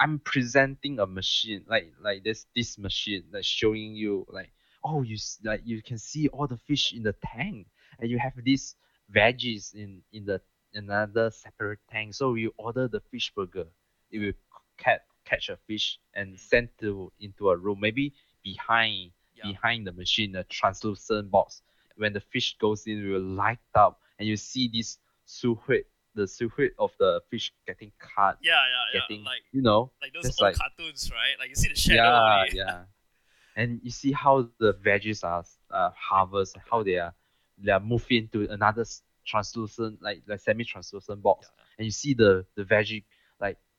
I'm 0.00 0.18
presenting 0.20 0.98
a 0.98 1.06
machine, 1.06 1.64
like 1.68 1.92
like 2.02 2.24
this 2.24 2.46
this 2.56 2.78
machine 2.78 3.24
that's 3.32 3.46
showing 3.46 3.94
you 3.94 4.26
like 4.28 4.52
oh 4.84 5.02
you 5.02 5.18
like 5.44 5.62
you 5.64 5.82
can 5.82 5.98
see 5.98 6.28
all 6.28 6.46
the 6.46 6.56
fish 6.56 6.92
in 6.92 7.02
the 7.02 7.14
tank, 7.24 7.66
and 8.00 8.10
you 8.10 8.18
have 8.18 8.32
these 8.42 8.74
veggies 9.14 9.74
in 9.74 10.02
in 10.12 10.24
the 10.24 10.40
another 10.74 11.30
separate 11.30 11.80
tank. 11.90 12.14
So 12.14 12.34
you 12.34 12.52
order 12.56 12.88
the 12.88 13.00
fish 13.00 13.32
burger, 13.34 13.66
it 14.10 14.18
will 14.20 14.32
catch 14.78 15.02
catch 15.24 15.48
a 15.48 15.56
fish 15.56 15.98
and 16.14 16.34
Mm. 16.34 16.38
send 16.38 16.68
to 16.80 17.12
into 17.20 17.50
a 17.50 17.56
room, 17.56 17.80
maybe 17.80 18.12
behind 18.42 19.12
Yeah. 19.34 19.46
behind 19.50 19.86
the 19.86 19.92
machine, 19.92 20.36
a 20.36 20.44
translucent 20.44 21.30
box. 21.30 21.62
When 21.96 22.12
the 22.12 22.20
fish 22.20 22.56
goes 22.58 22.86
in, 22.86 23.04
it 23.04 23.08
will 23.08 23.20
light 23.20 23.58
up, 23.74 24.00
and 24.18 24.28
you 24.28 24.36
see 24.36 24.68
this 24.68 24.98
silhouette, 25.24 25.84
the 26.14 26.26
silhouette 26.26 26.72
of 26.78 26.92
the 26.98 27.20
fish 27.30 27.52
getting 27.66 27.92
cut, 27.98 28.38
Yeah, 28.40 28.52
yeah, 28.52 28.84
yeah. 28.94 29.00
getting, 29.00 29.24
Like 29.24 29.42
you 29.52 29.62
know, 29.62 29.90
like 30.02 30.12
those 30.12 30.26
old 30.26 30.40
like- 30.40 30.56
cartoons, 30.56 31.10
right? 31.10 31.38
Like 31.38 31.48
you 31.50 31.54
see 31.56 31.68
the 31.68 31.74
shadow. 31.74 32.02
yeah, 32.02 32.40
only. 32.42 32.56
yeah. 32.56 32.84
And 33.56 33.80
you 33.82 33.90
see 33.90 34.12
how 34.12 34.48
the 34.58 34.72
veggies 34.74 35.22
are 35.24 35.44
uh, 35.70 35.90
harvest, 35.90 36.56
how 36.70 36.82
they 36.82 36.96
are 36.98 37.14
they 37.58 37.70
are 37.70 37.80
moved 37.80 38.10
into 38.10 38.48
another 38.50 38.84
translucent, 39.26 40.00
like 40.02 40.22
like 40.26 40.40
semi-translucent 40.40 41.22
box, 41.22 41.48
Yeah, 41.50 41.64
and 41.78 41.84
you 41.84 41.90
see 41.90 42.14
the 42.14 42.46
the 42.54 42.64
veggie 42.64 43.04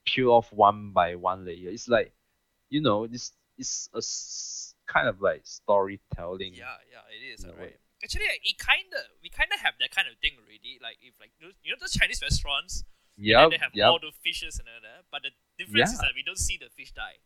peel 0.05 0.31
off 0.31 0.51
one 0.51 0.91
by 0.91 1.15
one 1.15 1.45
layer. 1.45 1.69
It's 1.69 1.87
like, 1.87 2.13
you 2.69 2.81
know, 2.81 3.07
this 3.07 3.31
it's 3.57 3.89
a 3.93 3.97
s- 3.97 4.75
kind 4.87 5.07
of 5.07 5.21
like 5.21 5.41
storytelling. 5.43 6.53
yeah, 6.53 6.77
yeah, 6.91 7.05
it 7.11 7.39
is 7.39 7.45
way. 7.45 7.53
right. 7.59 7.77
Actually, 8.03 8.25
it 8.43 8.57
kind 8.57 8.91
of 8.93 9.05
we 9.21 9.29
kind 9.29 9.49
of 9.53 9.59
have 9.61 9.75
that 9.79 9.91
kind 9.91 10.07
of 10.11 10.17
thing 10.19 10.33
already. 10.35 10.79
Like 10.81 10.97
if 11.01 11.13
like 11.19 11.31
you 11.39 11.71
know 11.71 11.77
those 11.79 11.93
Chinese 11.93 12.21
restaurants, 12.21 12.83
yeah, 13.17 13.47
they 13.49 13.57
have 13.57 13.71
yep. 13.73 13.87
all 13.87 13.99
the 13.99 14.11
fishes 14.23 14.59
and 14.59 14.67
all 14.67 14.81
that. 14.81 15.05
But 15.11 15.23
the 15.23 15.31
difference 15.57 15.93
is 15.93 15.99
that 15.99 16.11
we 16.15 16.23
don't 16.23 16.39
see 16.39 16.57
the 16.57 16.69
fish 16.75 16.91
die. 16.91 17.21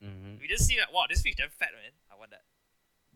hmm 0.00 0.38
We 0.40 0.46
just 0.46 0.66
see 0.66 0.76
that 0.76 0.92
wow, 0.92 1.06
this 1.08 1.22
fish 1.22 1.34
damn 1.36 1.50
fat, 1.50 1.74
man. 1.74 1.92
I 2.12 2.18
want 2.18 2.30
that. 2.30 2.44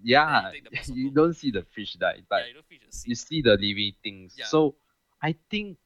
Yeah, 0.02 0.50
take 0.52 0.66
you 0.94 1.10
don't 1.10 1.34
see 1.34 1.50
the 1.50 1.62
fish 1.62 1.94
die, 1.94 2.22
but 2.28 2.42
yeah, 2.42 2.46
you 2.48 2.54
don't 2.54 2.66
fish 2.66 2.80
just 2.84 3.02
see. 3.02 3.10
you 3.10 3.14
see 3.14 3.42
the 3.42 3.54
living 3.54 3.92
things. 4.02 4.34
Yeah. 4.38 4.46
So 4.46 4.74
I 5.22 5.34
think, 5.50 5.78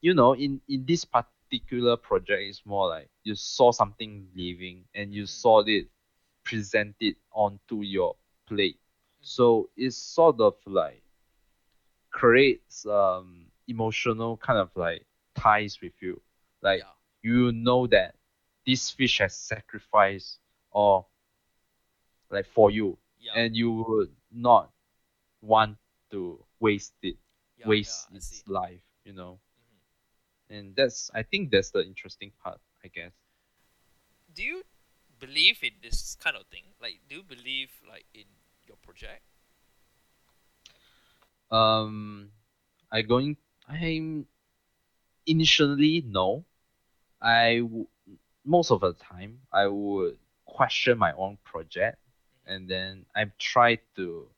you 0.00 0.14
know, 0.14 0.34
in 0.34 0.60
in 0.68 0.84
this 0.86 1.04
particular 1.48 1.96
project, 1.96 2.42
is 2.42 2.62
more 2.66 2.88
like 2.88 3.08
you 3.24 3.34
saw 3.34 3.72
something 3.72 4.28
living 4.36 4.84
and 4.94 5.14
you 5.14 5.24
Mm. 5.24 5.28
saw 5.28 5.60
it 5.66 5.88
presented 6.44 7.16
onto 7.32 7.82
your 7.82 8.16
plate. 8.46 8.80
Mhm. 9.20 9.24
So 9.26 9.70
it's 9.76 9.96
sort 9.96 10.40
of 10.40 10.54
like 10.66 11.02
creates 12.10 12.86
um 12.86 13.46
emotional 13.68 14.36
kind 14.38 14.58
of 14.58 14.70
like 14.76 15.06
ties 15.34 15.80
with 15.82 15.92
you. 16.00 16.20
Like 16.62 16.80
yeah, 16.80 16.92
you 17.22 17.52
know 17.52 17.86
that 17.88 18.14
this 18.66 18.90
fish 18.90 19.18
has 19.18 19.34
sacrificed 19.36 20.38
or 20.72 21.06
like 22.30 22.46
for 22.46 22.70
you 22.70 22.98
yeah, 23.20 23.32
and 23.34 23.56
you 23.56 23.70
would 23.72 24.10
not 24.32 24.70
want 25.42 25.76
to 26.10 26.44
waste 26.60 26.94
it 27.02 27.16
yeah, 27.56 27.66
waste 27.66 28.08
its 28.14 28.42
life 28.48 28.82
you 29.04 29.12
know. 29.12 29.38
And 30.50 30.74
that's 30.76 31.10
I 31.14 31.22
think 31.22 31.50
that's 31.50 31.70
the 31.70 31.84
interesting 31.84 32.32
part, 32.42 32.60
I 32.84 32.88
guess. 32.88 33.12
Do 34.34 34.42
you 34.42 34.62
believe 35.18 35.58
in 35.62 35.72
this 35.82 36.16
kind 36.22 36.36
of 36.36 36.46
thing? 36.46 36.64
Like, 36.80 37.00
do 37.08 37.16
you 37.16 37.22
believe 37.22 37.70
like 37.88 38.06
in 38.14 38.24
your 38.66 38.76
project? 38.76 39.22
Um, 41.50 42.30
I 42.90 43.02
going. 43.02 43.36
I'm 43.68 44.26
initially 45.26 46.02
no. 46.06 46.44
I 47.20 47.58
w- 47.58 47.88
most 48.44 48.70
of 48.70 48.80
the 48.80 48.94
time 48.94 49.40
I 49.52 49.66
would 49.66 50.18
question 50.46 50.98
my 50.98 51.12
own 51.12 51.38
project, 51.44 51.98
and 52.46 52.68
then 52.68 53.06
I 53.14 53.30
try 53.38 53.78
to 53.96 54.28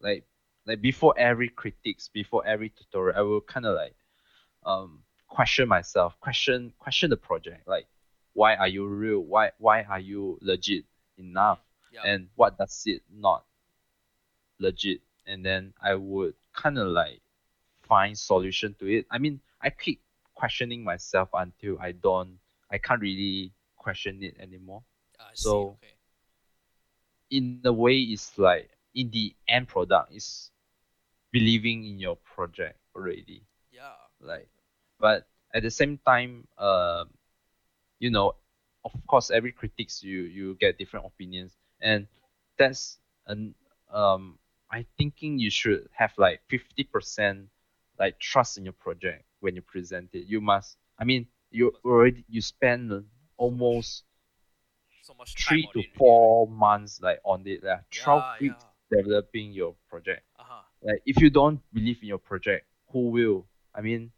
like 0.00 0.24
like 0.66 0.80
before 0.80 1.14
every 1.18 1.48
critiques, 1.48 2.08
before 2.08 2.46
every 2.46 2.70
tutorial, 2.70 3.16
I 3.18 3.22
will 3.22 3.40
kind 3.40 3.66
of 3.66 3.74
like 3.76 3.96
um 4.66 4.98
question 5.28 5.68
myself, 5.68 6.18
question 6.20 6.72
question 6.78 7.08
the 7.10 7.16
project, 7.16 7.66
like 7.66 7.86
why 8.34 8.54
are 8.56 8.68
you 8.68 8.86
real? 8.86 9.20
Why 9.20 9.52
why 9.58 9.82
are 9.84 9.98
you 10.00 10.38
legit 10.42 10.84
enough? 11.16 11.60
Yeah. 11.92 12.02
And 12.04 12.28
what 12.34 12.58
does 12.58 12.82
it 12.84 13.02
not 13.10 13.44
legit? 14.58 15.00
And 15.26 15.44
then 15.44 15.72
I 15.82 15.94
would 15.94 16.34
kind 16.52 16.78
of 16.78 16.88
like 16.88 17.20
find 17.82 18.16
solution 18.18 18.74
to 18.80 18.86
it. 18.86 19.06
I 19.10 19.18
mean, 19.18 19.40
I 19.62 19.70
keep 19.70 20.00
questioning 20.34 20.84
myself 20.84 21.30
until 21.32 21.78
I 21.80 21.92
don't, 21.92 22.38
I 22.70 22.78
can't 22.78 23.00
really 23.00 23.52
question 23.76 24.22
it 24.22 24.36
anymore. 24.38 24.82
See. 25.34 25.42
so- 25.42 25.78
Okay. 25.82 25.92
In 27.30 27.60
a 27.64 27.72
way, 27.72 27.98
it's 27.98 28.38
like 28.38 28.70
in 28.94 29.10
the 29.10 29.34
end 29.48 29.66
product 29.68 30.12
is 30.14 30.50
believing 31.32 31.84
in 31.84 31.98
your 31.98 32.16
project 32.16 32.78
already. 32.94 33.42
Yeah. 33.72 33.92
like 34.20 34.48
but 34.98 35.26
at 35.54 35.62
the 35.62 35.70
same 35.70 35.98
time 36.06 36.46
um 36.58 37.08
you 37.98 38.10
know 38.10 38.34
of 38.84 38.92
course 39.06 39.30
every 39.30 39.52
critics 39.52 40.02
you 40.02 40.20
you 40.22 40.54
get 40.60 40.78
different 40.78 41.06
opinions 41.06 41.56
and 41.80 42.06
that's 42.58 42.98
an 43.26 43.54
um 43.92 44.38
i 44.70 44.84
thinking 44.98 45.38
you 45.38 45.50
should 45.50 45.88
have 45.92 46.12
like 46.18 46.40
50% 46.48 47.48
like 47.98 48.18
trust 48.18 48.58
in 48.58 48.64
your 48.64 48.74
project 48.74 49.24
when 49.40 49.54
you 49.54 49.62
present 49.62 50.08
it 50.12 50.26
you 50.26 50.40
must 50.40 50.76
i 50.98 51.04
mean 51.04 51.26
you 51.50 51.72
already 51.84 52.24
you 52.28 52.40
spend 52.40 52.92
almost 53.36 54.04
So 55.02 55.14
much 55.14 55.38
time 55.40 55.48
three 55.48 55.68
to 55.72 55.82
four 55.96 56.46
months 56.48 57.00
like 57.02 57.20
on 57.24 57.42
it 57.46 57.62
like 57.62 57.82
12 57.90 58.24
Yeah, 58.24 58.40
weeks 58.40 58.64
developing 58.90 59.52
your 59.52 59.74
project? 59.88 60.22
Uh-huh. 60.38 60.62
like 60.82 61.00
if 61.06 61.20
you 61.20 61.30
don't 61.30 61.60
believe 61.72 61.98
in 62.02 62.08
your 62.08 62.18
project 62.18 62.66
who 62.92 63.10
will 63.10 63.46
i 63.74 63.80
mean. 63.80 64.10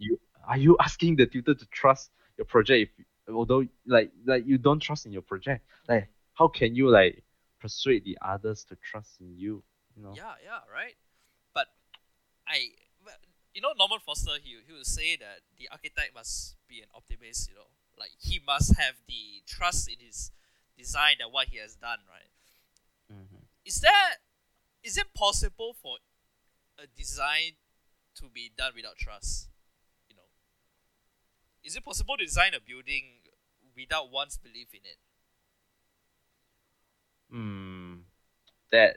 You 0.00 0.18
are 0.48 0.56
you 0.58 0.76
asking 0.80 1.16
the 1.16 1.26
tutor 1.26 1.54
to 1.54 1.66
trust 1.66 2.10
your 2.38 2.46
project 2.46 2.92
if 2.98 3.06
although 3.34 3.64
like 3.86 4.10
like 4.26 4.46
you 4.46 4.58
don't 4.58 4.80
trust 4.80 5.06
in 5.06 5.12
your 5.12 5.22
project 5.22 5.64
like 5.88 6.08
how 6.34 6.48
can 6.48 6.74
you 6.74 6.88
like 6.90 7.22
persuade 7.60 8.04
the 8.04 8.18
others 8.22 8.64
to 8.64 8.76
trust 8.76 9.20
in 9.20 9.36
you 9.36 9.62
you 9.96 10.02
know 10.02 10.14
Yeah, 10.14 10.34
yeah, 10.44 10.60
right. 10.72 10.96
But 11.54 11.68
I, 12.48 12.70
you 13.54 13.60
know, 13.60 13.72
Norman 13.78 13.98
Foster, 14.04 14.32
he 14.42 14.58
he 14.66 14.72
would 14.72 14.86
say 14.86 15.16
that 15.16 15.40
the 15.58 15.68
architect 15.70 16.14
must 16.14 16.56
be 16.68 16.80
an 16.80 16.88
optimist. 16.94 17.48
You 17.48 17.56
know, 17.56 17.70
like 17.98 18.12
he 18.18 18.40
must 18.46 18.76
have 18.76 18.94
the 19.08 19.42
trust 19.46 19.88
in 19.88 19.98
his 20.00 20.30
design 20.76 21.16
and 21.20 21.32
what 21.32 21.48
he 21.48 21.58
has 21.58 21.76
done. 21.76 22.00
Right? 22.08 22.30
Mhm. 23.12 23.44
Is 23.64 23.80
that 23.80 24.16
is 24.82 24.96
it 24.96 25.12
possible 25.14 25.74
for 25.74 25.98
a 26.78 26.86
design 26.96 27.56
to 28.16 28.28
be 28.30 28.50
done 28.56 28.72
without 28.74 28.96
trust? 28.96 29.49
You 31.62 31.68
know, 31.68 31.70
is 31.70 31.76
it 31.76 31.84
possible 31.84 32.16
to 32.16 32.24
design 32.24 32.52
a 32.54 32.60
building 32.60 33.04
without 33.76 34.10
one's 34.10 34.38
belief 34.38 34.68
in 34.72 34.80
it? 34.84 34.96
Hmm. 37.30 37.94
that 38.72 38.96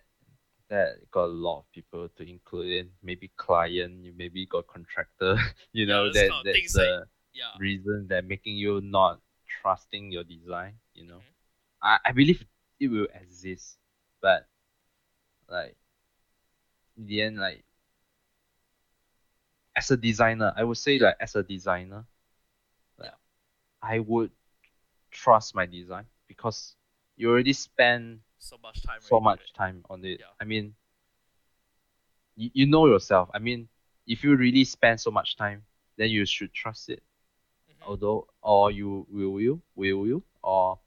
that 0.70 1.12
got 1.12 1.26
a 1.26 1.28
lot 1.28 1.60
of 1.60 1.72
people 1.72 2.10
to 2.18 2.24
include 2.28 2.72
in 2.72 2.90
maybe 3.04 3.32
client 3.38 4.04
you 4.04 4.12
maybe 4.18 4.48
got 4.48 4.66
contractor 4.66 5.38
you 5.72 5.86
know 5.86 6.06
those 6.06 6.14
that 6.16 6.30
kind 6.30 6.40
of 6.40 6.46
that's 6.46 6.58
things 6.58 6.74
the 6.74 6.80
like- 7.00 7.08
Yeah. 7.34 7.52
reason 7.60 8.08
that 8.10 8.26
making 8.26 8.56
you 8.58 8.82
not 8.82 9.20
trusting 9.62 10.12
your 10.12 10.24
design 10.24 10.74
you 10.96 11.06
know 11.06 11.18
Mhm. 11.18 11.34
I, 11.84 12.00
I 12.06 12.12
believe 12.12 12.44
it 12.80 12.88
will 12.88 13.08
exist 13.14 13.78
but 14.20 14.48
like 15.48 15.76
in 16.98 17.06
the 17.06 17.22
end 17.22 17.38
like 17.38 17.64
as 19.76 19.92
a 19.92 19.98
designer 19.98 20.54
i 20.58 20.64
would 20.64 20.78
say 20.78 20.98
like 20.98 21.18
as 21.20 21.36
a 21.36 21.44
designer 21.44 21.98
like, 21.98 22.06
Yeah. 22.06 22.13
I 23.84 24.00
would 24.00 24.32
trust 25.12 25.56
my 25.56 25.66
design 25.66 26.06
because 26.28 26.76
you 27.18 27.30
already 27.30 27.54
spend 27.54 28.20
So 28.40 28.58
much 28.58 28.84
time. 28.84 29.02
so 29.02 29.20
much 29.20 29.40
right? 29.40 29.56
time 29.56 29.86
on 29.90 30.04
it 30.06 30.20
Yeah. 30.22 30.28
i 30.42 30.46
mean 30.46 30.74
you, 32.36 32.50
you 32.54 32.66
know 32.66 32.88
yourself 32.88 33.30
i 33.34 33.40
mean 33.40 33.68
if 34.08 34.24
you 34.24 34.36
really 34.36 34.64
spend 34.66 35.00
so 35.00 35.12
much 35.12 35.36
time 35.38 35.64
then 35.98 36.10
you 36.10 36.26
should 36.26 36.54
trust 36.54 36.90
it 36.90 37.04
Mhm. 37.70 37.88
although 37.88 38.28
or 38.42 38.72
you 38.72 39.06
will 39.12 39.40
you 39.42 39.62
will 39.76 40.08
you 40.08 40.24
or 40.44 40.80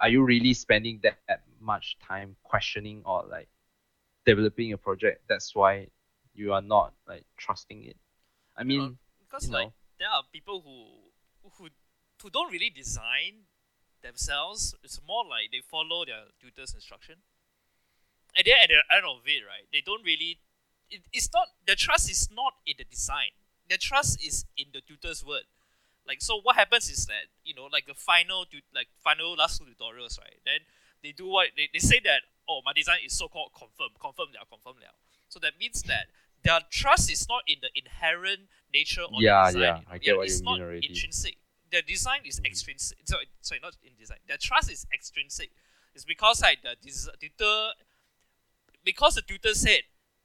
are 0.00 0.08
you 0.08 0.22
really 0.22 0.54
spending 0.54 1.00
that, 1.02 1.18
that 1.28 1.42
much 1.60 1.98
time 2.06 2.36
questioning 2.44 3.02
or 3.04 3.24
like 3.30 3.48
developing 4.26 4.72
a 4.72 4.78
project 4.78 5.22
that's 5.28 5.54
why 5.54 5.88
you 6.34 6.52
are 6.52 6.62
not 6.62 6.94
like 7.08 7.24
trusting 7.36 7.84
it 7.84 7.96
i 8.56 8.62
mean 8.64 8.98
because 9.18 9.50
like 9.50 9.64
know. 9.66 9.72
there 9.98 10.08
are 10.08 10.22
people 10.32 10.60
who 10.62 11.09
who 12.22 12.30
don't 12.30 12.52
really 12.52 12.70
design 12.70 13.46
themselves. 14.02 14.74
It's 14.82 15.00
more 15.06 15.24
like 15.24 15.50
they 15.52 15.60
follow 15.60 16.04
their 16.04 16.24
tutor's 16.40 16.74
instruction. 16.74 17.16
And 18.36 18.44
then 18.46 18.54
at 18.62 18.68
the 18.68 18.80
end 18.94 19.04
of 19.06 19.22
it, 19.26 19.42
right, 19.46 19.66
they 19.72 19.82
don't 19.84 20.04
really. 20.04 20.38
It, 20.90 21.02
it's 21.12 21.30
not 21.32 21.48
the 21.66 21.74
trust 21.76 22.10
is 22.10 22.28
not 22.34 22.54
in 22.66 22.74
the 22.78 22.84
design. 22.84 23.30
The 23.68 23.78
trust 23.78 24.24
is 24.24 24.44
in 24.56 24.66
the 24.72 24.80
tutor's 24.80 25.24
word. 25.24 25.42
Like 26.06 26.22
so, 26.22 26.40
what 26.40 26.56
happens 26.56 26.88
is 26.90 27.06
that 27.06 27.30
you 27.44 27.54
know, 27.54 27.68
like 27.70 27.86
the 27.86 27.94
final, 27.94 28.44
tu- 28.44 28.62
like 28.74 28.88
final 29.02 29.34
last 29.34 29.58
two 29.58 29.64
tutorials, 29.66 30.18
right? 30.18 30.38
Then 30.44 30.60
they 31.02 31.12
do 31.12 31.26
what 31.28 31.48
they, 31.56 31.68
they 31.72 31.78
say 31.78 32.00
that 32.04 32.22
oh, 32.48 32.60
my 32.64 32.72
design 32.72 32.98
is 33.04 33.16
so 33.16 33.28
called 33.28 33.50
confirm, 33.56 33.90
confirm 34.00 34.28
liao, 34.32 34.42
confirm 34.50 34.74
liao. 34.80 34.90
So 35.28 35.38
that 35.40 35.52
means 35.60 35.82
that 35.84 36.06
their 36.42 36.60
trust 36.70 37.10
is 37.12 37.28
not 37.28 37.42
in 37.46 37.58
the 37.62 37.68
inherent 37.78 38.48
nature 38.72 39.02
of 39.02 39.10
Yeah, 39.18 39.46
the 39.46 39.58
design. 39.58 39.62
yeah, 39.62 39.72
know? 39.74 39.80
I 39.90 39.98
get 39.98 40.16
what 40.16 40.26
it's 40.26 40.38
you 40.40 40.44
not 40.46 40.54
mean 40.54 40.62
already. 40.62 40.86
intrinsic. 40.88 41.36
The 41.72 41.82
design 41.82 42.20
is 42.24 42.40
extrinsic. 42.44 42.98
Sorry, 43.04 43.26
sorry, 43.40 43.60
not 43.62 43.76
in 43.84 43.92
design. 43.98 44.18
The 44.28 44.36
trust 44.38 44.70
is 44.72 44.86
extrinsic. 44.92 45.50
It's 45.94 46.04
because 46.04 46.42
like 46.42 46.62
the 46.62 46.74
des- 46.82 47.10
tutor, 47.20 47.70
because 48.84 49.14
the 49.16 49.22
tutor 49.22 49.54
said, 49.54 49.80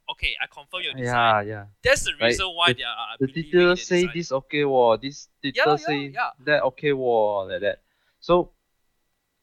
"Okay, 0.10 0.36
I 0.42 0.48
confirm 0.48 0.82
your 0.84 0.94
design." 0.94 1.16
yeah 1.16 1.42
yeah 1.42 1.66
That's 1.84 2.04
the 2.06 2.12
Like, 2.20 2.30
reason 2.32 2.48
why 2.56 2.68
the- 2.70 2.78
they 2.78 2.84
are 2.84 3.18
the 3.20 3.28
teacher 3.28 3.76
say 3.76 4.02
design. 4.02 4.14
this 4.16 4.32
okay 4.32 4.66
war 4.66 4.98
this 4.98 5.28
teacher 5.42 5.62
yeah, 5.66 5.76
say 5.78 6.08
yeah. 6.08 6.30
that 6.46 6.64
okay 6.64 6.94
war 6.94 7.48
like 7.48 7.62
that 7.62 7.82
so 8.20 8.52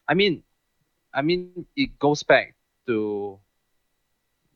i 0.09 0.15
mean 0.15 0.43
i 1.15 1.23
mean 1.23 1.67
it 1.77 1.99
goes 1.99 2.23
back 2.23 2.55
to 2.87 3.39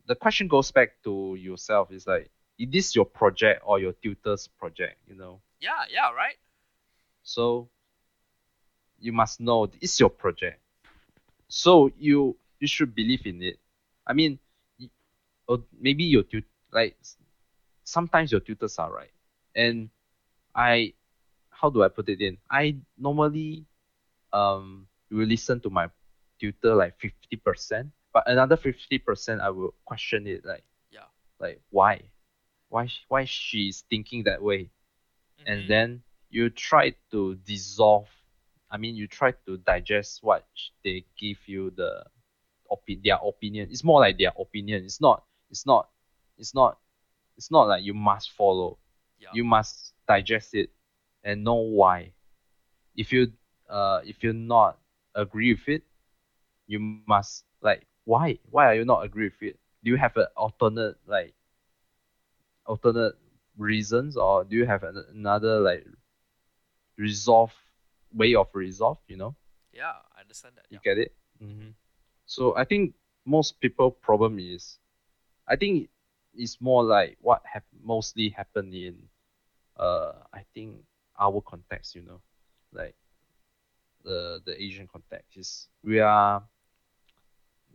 the 0.06 0.14
question 0.14 0.48
goes 0.48 0.70
back 0.70 0.90
to 1.02 1.36
yourself 1.38 1.90
is 1.92 2.06
like 2.06 2.30
is 2.58 2.68
this 2.70 2.94
your 2.94 3.04
project 3.04 3.62
or 3.64 3.78
your 3.78 3.92
tutor's 4.02 4.48
project 4.48 4.96
you 5.08 5.14
know 5.14 5.40
Yeah, 5.60 5.84
yeah, 5.90 6.12
right. 6.12 6.36
So 7.26 7.72
you 9.00 9.12
must 9.12 9.40
know 9.40 9.70
it's 9.80 10.00
your 10.00 10.10
project. 10.10 10.60
So 11.48 11.90
you 11.98 12.36
you 12.60 12.68
should 12.68 12.94
believe 12.94 13.26
in 13.26 13.42
it. 13.42 13.58
I 14.06 14.14
mean 14.14 14.38
or 15.48 15.64
maybe 15.80 16.04
your 16.04 16.22
tut 16.24 16.44
like 16.72 16.96
sometimes 17.84 18.32
your 18.32 18.40
tutors 18.40 18.78
are 18.78 18.92
right. 18.92 19.12
And 19.54 19.90
i 20.54 20.94
how 21.50 21.70
do 21.70 21.82
i 21.82 21.88
put 21.88 22.08
it 22.08 22.20
in? 22.20 22.38
I 22.50 22.76
normally 22.98 23.66
um 24.32 24.88
will 25.10 25.26
listen 25.26 25.60
to 25.62 25.70
my 25.70 25.88
tutor 26.40 26.74
like 26.74 26.98
50% 27.00 27.90
but 28.12 28.24
another 28.26 28.56
50% 28.56 29.40
i 29.40 29.50
will 29.50 29.74
question 29.84 30.26
it 30.26 30.44
like 30.44 30.64
Yeah. 30.90 31.08
like 31.40 31.60
why? 31.70 32.02
Why 32.68 32.88
why 33.08 33.24
she's 33.24 33.84
thinking 33.90 34.24
that 34.24 34.42
way? 34.42 34.70
And 35.46 35.66
Mhm. 35.66 35.68
then 35.68 36.02
you 36.30 36.50
try 36.50 36.92
to 37.10 37.34
dissolve 37.46 38.08
i 38.70 38.76
mean 38.76 38.96
you 38.96 39.06
try 39.06 39.32
to 39.46 39.56
digest 39.58 40.22
what 40.22 40.44
they 40.84 41.04
give 41.18 41.38
you 41.46 41.70
the 41.76 42.04
opi- 42.70 43.02
their 43.04 43.18
opinion. 43.24 43.68
It's 43.70 43.84
more 43.84 44.00
like 44.00 44.18
their 44.18 44.32
opinion. 44.38 44.84
It's 44.84 45.00
not 45.00 45.22
it's 45.50 45.66
not 45.66 45.88
it's 46.38 46.54
not 46.54 46.78
it's 47.36 47.50
not 47.50 47.68
like 47.68 47.84
you 47.84 47.94
must 47.94 48.30
follow. 48.32 48.78
Yeah. 49.18 49.28
you 49.32 49.44
must 49.44 49.92
digest 50.08 50.54
it 50.54 50.70
and 51.24 51.44
know 51.44 51.54
why. 51.56 52.12
If 52.96 53.12
you 53.12 53.32
uh 53.68 54.00
if 54.04 54.22
you 54.24 54.32
not 54.32 54.78
agree 55.14 55.52
with 55.54 55.68
it 55.68 55.82
you 56.66 56.80
must 56.80 57.22
like 57.40 57.62
why? 57.84 58.18
Why 58.28 58.46
are 58.48 58.52
you 58.74 58.84
not 58.84 58.84
agree 59.04 59.08
with 59.10 59.24
it? 59.30 59.46
Do 59.70 59.76
you 59.80 59.86
have 59.86 60.06
an 60.06 60.26
alternate 60.36 60.96
like 61.06 61.34
alternate 62.66 63.14
reasons 63.56 64.16
or 64.16 64.44
do 64.44 64.56
you 64.56 64.66
have 64.66 64.82
an, 64.82 65.02
another 65.14 65.60
like 65.60 65.86
resolve 66.98 67.52
way 68.14 68.34
of 68.34 68.48
resolve 68.54 68.98
you 69.08 69.16
know 69.16 69.34
Yeah, 69.72 69.92
I 70.16 70.20
understand 70.22 70.54
that. 70.56 70.66
you 70.70 70.78
Yeah. 70.84 70.94
get 70.94 70.98
it 70.98 71.12
mm-hmm. 71.42 71.70
so 72.26 72.56
i 72.56 72.64
think 72.64 72.94
most 73.24 73.60
people 73.60 73.90
problem 73.90 74.38
is 74.38 74.78
i 75.48 75.56
think 75.56 75.88
it's 76.34 76.60
more 76.60 76.82
like 76.84 77.16
what 77.20 77.42
have 77.44 77.62
mostly 77.82 78.28
happened 78.30 78.74
in 78.74 78.96
uh 79.78 80.12
i 80.32 80.44
think 80.54 80.76
our 81.18 81.40
context 81.42 81.94
you 81.94 82.02
know 82.02 82.20
like 82.72 82.94
the 84.04 84.40
the 84.46 84.62
asian 84.62 84.86
context 84.86 85.36
is 85.36 85.68
we 85.84 85.98
are 86.00 86.42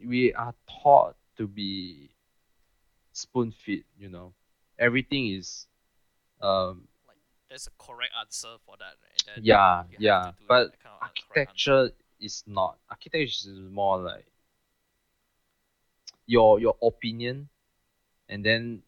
we 0.05 0.33
are 0.33 0.53
taught 0.81 1.15
to 1.37 1.47
be 1.47 2.09
spoon 3.11 3.51
feed 3.51 3.83
you 3.97 4.09
know 4.09 4.33
everything 4.79 5.27
is 5.27 5.67
um 6.41 6.87
There's 7.51 7.67
a 7.67 7.83
correct 7.83 8.13
answer 8.17 8.55
for 8.65 8.77
that. 8.79 8.95
And 9.35 9.35
then 9.35 9.43
yeah 9.43 9.83
yeah 9.99 10.31
but 10.47 10.71
kind 10.81 10.95
of 10.95 11.09
architecture 11.09 11.91
is 12.21 12.43
not 12.47 12.77
architecture 12.89 13.49
is 13.51 13.59
more 13.69 13.97
like 13.99 14.25
your 16.25 16.61
your 16.61 16.77
opinion 16.81 17.49
and 18.29 18.45
then 18.45 18.81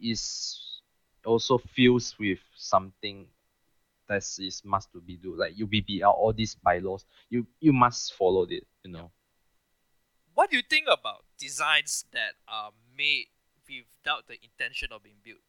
is 0.00 0.80
also 1.26 1.58
fused 1.58 2.16
with 2.18 2.38
something 2.56 3.26
that 4.08 4.24
is 4.38 4.62
must 4.64 4.90
to 4.92 5.00
be 5.02 5.16
do 5.16 5.36
like 5.36 5.54
UBBL 5.54 6.02
all 6.02 6.32
these 6.32 6.54
bylaws 6.54 7.04
you 7.28 7.46
you 7.60 7.74
must 7.74 8.14
follow 8.14 8.46
it 8.48 8.66
you 8.84 8.90
know 8.90 9.10
What 10.34 10.50
do 10.50 10.56
you 10.56 10.62
think 10.62 10.86
about 10.90 11.24
designs 11.38 12.06
that 12.12 12.32
are 12.48 12.72
made 12.96 13.26
without 13.68 14.26
the 14.28 14.38
intention 14.42 14.88
of 14.90 15.02
being 15.02 15.20
built? 15.22 15.44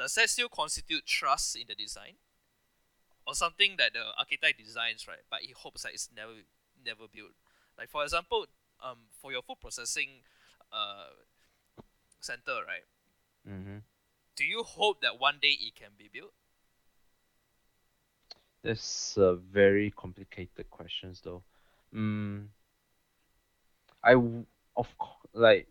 Does 0.00 0.14
that 0.14 0.30
still 0.30 0.48
constitute 0.48 1.04
trust 1.06 1.56
in 1.56 1.66
the 1.68 1.74
design? 1.74 2.14
Or 3.26 3.34
something 3.34 3.76
that 3.76 3.92
the 3.92 4.02
architect 4.18 4.58
designs, 4.58 5.06
right? 5.06 5.22
But 5.30 5.40
he 5.42 5.52
hopes 5.52 5.82
that 5.82 5.92
it's 5.92 6.08
never 6.14 6.32
never 6.84 7.06
built. 7.12 7.32
Like 7.78 7.90
for 7.90 8.02
example, 8.02 8.46
um 8.82 9.08
for 9.20 9.30
your 9.30 9.42
food 9.42 9.60
processing 9.60 10.22
uh 10.72 11.10
center, 12.20 12.64
right? 12.66 12.84
mm-hmm. 13.48 13.78
Do 14.34 14.44
you 14.44 14.64
hope 14.64 15.02
that 15.02 15.20
one 15.20 15.38
day 15.38 15.52
it 15.52 15.76
can 15.76 15.92
be 15.96 16.08
built? 16.08 16.32
That's 18.62 19.16
a 19.18 19.34
very 19.36 19.90
complicated 19.90 20.70
questions 20.70 21.20
though. 21.22 21.42
Mm, 21.94 22.48
I 24.02 24.12
w- 24.12 24.44
of 24.76 24.96
co- 24.98 25.28
like 25.32 25.68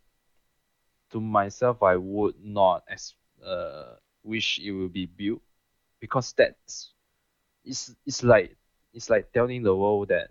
to 1.11 1.19
myself 1.21 1.81
I 1.83 1.95
would 1.97 2.35
not 2.43 2.83
as 2.87 3.13
uh 3.43 3.95
wish 4.23 4.59
it 4.59 4.71
will 4.71 4.89
be 4.89 5.05
built 5.05 5.41
because 5.99 6.33
that's 6.37 6.93
it's 7.63 7.93
it's 8.05 8.23
like 8.23 8.55
it's 8.93 9.09
like 9.09 9.31
telling 9.31 9.63
the 9.63 9.75
world 9.75 10.09
that 10.09 10.29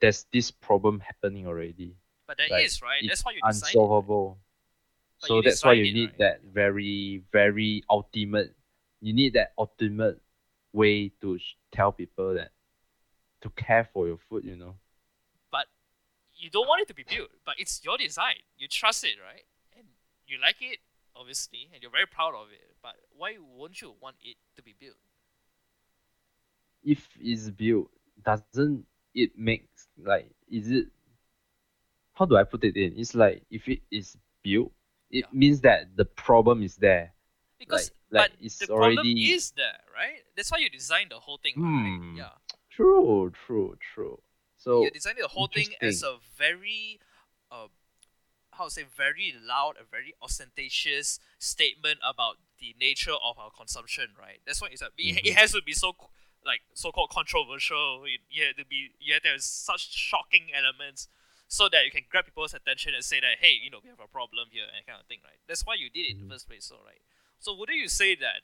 there's 0.00 0.26
this 0.32 0.50
problem 0.50 1.00
happening 1.00 1.46
already. 1.46 1.96
But 2.26 2.38
there 2.38 2.60
is, 2.60 2.80
Like, 2.82 2.88
right? 2.88 3.04
That's 3.06 3.24
why 3.24 3.32
you 3.32 3.40
design 3.46 3.70
it. 3.70 3.76
unsolvable. 3.76 4.38
So 5.18 5.42
that's 5.42 5.64
why 5.64 5.72
you 5.72 5.86
it, 5.86 5.92
need 5.92 6.10
right? 6.10 6.18
that 6.18 6.40
very 6.44 7.22
very 7.32 7.82
ultimate. 7.90 8.54
You 9.00 9.12
need 9.12 9.34
that 9.34 9.52
ultimate 9.58 10.20
way 10.72 11.10
to 11.20 11.38
sh- 11.38 11.56
tell 11.72 11.92
people 11.92 12.34
that 12.34 12.50
to 13.42 13.50
care 13.50 13.88
for 13.92 14.06
your 14.06 14.18
food. 14.28 14.44
You 14.44 14.56
know. 14.56 14.74
But 15.50 15.66
you 16.36 16.50
don't 16.50 16.68
want 16.68 16.82
it 16.82 16.88
to 16.88 16.94
be 16.94 17.04
built, 17.04 17.30
but 17.44 17.56
it's 17.58 17.80
your 17.84 17.98
design. 17.98 18.36
You 18.56 18.68
trust 18.68 19.04
it, 19.04 19.16
right? 19.22 19.44
And 19.76 19.86
you 20.26 20.38
like 20.40 20.56
it, 20.60 20.78
obviously, 21.18 21.68
and 21.72 21.82
you're 21.82 21.90
very 21.90 22.06
proud 22.06 22.34
of 22.34 22.48
it. 22.52 22.76
But 22.82 22.94
why 23.16 23.36
won't 23.40 23.80
you 23.80 23.94
want 24.00 24.16
it 24.22 24.36
to 24.56 24.62
be 24.62 24.74
built? 24.78 24.96
If 26.84 27.08
it's 27.20 27.50
built, 27.50 27.90
doesn't 28.24 28.86
it 29.14 29.36
make 29.36 29.68
like 29.98 30.30
is 30.50 30.70
it? 30.70 30.86
How 32.14 32.24
do 32.24 32.36
I 32.36 32.44
put 32.44 32.64
it 32.64 32.76
in? 32.76 32.94
It's 32.96 33.14
like 33.14 33.42
if 33.50 33.68
it 33.68 33.80
is 33.90 34.16
built, 34.42 34.72
it 35.10 35.24
Yeah. 35.26 35.32
means 35.32 35.60
that 35.62 35.96
the 35.96 36.04
problem 36.04 36.62
is 36.62 36.76
there. 36.76 37.12
Because 37.58 37.90
like 38.10 38.30
but 38.30 38.40
it's 38.40 38.58
the 38.58 38.66
problem 38.68 38.98
already- 38.98 39.32
is 39.32 39.50
there, 39.52 39.78
right? 39.92 40.22
That's 40.36 40.50
why 40.50 40.58
you 40.58 40.70
designed 40.70 41.10
the 41.10 41.18
whole 41.20 41.38
thing, 41.38 41.54
Hmm. 41.54 42.14
right? 42.14 42.16
Yeah. 42.16 42.34
True, 42.70 43.30
true, 43.32 43.76
true. 43.80 44.22
So 44.56 44.84
you 44.84 44.90
designed 44.90 45.18
the 45.18 45.28
whole 45.28 45.48
thing 45.48 45.74
as 45.80 46.02
a 46.02 46.18
very 46.36 47.00
uh 47.50 47.68
how 48.58 48.64
to 48.64 48.70
say 48.70 48.82
very 48.84 49.32
loud 49.40 49.76
and 49.78 49.88
very 49.90 50.12
ostentatious 50.22 51.18
statement 51.38 51.98
about 52.04 52.36
the 52.58 52.74
nature 52.78 53.14
of 53.24 53.38
our 53.38 53.50
consumption, 53.50 54.10
right? 54.18 54.40
That's 54.46 54.60
why 54.60 54.68
it's 54.72 54.82
a, 54.82 54.90
it, 54.98 55.16
Mhm. 55.16 55.26
it 55.26 55.34
has 55.36 55.52
to 55.52 55.62
be 55.62 55.72
so 55.72 55.94
like 56.44 56.60
so 56.74 56.90
called 56.92 57.10
controversial. 57.10 58.04
It, 58.04 58.20
you 58.30 58.44
have 58.44 58.56
to 58.56 58.64
be 58.64 58.90
to 59.06 59.28
have 59.30 59.40
such 59.42 59.92
shocking 59.94 60.50
elements 60.54 61.08
so 61.46 61.68
that 61.68 61.84
you 61.84 61.90
can 61.90 62.02
grab 62.10 62.26
people's 62.26 62.52
attention 62.54 62.94
and 62.94 63.04
say 63.04 63.20
that 63.20 63.38
hey, 63.40 63.52
you 63.52 63.70
know, 63.70 63.80
we 63.82 63.88
have 63.88 64.00
a 64.00 64.08
problem 64.08 64.48
here 64.50 64.64
and 64.76 64.84
kind 64.86 65.00
of 65.00 65.06
thing, 65.06 65.20
right? 65.24 65.38
That's 65.46 65.64
why 65.64 65.74
you 65.74 65.88
did 65.90 66.06
it 66.06 66.10
in 66.10 66.16
Mhm. 66.18 66.28
the 66.28 66.34
first 66.34 66.48
place, 66.48 66.66
so 66.66 66.76
right. 66.84 67.00
So 67.38 67.54
wouldn't 67.54 67.78
you 67.78 67.88
say 67.88 68.14
that 68.16 68.42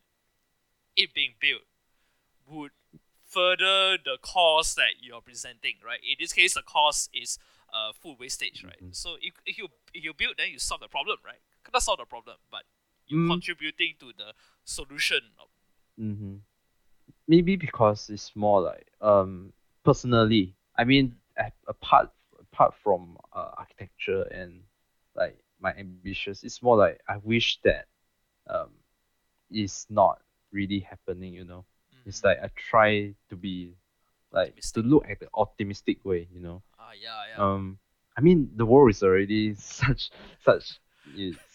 it 0.96 1.12
being 1.12 1.34
built 1.40 1.62
would 2.46 2.70
further 3.26 3.98
the 3.98 4.16
cause 4.22 4.74
that 4.76 5.00
you're 5.02 5.20
presenting, 5.20 5.80
right? 5.84 6.00
In 6.04 6.16
this 6.20 6.32
case, 6.32 6.54
the 6.54 6.62
cause 6.62 7.08
is 7.12 7.38
uh, 7.74 7.92
food 7.92 8.16
wastage, 8.20 8.64
right? 8.64 8.80
Mhm. 8.82 8.94
So 8.94 9.16
if, 9.20 9.34
if 9.46 9.58
you 9.58 9.68
if 9.94 10.04
you 10.04 10.14
build, 10.14 10.36
then 10.38 10.50
you 10.50 10.58
solve 10.58 10.80
the 10.82 10.88
problem, 10.88 11.18
right? 11.24 11.40
Not 11.72 11.82
solve 11.82 11.98
the 11.98 12.06
problem, 12.06 12.36
but 12.50 12.64
you're 13.08 13.20
Mm. 13.20 13.26
contributing 13.26 13.94
to 14.00 14.12
the 14.16 14.32
solution. 14.64 15.20
Of, 15.40 15.48
Mm-hmm. 16.00 16.36
Maybe 17.28 17.56
because 17.56 18.10
it's 18.10 18.34
more 18.36 18.60
like 18.62 18.86
um 19.00 19.52
personally. 19.84 20.54
I 20.76 20.84
mean, 20.84 21.14
apart 21.68 22.10
apart 22.40 22.74
from 22.82 23.18
uh, 23.32 23.50
architecture 23.58 24.22
and 24.32 24.62
like 25.16 25.38
my 25.60 25.72
ambitions, 25.74 26.44
it's 26.44 26.62
more 26.62 26.76
like 26.76 27.00
I 27.08 27.18
wish 27.18 27.60
that 27.64 27.86
um 28.48 28.70
it's 29.50 29.86
not 29.90 30.20
really 30.52 30.80
happening. 30.80 31.34
You 31.34 31.44
know, 31.44 31.64
it's 32.06 32.20
Mhm. 32.20 32.24
like 32.24 32.38
I 32.42 32.48
try 32.56 33.14
to 33.30 33.36
be 33.36 33.74
like 34.32 34.54
Optimistic. 34.56 34.82
to 34.82 34.88
look 34.88 35.08
at 35.08 35.20
the 35.20 35.28
optimistic 35.34 36.04
way. 36.04 36.28
You 36.32 36.40
know, 36.40 36.62
yeah 37.00 37.22
yeah. 37.28 37.44
um, 37.44 37.78
I 38.16 38.20
mean 38.20 38.50
the 38.56 38.66
world 38.66 38.90
is 38.90 39.02
already 39.02 39.54
such 39.58 40.10
such 40.44 40.78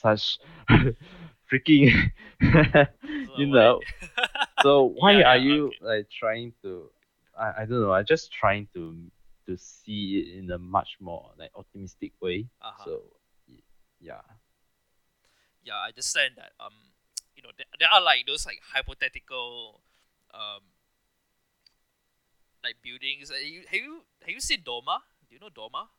such 0.01 0.39
freaking 1.51 2.11
you 3.35 3.47
know 3.47 3.87
so 4.57 4.83
why 4.83 5.21
Yeah, 5.21 5.23
are 5.23 5.37
yeah, 5.37 5.37
you 5.37 5.75
okay. 5.75 5.79
like 5.81 6.07
trying 6.09 6.53
to 6.63 6.89
I, 7.37 7.63
I 7.63 7.65
don't 7.65 7.81
know 7.81 7.93
I'm 7.93 8.05
just 8.05 8.31
trying 8.31 8.67
to 8.73 8.95
to 9.47 9.57
see 9.57 10.19
it 10.19 10.39
in 10.39 10.51
a 10.51 10.57
much 10.59 10.97
more 10.99 11.31
like 11.37 11.51
optimistic 11.55 12.13
way 12.21 12.47
Uh-huh. 12.61 12.85
so 12.85 13.01
yeah 13.99 14.21
yeah, 15.63 15.75
I 15.75 15.87
understand 15.89 16.33
that. 16.37 16.51
Um, 16.59 16.73
you 17.35 17.43
know, 17.43 17.49
there, 17.57 17.65
there 17.79 17.89
are 17.89 18.01
like 18.01 18.25
those 18.27 18.45
like 18.45 18.59
hypothetical, 18.73 19.81
um, 20.33 20.61
like 22.63 22.75
buildings. 22.83 23.31
Uh, 23.31 23.35
you, 23.35 23.61
have 23.69 23.79
you 23.81 24.01
have 24.21 24.29
you 24.29 24.41
seen 24.41 24.61
Dogma? 24.63 24.99
Do 25.29 25.35
you 25.35 25.41
know 25.41 25.49
Dogma? 25.53 25.89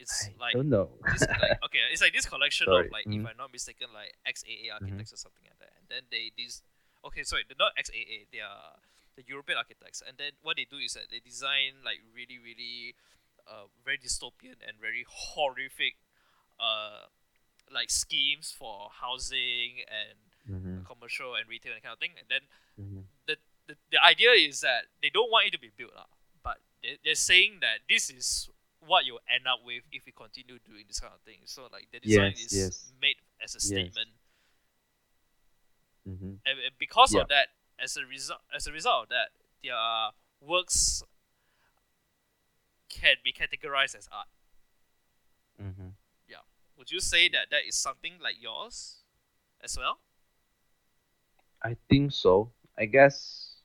It's 0.00 0.30
i 0.32 0.40
like 0.40 0.54
don't 0.54 0.70
know 0.70 0.88
this 1.12 1.20
like 1.44 1.60
okay, 1.64 1.84
it's 1.92 2.00
like 2.00 2.14
this 2.14 2.24
collection 2.24 2.66
Sorry, 2.66 2.86
of 2.86 2.92
like 2.92 3.04
mhm. 3.04 3.20
if 3.20 3.26
I'm 3.26 3.36
not 3.36 3.52
mistaken, 3.52 3.88
like 3.92 4.16
XAA 4.24 4.72
architects 4.72 5.12
or 5.12 5.16
something 5.20 5.44
like 5.44 5.60
that. 5.60 5.72
And 5.76 5.86
then 5.92 6.02
they 6.10 6.32
these 6.36 6.62
okay, 7.04 7.22
sorry, 7.22 7.44
they're 7.46 7.60
not 7.60 7.76
XAA, 7.76 8.26
they 8.32 8.40
are 8.40 8.80
the 9.16 9.24
European 9.28 9.58
architects. 9.58 10.00
And 10.00 10.16
then 10.16 10.40
what 10.42 10.56
they 10.56 10.64
do 10.64 10.78
is 10.80 10.94
that 10.94 11.12
they 11.12 11.20
design 11.20 11.84
like 11.84 12.00
really, 12.16 12.38
really 12.40 12.96
uh 13.44 13.68
very 13.84 13.98
dystopian 13.98 14.56
and 14.64 14.80
very 14.80 15.04
horrific 15.08 16.00
uh 16.58 17.12
like 17.70 17.90
schemes 17.90 18.54
for 18.56 18.88
housing 19.00 19.84
and 19.84 20.16
Mhm, 20.48 20.84
commercial 20.86 21.34
and 21.34 21.48
retail 21.48 21.72
and 21.74 21.82
kind 21.82 21.92
of 21.92 21.98
thing. 21.98 22.12
And 22.18 22.26
then 22.28 22.40
mhm. 22.80 23.04
the, 23.26 23.36
the, 23.66 23.76
the 23.92 24.02
idea 24.02 24.30
is 24.32 24.60
that 24.62 24.86
they 25.02 25.10
don't 25.10 25.30
want 25.30 25.46
it 25.46 25.52
to 25.52 25.58
be 25.58 25.70
built 25.76 25.92
up, 25.96 26.10
they, 26.82 26.98
they're 27.04 27.14
saying 27.14 27.58
that 27.60 27.80
this 27.88 28.10
is 28.10 28.48
what 28.80 29.04
you'll 29.04 29.20
end 29.28 29.46
up 29.46 29.60
with 29.64 29.82
if 29.92 30.06
we 30.06 30.12
continue 30.12 30.58
doing 30.64 30.84
this 30.88 31.00
kind 31.00 31.12
of 31.14 31.20
thing. 31.20 31.38
So 31.44 31.68
like 31.72 31.88
the 31.92 32.00
design 32.00 32.32
Yes, 32.36 32.44
is 32.44 32.52
yes. 32.52 32.92
made 33.00 33.16
as 33.42 33.54
a 33.54 33.60
Yes. 33.60 33.62
statement, 33.62 34.08
Mhm. 36.08 36.38
and, 36.46 36.58
and 36.58 36.78
because 36.78 37.14
Yeah. 37.14 37.22
of 37.22 37.28
that, 37.28 37.48
as 37.78 37.96
a 37.96 38.04
result, 38.06 38.40
as 38.54 38.66
a 38.66 38.72
result 38.72 39.04
of 39.04 39.08
that, 39.10 39.28
their 39.62 40.10
works 40.40 41.02
can 42.88 43.16
be 43.22 43.32
categorized 43.32 43.94
as 43.94 44.08
art. 44.12 44.28
Mhm. 45.60 45.94
Would 46.76 46.90
you 46.90 47.00
say 47.00 47.28
that 47.28 47.50
that 47.50 47.66
is 47.68 47.76
something 47.76 48.14
like 48.22 48.40
yours 48.40 49.04
as 49.60 49.76
well? 49.76 50.00
i 51.62 51.76
think 51.90 52.10
so 52.10 52.50
i 52.78 52.86
guess 52.86 53.56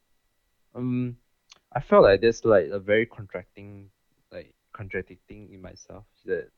um 0.76 1.16
i 1.76 1.80
felt 1.82 2.04
like 2.04 2.22
there's 2.22 2.44
like 2.46 2.68
a 2.72 2.80
very 2.80 3.06
contracting 3.06 3.90
like 4.32 4.54
contradicting 4.74 5.50
in 5.54 5.62
myself 5.62 6.06
that 6.26 6.50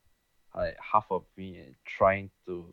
like 0.56 0.78
half 0.82 1.06
of 1.12 1.24
me 1.38 1.60
trying 1.86 2.30
to 2.46 2.66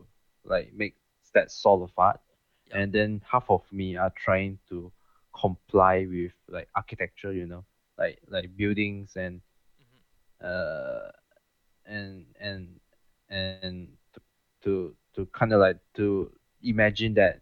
like 0.44 0.72
make 0.74 0.96
that 1.34 1.50
sort 1.50 1.82
of 1.82 1.90
art 1.98 2.20
Yeah. 2.66 2.78
and 2.78 2.92
then 2.92 3.20
half 3.30 3.50
of 3.50 3.62
me 3.72 3.96
are 3.96 4.12
trying 4.16 4.58
to 4.68 4.92
comply 5.38 6.06
with 6.08 6.32
like 6.48 6.68
architecture, 6.76 7.32
you 7.32 7.46
know, 7.46 7.64
like 7.98 8.20
like 8.28 8.56
buildings 8.56 9.16
and 9.16 9.40
Mhm. 9.80 10.00
uh 10.42 11.10
and 11.86 12.26
and 12.40 12.80
and 13.28 13.88
to 14.14 14.20
to, 14.62 14.96
to 15.14 15.26
kind 15.26 15.52
of 15.52 15.60
like 15.60 15.78
to 15.94 16.30
imagine 16.62 17.14
that 17.14 17.40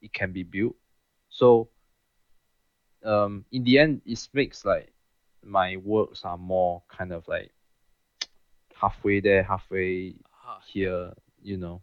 it 0.00 0.12
can 0.12 0.32
be 0.32 0.42
built. 0.42 0.74
So 1.28 1.68
um 3.04 3.44
in 3.52 3.64
the 3.64 3.78
end 3.78 4.00
it 4.06 4.28
makes 4.32 4.64
like 4.64 4.92
my 5.44 5.76
works 5.78 6.24
are 6.24 6.38
more 6.38 6.82
kind 6.88 7.12
of 7.12 7.26
like 7.28 7.52
halfway 8.74 9.20
there, 9.20 9.42
halfway 9.42 10.14
Ah, 10.44 10.60
here, 10.66 11.12
you 11.42 11.56
know. 11.56 11.82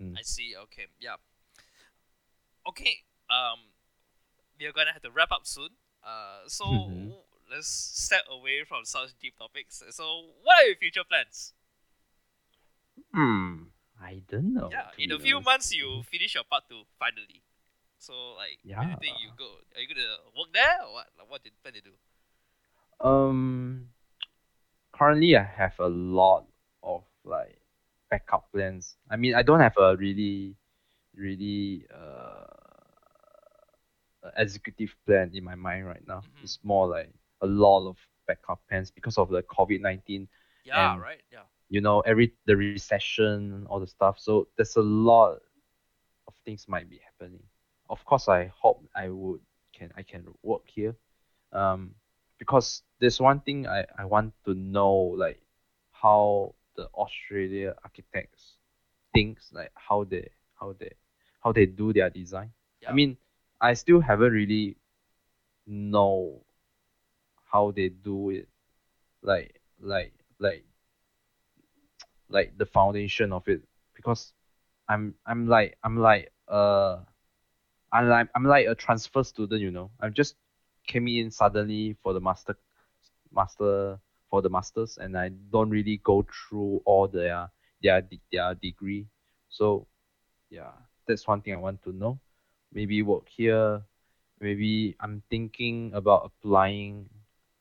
Mm. 0.00 0.16
I 0.18 0.22
see. 0.22 0.54
Okay. 0.56 0.86
Yeah. 1.00 1.16
Okay. 2.66 3.04
Um, 3.30 3.60
we 4.58 4.66
are 4.66 4.72
gonna 4.72 4.92
have 4.92 5.02
to 5.02 5.10
wrap 5.10 5.32
up 5.32 5.46
soon. 5.46 5.70
Uh, 6.04 6.48
so 6.48 6.64
Mhm. 6.66 7.12
let's 7.50 7.68
step 7.68 8.24
away 8.30 8.64
from 8.64 8.84
such 8.84 9.18
deep 9.20 9.36
topics. 9.38 9.82
So, 9.90 10.30
what 10.42 10.62
are 10.64 10.66
your 10.68 10.76
future 10.76 11.04
plans? 11.04 11.52
Hmm. 13.12 13.64
I 14.00 14.22
don't 14.28 14.54
know. 14.54 14.70
yeah, 14.70 14.90
in 14.98 15.12
a 15.12 15.18
few 15.18 15.36
honest. 15.36 15.46
months 15.46 15.72
you 15.74 16.02
finish 16.04 16.34
your 16.34 16.44
part 16.44 16.64
two 16.68 16.82
finally. 16.98 17.42
So, 18.00 18.32
like, 18.34 18.58
do 18.64 18.80
you 18.82 18.88
Yeah. 18.88 18.96
think 18.96 19.20
you 19.20 19.30
go? 19.36 19.60
Are 19.76 19.80
you 19.80 19.88
gonna 19.88 20.16
work 20.36 20.52
there 20.52 20.82
or 20.88 20.92
what? 20.94 21.06
Like, 21.18 21.28
what 21.30 21.42
do 21.44 21.50
you 21.50 21.56
plan 21.62 21.74
to 21.74 21.80
do? 21.84 21.94
Um, 23.00 23.92
currently 24.92 25.36
I 25.36 25.42
have 25.44 25.78
a 25.78 25.88
lot 25.88 26.46
of 26.82 27.04
like 27.24 27.60
backup 28.10 28.50
plans. 28.52 28.96
I 29.10 29.16
mean, 29.16 29.34
I 29.34 29.42
don't 29.42 29.60
have 29.60 29.76
a 29.78 29.96
really, 29.96 30.56
really 31.14 31.86
uh 31.92 32.46
executive 34.36 34.94
plan 35.06 35.30
in 35.34 35.44
my 35.44 35.54
mind 35.54 35.86
right 35.86 36.06
now. 36.06 36.20
Mhm. 36.20 36.42
It's 36.42 36.58
more 36.62 36.86
like 36.88 37.12
a 37.40 37.46
lot 37.46 37.88
of 37.88 37.96
backup 38.26 38.60
plans 38.68 38.90
because 38.90 39.18
of 39.18 39.28
the 39.28 39.42
COVID 39.44 39.80
nineteen. 39.80 40.28
Yeah. 40.64 40.92
And- 40.92 41.00
right. 41.02 41.22
Yeah. 41.30 41.44
You 41.68 41.80
know, 41.80 42.00
every 42.00 42.34
the 42.46 42.56
recession, 42.56 43.66
all 43.68 43.78
the 43.80 43.86
stuff. 43.86 44.18
So 44.18 44.48
there's 44.56 44.76
a 44.76 44.82
lot 44.82 45.40
of 46.26 46.34
things 46.44 46.66
might 46.68 46.88
be 46.90 46.98
happening. 46.98 47.42
Of 47.90 48.04
course, 48.06 48.28
I 48.28 48.52
hope 48.56 48.84
I 48.96 49.10
would 49.10 49.42
can 49.74 49.92
I 49.96 50.02
can 50.02 50.26
work 50.42 50.62
here. 50.66 50.96
Um, 51.52 51.96
because 52.38 52.82
there's 53.00 53.20
one 53.20 53.40
thing 53.40 53.66
I, 53.66 53.84
I 53.98 54.06
want 54.06 54.32
to 54.46 54.54
know 54.54 54.94
like 55.18 55.42
how 55.92 56.54
the 56.76 56.86
Australia 56.94 57.74
architects 57.84 58.56
thinks 59.12 59.52
like 59.52 59.72
how 59.74 60.04
they 60.04 60.30
how 60.58 60.74
they 60.78 60.92
how 61.42 61.52
they 61.52 61.66
do 61.66 61.92
their 61.92 62.10
design. 62.10 62.52
Yeah. 62.82 62.90
I 62.90 62.92
mean, 62.94 63.18
I 63.60 63.74
still 63.74 64.00
haven't 64.00 64.32
really 64.32 64.76
know 65.66 66.42
how 67.52 67.72
they 67.72 67.88
do 67.88 68.30
it, 68.30 68.48
like 69.22 69.60
like 69.80 70.12
like 70.38 70.64
like 72.28 72.56
the 72.58 72.66
foundation 72.66 73.32
of 73.32 73.48
it 73.48 73.62
because 73.94 74.32
I'm 74.88 75.14
I'm 75.26 75.48
like 75.48 75.76
I'm 75.82 75.98
like 75.98 76.32
uh 76.48 77.00
I'm 77.92 78.08
like 78.08 78.28
I'm 78.34 78.44
like 78.44 78.66
a 78.66 78.74
transfer 78.74 79.22
student, 79.22 79.60
you 79.60 79.70
know. 79.70 79.90
I 80.00 80.08
just 80.08 80.36
came 80.86 81.08
in 81.08 81.30
suddenly 81.30 81.96
for 82.02 82.12
the 82.12 82.20
master 82.20 82.56
master 83.32 83.98
for 84.30 84.42
the 84.42 84.48
masters 84.48 84.98
and 84.98 85.18
I 85.18 85.30
don't 85.52 85.70
really 85.70 85.98
go 85.98 86.24
through 86.24 86.82
all 86.84 87.08
their 87.08 87.50
their 87.82 88.02
their 88.32 88.54
degree. 88.54 89.06
So 89.48 89.86
yeah, 90.50 90.70
that's 91.06 91.26
one 91.26 91.42
thing 91.42 91.54
I 91.54 91.58
want 91.58 91.82
to 91.82 91.92
know. 91.92 92.18
Maybe 92.72 93.02
work 93.02 93.28
here. 93.28 93.82
Maybe 94.40 94.96
I'm 95.00 95.22
thinking 95.28 95.92
about 95.94 96.30
applying 96.30 97.10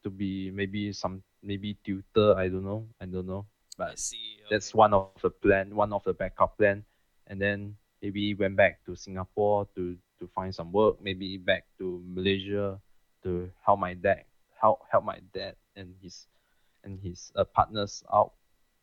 to 0.04 0.10
be 0.10 0.52
maybe 0.52 0.94
some 0.94 1.24
maybe 1.44 1.78
tutor. 1.84 2.36
I 2.38 2.48
don't 2.48 2.64
know. 2.64 2.88
I 3.02 3.06
don't 3.06 3.28
know. 3.28 3.46
But 3.78 3.98
see. 3.98 4.44
that's 4.52 4.74
one 4.74 4.94
of 4.94 5.10
the 5.22 5.30
plan, 5.30 5.76
one 5.76 5.94
of 5.94 6.04
the 6.04 6.14
backup 6.14 6.58
plan, 6.58 6.84
and 7.28 7.42
then 7.42 7.76
maybe 8.02 8.34
went 8.34 8.56
back 8.56 8.84
to 8.86 8.96
Singapore 8.96 9.68
to 9.76 9.98
to 10.20 10.28
find 10.28 10.54
some 10.54 10.72
work. 10.72 11.02
Maybe 11.02 11.38
back 11.38 11.66
to 11.78 12.02
Malaysia 12.06 12.80
to 13.24 13.50
help 13.66 13.80
my 13.80 13.94
dad, 13.94 14.24
help 14.62 14.82
help 14.92 15.04
my 15.04 15.20
dad 15.34 15.56
and 15.76 15.96
his 16.02 16.28
and 16.84 17.00
his 17.00 17.32
uh, 17.36 17.44
partners 17.44 18.04
out. 18.14 18.34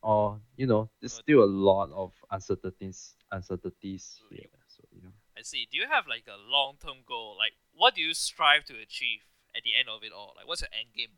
Or 0.01 0.39
you 0.55 0.67
know, 0.67 0.89
there's 1.01 1.13
still 1.13 1.43
a 1.43 1.49
lot 1.49 1.89
of 1.91 2.13
uncertainties 2.31 3.15
uncertainties 3.31 4.21
here. 4.29 4.49
So 4.67 4.83
yeah. 4.93 5.09
I 5.37 5.41
see. 5.41 5.67
Do 5.71 5.77
you 5.77 5.87
have 5.89 6.05
like 6.07 6.25
a 6.27 6.37
long 6.37 6.75
term 6.81 7.05
goal? 7.07 7.35
Like, 7.37 7.53
what 7.73 7.95
do 7.95 8.01
you 8.01 8.13
strive 8.13 8.65
to 8.65 8.73
achieve 8.73 9.21
at 9.55 9.63
the 9.63 9.71
end 9.77 9.89
of 9.89 10.03
it 10.03 10.11
all? 10.11 10.33
Like, 10.35 10.47
what's 10.47 10.61
your 10.61 10.69
end 10.73 10.93
game? 10.95 11.17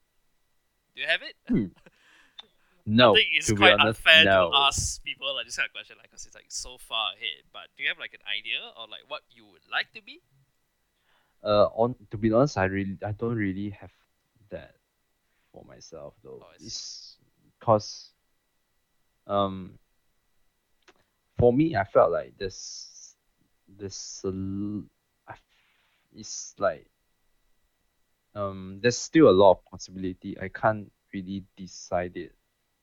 Do 0.95 1.01
you 1.01 1.07
have 1.07 1.21
it? 1.21 1.35
No, 2.89 3.11
I 3.11 3.17
think 3.17 3.29
it's 3.33 3.53
quite 3.53 3.73
honest, 3.73 4.01
unfair 4.01 4.25
no. 4.25 4.49
to 4.49 4.57
ask 4.57 5.03
people 5.03 5.35
like 5.35 5.45
this 5.45 5.55
kind 5.55 5.67
of 5.67 5.73
question, 5.73 5.95
like, 5.99 6.09
because 6.09 6.25
it's 6.25 6.33
like 6.33 6.49
so 6.49 6.79
far 6.79 7.13
ahead. 7.13 7.45
But 7.53 7.69
do 7.77 7.83
you 7.83 7.89
have 7.89 7.99
like 7.99 8.15
an 8.15 8.25
idea 8.25 8.57
or 8.75 8.87
like 8.89 9.01
what 9.07 9.21
you 9.29 9.45
would 9.45 9.61
like 9.71 9.93
to 9.93 10.01
be? 10.01 10.21
Uh, 11.43 11.67
on 11.77 11.93
to 12.09 12.17
be 12.17 12.33
honest, 12.33 12.57
I 12.57 12.65
really 12.65 12.97
I 13.05 13.11
don't 13.11 13.35
really 13.35 13.69
have 13.69 13.91
that 14.49 14.73
for 15.53 15.63
myself 15.65 16.15
though. 16.23 16.41
Oh, 16.41 16.51
it's 16.55 17.15
cause 17.59 18.09
um 19.27 19.77
for 21.37 21.53
me 21.53 21.75
I 21.75 21.83
felt 21.83 22.11
like 22.11 22.35
this 22.39 23.13
this 23.77 24.21
a 24.25 24.29
l- 24.29 24.89
I 25.27 25.33
f- 25.33 25.41
it's 26.15 26.55
like 26.57 26.89
um 28.33 28.79
there's 28.81 28.97
still 28.97 29.29
a 29.29 29.37
lot 29.37 29.51
of 29.51 29.65
possibility. 29.65 30.35
I 30.41 30.47
can't 30.49 30.91
really 31.13 31.43
decide 31.55 32.17
it 32.17 32.33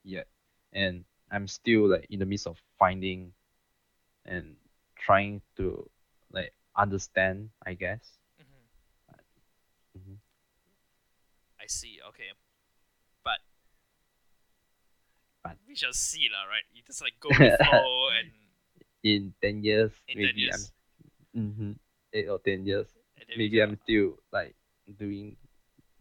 yet, 0.07 0.27
and 0.71 1.03
I'm 1.29 1.47
still 1.51 1.91
like 1.91 2.07
in 2.09 2.19
the 2.23 2.25
midst 2.25 2.47
of 2.47 2.55
finding 2.79 3.35
and 4.23 4.55
trying 4.95 5.41
to 5.59 5.83
like 6.31 6.55
understand. 6.75 7.51
I 7.67 7.75
guess. 7.75 7.99
hmm 8.39 9.99
Mhm. 9.99 10.17
I 11.59 11.67
see. 11.67 11.99
Okay, 12.09 12.31
but 13.23 13.39
But- 15.43 15.57
we 15.67 15.75
shall 15.75 15.93
see, 15.93 16.29
lah. 16.31 16.47
Right? 16.47 16.63
You 16.73 16.81
just 16.87 17.01
like 17.03 17.19
go 17.19 17.29
with 17.29 17.59
flow 17.59 18.09
and 18.17 18.31
in 19.03 19.33
10 19.41 19.63
years 19.63 19.91
in 20.09 20.15
ten 20.17 20.23
maybe 20.25 20.41
years. 20.41 20.71
i'm 21.35 21.53
hmm 21.53 21.71
8 22.11 22.27
or 22.27 22.39
10 22.43 22.65
years 22.65 22.89
and 23.15 23.23
then 23.29 23.37
we 23.37 23.45
maybe 23.45 23.61
i'm 23.61 23.77
still 23.85 24.17
like 24.33 24.55
doing 24.89 25.37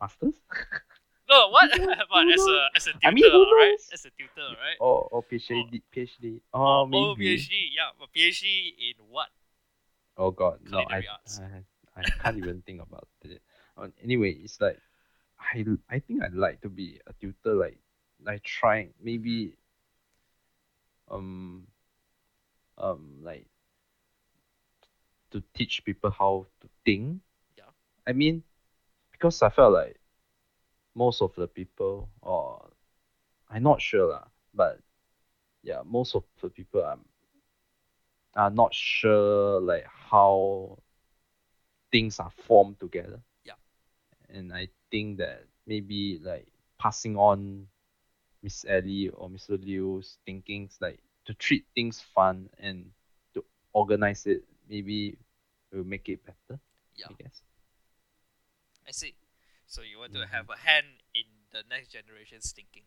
masters 0.01 0.35
No, 1.29 1.49
what? 1.51 1.71
but 2.11 2.29
as 2.29 2.41
a 2.47 2.67
as 2.77 2.87
a 2.87 2.93
tutor, 2.93 3.07
I 3.07 3.11
mean, 3.11 3.31
who 3.31 3.45
right? 3.57 3.71
knows? 3.73 3.89
As 3.93 4.05
a 4.07 4.11
tutor, 4.11 4.55
right? 4.57 4.77
or 4.81 5.09
or 5.11 5.23
phd 5.25 5.83
phd 5.95 6.41
oh, 6.55 6.61
oh, 6.61 6.87
maybe 6.87 7.05
oh, 7.05 7.15
PhD, 7.17 7.51
yeah, 7.75 7.91
but 7.99 8.09
PhD 8.15 8.73
in 8.79 9.05
what? 9.11 9.29
oh 10.17 10.31
god 10.31 10.59
no 10.71 10.81
I, 10.81 11.05
arts. 11.11 11.41
I 11.41 12.01
i 12.01 12.03
can't 12.23 12.39
even 12.39 12.63
think 12.65 12.81
about 12.83 13.09
it 13.25 13.43
Uh, 13.77 13.89
anyway 14.03 14.33
it's 14.33 14.61
like 14.61 14.81
i 15.39 15.65
i 15.91 15.99
think 15.99 16.23
i'd 16.25 16.33
like 16.33 16.61
to 16.63 16.69
be 16.69 17.01
a 17.07 17.13
tutor 17.21 17.55
like 17.55 17.79
like 18.25 18.43
trying 18.43 18.95
maybe 19.03 19.53
um 21.11 21.67
um 22.79 23.21
like 23.23 23.47
to 25.31 25.43
teach 25.55 25.85
people 25.85 26.11
how 26.11 26.47
to 26.61 26.69
think 26.85 27.21
Yeah. 27.59 27.69
i 28.07 28.13
mean 28.13 28.43
because 29.13 29.43
i 29.43 29.51
felt 29.51 29.75
like 29.75 30.01
most 30.97 31.23
of 31.23 31.35
the 31.37 31.49
people 31.49 32.11
or 32.23 32.73
i'm 33.51 33.63
not 33.65 33.83
sure 33.83 34.11
lah, 34.13 34.27
but 34.55 34.81
yeah 35.63 35.83
most 35.85 36.17
of 36.17 36.25
the 36.43 36.49
people 36.51 36.83
are, 36.83 36.99
are 38.37 38.51
not 38.51 38.75
sure 38.75 39.61
like 39.61 39.87
how 39.87 40.79
things 41.93 42.21
are 42.21 42.31
formed 42.31 42.81
together 42.81 43.21
Yeah. 43.45 43.57
and 44.31 44.53
i 44.53 44.69
think 44.91 45.19
that 45.19 45.45
maybe 45.67 46.19
like 46.23 46.47
passing 46.79 47.17
on 47.17 47.69
miss 48.43 48.65
ellie 48.69 49.09
or 49.11 49.29
mr 49.31 49.59
liu's 49.63 50.19
thinkings 50.27 50.79
like 50.81 51.01
to 51.27 51.35
treat 51.35 51.65
things 51.75 52.01
fun 52.15 52.49
and 52.61 52.93
to 53.35 53.45
organize 53.73 54.27
it 54.27 54.45
maybe 54.69 55.17
will 55.73 55.85
make 55.85 56.09
it 56.09 56.25
better 56.25 56.61
Yeah, 56.97 57.09
i 57.09 57.15
guess 57.15 57.43
I 58.87 58.93
see. 58.93 59.17
So 59.67 59.83
you 59.83 59.99
want 59.99 60.13
to 60.15 60.21
Mhm. 60.21 60.29
have 60.31 60.49
a 60.51 60.57
hand 60.57 60.87
in 61.15 61.25
the 61.53 61.63
next 61.69 61.91
generation's 61.93 62.53
thinking. 62.53 62.85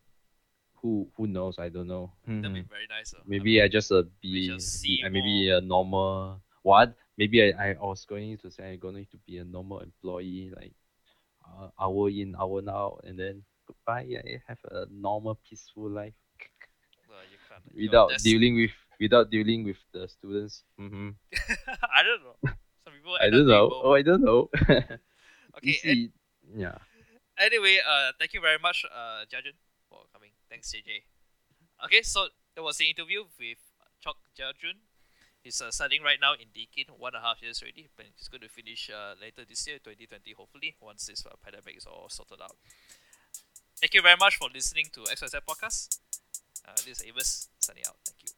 who 0.80 1.12
who 1.14 1.26
knows 1.28 1.58
i 1.60 1.68
don't 1.68 1.88
know 1.92 2.08
That'd 2.24 2.54
be 2.56 2.62
very 2.64 2.86
nice. 2.88 3.10
though. 3.12 3.20
I 3.20 3.28
maybe 3.28 3.60
mean, 3.60 3.64
I 3.64 3.68
just 3.68 3.92
uh, 3.92 4.02
be, 4.24 4.48
see 4.58 4.96
be 4.96 5.04
uh, 5.04 5.10
maybe 5.12 5.48
more. 5.52 5.58
a 5.58 5.60
normal 5.60 6.40
what? 6.64 6.96
Maybe 7.20 7.52
I, 7.52 7.76
I 7.76 7.84
was 7.84 8.06
going 8.08 8.38
to 8.40 8.48
say 8.50 8.72
I'm 8.72 8.78
going 8.80 9.04
to 9.12 9.18
be 9.28 9.36
a 9.38 9.44
normal 9.44 9.80
employee, 9.80 10.48
like 10.56 10.72
uh, 11.44 11.68
hour 11.78 12.08
in, 12.08 12.32
hour 12.34 12.64
out, 12.64 13.04
and 13.04 13.18
then 13.20 13.44
goodbye. 13.68 14.08
I 14.24 14.40
have 14.48 14.56
a 14.72 14.86
normal, 14.88 15.34
peaceful 15.46 15.90
life 15.92 16.16
well, 17.08 17.20
you 17.28 17.36
can't. 17.48 17.60
Without 17.76 18.08
that's- 18.16 18.22
dealing 18.24 18.56
with 18.56 18.72
without 18.98 19.28
dealing 19.28 19.64
with 19.68 19.76
the 19.92 20.08
students. 20.08 20.64
Mm-hmm. 20.80 21.10
I 21.92 22.00
don't 22.02 22.22
know. 22.24 22.36
Some 22.88 22.92
people. 22.96 23.18
I 23.20 23.28
don't 23.28 23.44
know. 23.46 23.68
both. 23.68 23.82
Oh, 23.84 23.92
I 23.92 24.00
don't 24.02 24.24
know. 24.24 24.48
Okay. 25.60 25.66
You 25.66 25.76
an- 25.84 25.94
see, 26.08 26.10
yeah. 26.56 26.78
anyway, 27.38 27.78
uh, 27.86 28.12
thank 28.18 28.34
you 28.34 28.40
very 28.40 28.58
much, 28.58 28.84
uh, 28.84 29.24
Jiajun, 29.30 29.54
for 29.88 30.00
coming. 30.12 30.30
Thanks, 30.48 30.72
JJ. 30.72 31.04
Okay, 31.84 32.02
so 32.02 32.28
that 32.54 32.62
was 32.62 32.76
the 32.78 32.90
interview 32.90 33.24
with 33.38 33.58
Chok 34.00 34.16
Jiajun. 34.38 34.78
He's 35.42 35.60
uh, 35.62 35.70
studying 35.70 36.02
right 36.02 36.18
now 36.20 36.34
in 36.34 36.48
Deakin, 36.52 36.92
one 36.98 37.14
and 37.14 37.24
a 37.24 37.26
half 37.26 37.40
years 37.40 37.62
already, 37.62 37.88
but 37.96 38.04
he's 38.14 38.28
going 38.28 38.42
to 38.42 38.48
finish 38.48 38.90
uh, 38.90 39.14
later 39.20 39.42
this 39.48 39.66
year, 39.66 39.78
2020, 39.78 40.34
hopefully, 40.36 40.76
once 40.80 41.06
this 41.06 41.24
uh, 41.24 41.30
pandemic 41.42 41.78
is 41.78 41.86
all 41.86 42.08
sorted 42.10 42.42
out. 42.42 42.56
Thank 43.80 43.94
you 43.94 44.02
very 44.02 44.16
much 44.20 44.36
for 44.36 44.48
listening 44.52 44.86
to 44.92 45.00
XYZ 45.00 45.40
Podcast. 45.48 45.98
Uh, 46.68 46.72
this 46.84 47.00
is 47.00 47.06
Amos 47.08 47.48
signing 47.58 47.84
out. 47.88 47.96
Thank 48.04 48.22
you. 48.22 48.28